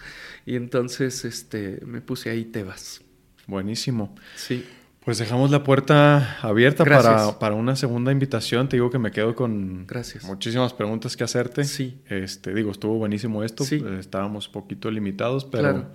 Y 0.45 0.55
entonces 0.55 1.25
este, 1.25 1.79
me 1.85 2.01
puse 2.01 2.29
ahí 2.29 2.45
Tebas. 2.45 3.01
Buenísimo. 3.47 4.15
Sí. 4.35 4.65
Pues 5.03 5.17
dejamos 5.17 5.49
la 5.49 5.63
puerta 5.63 6.37
abierta 6.41 6.85
para, 6.85 7.39
para 7.39 7.55
una 7.55 7.75
segunda 7.75 8.11
invitación. 8.11 8.69
Te 8.69 8.77
digo 8.77 8.91
que 8.91 8.99
me 8.99 9.09
quedo 9.11 9.35
con 9.35 9.87
Gracias. 9.87 10.23
muchísimas 10.25 10.73
preguntas 10.73 11.17
que 11.17 11.23
hacerte. 11.23 11.63
Sí. 11.63 11.99
Este, 12.07 12.53
digo, 12.53 12.71
estuvo 12.71 12.97
buenísimo 12.99 13.43
esto. 13.43 13.63
Sí. 13.63 13.83
Estábamos 13.99 14.47
poquito 14.47 14.91
limitados, 14.91 15.43
pero 15.45 15.63
Claro. 15.63 15.91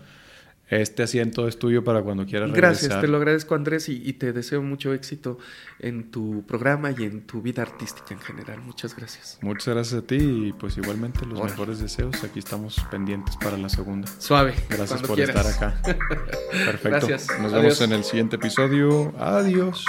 Este 0.69 1.03
asiento 1.05 1.47
es 1.47 1.59
tuyo 1.59 1.85
para 1.85 2.03
cuando 2.03 2.27
quieras 2.27 2.51
Gracias, 2.53 2.83
regresar. 2.83 3.01
te 3.03 3.09
lo 3.09 3.17
agradezco 3.19 3.55
Andrés 3.55 3.89
y, 3.89 4.03
y 4.05 4.15
te 4.15 4.33
deseo 4.33 4.63
mucho 4.63 4.93
éxito 4.93 5.39
en 5.79 6.11
tu 6.11 6.45
programa 6.47 6.91
y 6.91 7.05
en 7.05 7.23
tu 7.23 7.41
vida 7.41 7.63
artística 7.63 8.13
en 8.15 8.21
general. 8.21 8.61
Muchas 8.63 8.97
gracias. 8.97 9.39
Muchas 9.43 9.75
gracias 9.75 10.03
a 10.03 10.07
ti 10.07 10.17
y 10.17 10.53
pues 10.53 10.77
igualmente 10.77 11.25
los 11.25 11.41
mejores 11.43 11.79
deseos. 11.79 12.25
Aquí 12.25 12.41
estamos 12.41 12.85
pendientes 12.91 13.37
para 13.37 13.57
la 13.57 13.69
segunda. 13.69 14.09
Suave. 14.19 14.55
Gracias 14.69 15.03
por 15.03 15.17
quieras. 15.17 15.47
estar 15.47 15.73
acá. 15.73 15.83
Perfecto. 16.51 16.89
Gracias. 17.07 17.29
Nos 17.41 17.53
Adiós. 17.53 17.63
vemos 17.63 17.81
en 17.83 17.93
el 17.93 18.05
siguiente 18.05 18.37
episodio. 18.37 19.15
Adiós. 19.19 19.85